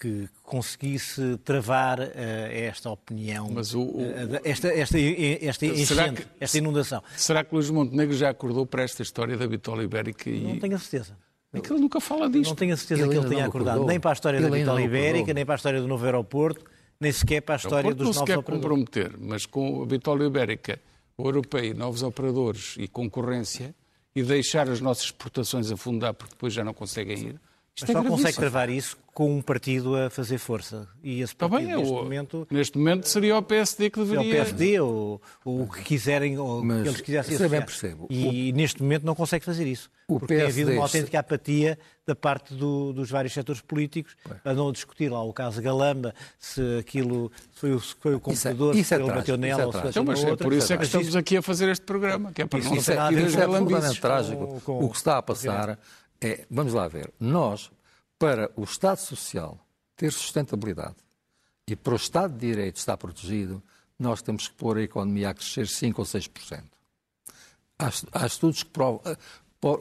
que 0.00 0.28
conseguisse 0.42 1.36
travar 1.44 2.00
eh, 2.00 2.66
esta 2.70 2.90
opinião, 2.90 3.50
Mas 3.52 3.74
o- 3.74 3.82
o- 3.82 4.00
eh, 4.00 4.40
esta, 4.44 4.68
esta, 4.68 4.98
esta 4.98 5.66
Será 5.84 6.04
enchente, 6.08 6.22
que- 6.22 6.28
esta 6.40 6.58
inundação. 6.58 7.02
Será 7.16 7.44
que 7.44 7.54
Luís 7.54 7.68
Montenegro 7.70 8.14
já 8.16 8.30
acordou 8.30 8.64
para 8.64 8.82
esta 8.82 9.02
história 9.02 9.36
da 9.36 9.46
Bitola 9.46 9.84
Ibérica? 9.84 10.30
E... 10.30 10.40
Não 10.40 10.58
tenho 10.58 10.74
a 10.76 10.78
certeza. 10.78 11.16
É 11.52 11.60
que 11.60 11.72
ele 11.72 11.80
nunca 11.80 12.00
fala 12.00 12.28
disto. 12.28 12.48
Não 12.50 12.56
tenho 12.56 12.74
a 12.74 12.76
certeza 12.76 13.02
Ele 13.02 13.10
que 13.12 13.16
ele 13.18 13.28
tenha 13.28 13.40
não 13.42 13.48
acordado 13.48 13.70
acordou. 13.74 13.88
nem 13.90 14.00
para 14.00 14.10
a 14.10 14.14
história 14.14 14.40
da 14.40 14.46
Ele 14.48 14.64
não 14.64 14.72
acordou. 14.74 14.84
Ibérica, 14.98 15.34
nem 15.34 15.44
para 15.46 15.54
a 15.54 15.56
história 15.56 15.80
do 15.80 15.88
novo 15.88 16.04
aeroporto, 16.04 16.64
nem 17.00 17.12
sequer 17.12 17.40
para 17.42 17.54
a 17.54 17.56
história 17.58 17.90
não 17.90 17.96
dos 17.96 18.08
se 18.08 18.14
novos 18.14 18.26
quer 18.26 18.38
operadores. 18.38 18.62
comprometer, 18.62 19.14
mas 19.18 19.46
com 19.46 19.82
a 19.82 19.86
Bitola 19.86 20.24
Ibérica, 20.26 20.78
o 21.16 21.26
europeu, 21.28 21.74
novos 21.74 22.02
operadores 22.02 22.74
e 22.78 22.88
concorrência, 22.88 23.74
e 24.14 24.22
deixar 24.22 24.68
as 24.68 24.80
nossas 24.80 25.04
exportações 25.04 25.70
afundar 25.70 26.14
porque 26.14 26.32
depois 26.32 26.52
já 26.54 26.64
não 26.64 26.72
conseguem 26.74 27.18
ir, 27.28 27.40
isto 27.76 27.86
Mas 27.86 27.90
é 27.90 27.92
só 27.92 28.08
consegue 28.08 28.36
travar 28.38 28.70
isso 28.70 28.96
com 29.12 29.34
um 29.36 29.40
partido 29.42 29.94
a 29.96 30.08
fazer 30.10 30.36
força. 30.38 30.86
E 31.02 31.20
esse 31.22 31.32
Está 31.34 31.48
partido, 31.48 31.66
bem, 31.68 31.74
é 31.74 31.76
neste 31.78 31.92
o- 31.92 31.96
momento, 31.96 32.46
neste 32.50 32.78
momento 32.78 33.08
seria 33.08 33.36
o 33.36 33.42
PSD 33.42 33.90
que 33.90 33.98
é 33.98 34.02
o 34.02 34.06
deveria... 34.06 34.32
PSD 34.34 34.80
ou, 34.80 35.22
ou 35.44 35.62
o 35.62 35.68
que 35.70 35.82
quiserem, 35.82 36.38
ou 36.38 36.60
o 36.60 36.64
Mas 36.64 36.82
que 36.82 36.88
eles 36.88 37.00
quisessem 37.02 37.32
eu 37.34 37.36
associar. 37.40 37.64
percebo. 37.66 38.06
E 38.10 38.52
neste 38.52 38.82
momento 38.82 39.04
não 39.04 39.14
consegue 39.14 39.44
fazer 39.44 39.66
isso. 39.66 39.90
O 40.08 40.18
porque 40.18 40.34
tem 40.34 40.42
havido 40.44 40.54
PSD 40.66 40.76
uma 40.78 40.82
autêntica 40.84 41.18
apatia 41.18 41.78
da 42.06 42.14
parte 42.14 42.54
do- 42.54 42.92
dos 42.94 43.10
vários 43.10 43.32
setores 43.34 43.60
políticos. 43.62 44.16
Andam 44.44 44.68
a 44.68 44.72
discutir 44.72 45.10
lá 45.10 45.22
o 45.22 45.32
caso 45.32 45.60
Galamba, 45.60 46.14
se 46.38 46.60
aquilo 46.78 47.30
se 47.54 47.60
foi 47.60 47.72
o, 47.72 47.80
se 47.80 47.94
foi 48.00 48.14
o 48.14 48.20
computador, 48.20 48.74
isso 48.76 48.94
é 48.94 48.96
se 48.96 49.02
ele 49.02 49.10
trágico, 49.12 49.18
bateu 49.18 49.34
isso 49.34 49.44
é 49.44 49.48
nela 49.48 49.66
ou 49.66 49.72
se 49.72 49.88
Então, 49.88 50.04
mas 50.04 50.22
é 50.24 50.30
outra. 50.30 50.44
por 50.46 50.52
isso 50.54 50.72
é 50.72 50.76
que 50.78 50.84
estamos 50.84 51.16
aqui 51.16 51.36
a 51.38 51.42
fazer 51.42 51.68
este 51.70 51.84
programa, 51.84 52.32
que 52.32 52.42
é 52.42 52.46
para 52.46 52.58
Isso 52.58 52.68
não 52.68 52.74
não 52.74 52.80
Isso 52.80 52.90
é, 52.90 52.94
isso 52.94 53.00
é 53.00 53.46
com- 53.46 53.54
absolutamente 53.54 53.70
galambices. 53.72 53.98
trágico. 54.00 54.60
com- 54.64 54.84
o 54.84 54.90
que 54.90 54.96
está 54.96 55.18
a 55.18 55.22
passar 55.22 55.78
é, 56.20 56.46
vamos 56.50 56.72
lá 56.72 56.88
ver, 56.88 57.12
nós, 57.20 57.70
para 58.18 58.50
o 58.56 58.64
Estado 58.64 58.98
Social 58.98 59.58
ter 59.96 60.12
sustentabilidade 60.12 60.96
e 61.68 61.74
para 61.76 61.92
o 61.94 61.96
Estado 61.96 62.32
de 62.34 62.46
Direito 62.46 62.76
estar 62.76 62.96
protegido, 62.96 63.62
nós 63.98 64.22
temos 64.22 64.48
que 64.48 64.54
pôr 64.54 64.76
a 64.78 64.82
economia 64.82 65.30
a 65.30 65.34
crescer 65.34 65.66
5 65.66 66.00
ou 66.00 66.06
6%. 66.06 66.62
Há, 67.78 67.90
há 68.12 68.26
estudos 68.26 68.62
que 68.62 68.70
provam, 68.70 69.00
eh, 69.04 69.16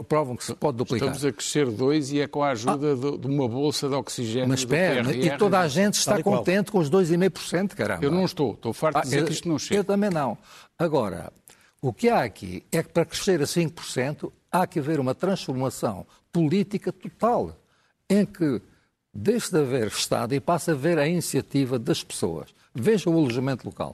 provam 0.07 0.35
que 0.35 0.43
se 0.43 0.53
pode 0.55 0.77
duplicar. 0.77 1.09
Estamos 1.09 1.25
a 1.25 1.31
crescer 1.31 1.69
dois 1.71 2.11
e 2.11 2.19
é 2.19 2.27
com 2.27 2.43
a 2.43 2.49
ajuda 2.49 2.95
de, 2.95 3.17
de 3.17 3.27
uma 3.27 3.47
bolsa 3.47 3.87
de 3.87 3.95
oxigênio 3.95 4.49
Mas 4.49 4.59
espera, 4.61 5.03
PRR. 5.03 5.25
e 5.25 5.37
toda 5.37 5.59
a 5.59 5.67
gente 5.67 5.93
está 5.95 6.21
contente 6.21 6.71
com 6.71 6.79
os 6.79 6.89
2,5%, 6.89 7.73
caramba. 7.75 8.03
Eu 8.03 8.11
não 8.11 8.25
estou, 8.25 8.53
estou 8.53 8.73
farto 8.73 8.97
Ah, 8.97 9.01
de 9.01 9.05
dizer 9.07 9.19
eu, 9.21 9.25
que 9.27 9.31
isto 9.33 9.47
não 9.47 9.55
eu 9.55 9.59
chega. 9.59 9.83
também 9.83 10.09
não. 10.09 10.37
Agora, 10.77 11.31
o 11.81 11.93
que 11.93 12.09
há 12.09 12.23
aqui 12.23 12.65
é 12.71 12.81
que 12.83 12.89
para 12.89 13.05
crescer 13.05 13.41
a 13.41 13.45
5% 13.45 14.31
há 14.61 14.67
que 14.67 14.79
haver 14.79 14.99
uma 14.99 15.13
transformação 15.13 16.05
política 16.31 16.91
total, 16.91 17.57
em 18.09 18.25
que 18.25 18.61
deixe 19.13 19.51
de 19.51 19.59
haver 19.59 19.87
Estado 19.87 20.33
e 20.33 20.39
passe 20.39 20.71
a 20.71 20.73
haver 20.73 20.97
a 20.97 21.07
iniciativa 21.07 21.77
das 21.77 22.03
pessoas. 22.03 22.53
Veja 22.73 23.09
o 23.09 23.13
alojamento 23.17 23.65
local. 23.65 23.93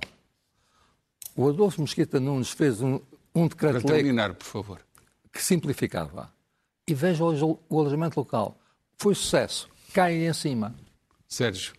O 1.35 1.47
Adolfo 1.47 1.81
Mesquita 1.81 2.19
Nunes 2.19 2.51
fez 2.51 2.81
um, 2.81 2.99
um 3.33 3.47
Para 3.47 3.71
decreto-lei 3.73 3.97
terminar, 3.97 4.33
por 4.33 4.45
favor. 4.45 4.81
que 5.31 5.41
simplificava. 5.43 6.31
E 6.87 6.93
veja 6.93 7.23
o, 7.23 7.59
o 7.69 7.79
alojamento 7.79 8.19
local. 8.19 8.57
Foi 8.97 9.15
sucesso. 9.15 9.69
Cai 9.93 10.25
em 10.25 10.33
cima. 10.33 10.75
Sérgio, 11.27 11.73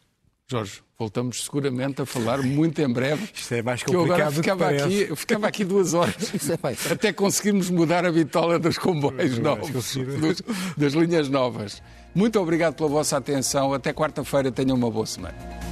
Jorge, 0.52 0.82
voltamos 0.98 1.44
seguramente 1.44 2.02
a 2.02 2.06
falar 2.06 2.42
muito 2.42 2.80
em 2.82 2.92
breve. 2.92 3.26
Isto 3.34 3.54
é 3.54 3.62
mais 3.62 3.82
que 3.82 3.94
eu 3.94 4.04
agora 4.04 4.24
complicado 4.26 4.34
ficava 4.34 4.68
aqui, 4.68 5.06
eu 5.08 5.16
ficava 5.16 5.46
aqui 5.46 5.64
duas 5.64 5.94
horas 5.94 6.14
é 6.90 6.92
até 6.92 7.10
conseguirmos 7.10 7.70
mudar 7.70 8.04
a 8.04 8.12
bitola 8.12 8.58
dos 8.58 8.76
comboios 8.76 9.38
novos, 9.38 9.70
dos- 9.96 10.42
das 10.76 10.92
linhas 10.92 11.30
novas. 11.30 11.82
Muito 12.14 12.38
obrigado 12.38 12.74
pela 12.74 12.90
vossa 12.90 13.16
atenção. 13.16 13.72
Até 13.72 13.94
quarta-feira. 13.94 14.52
Tenham 14.52 14.76
uma 14.76 14.90
boa 14.90 15.06
semana. 15.06 15.71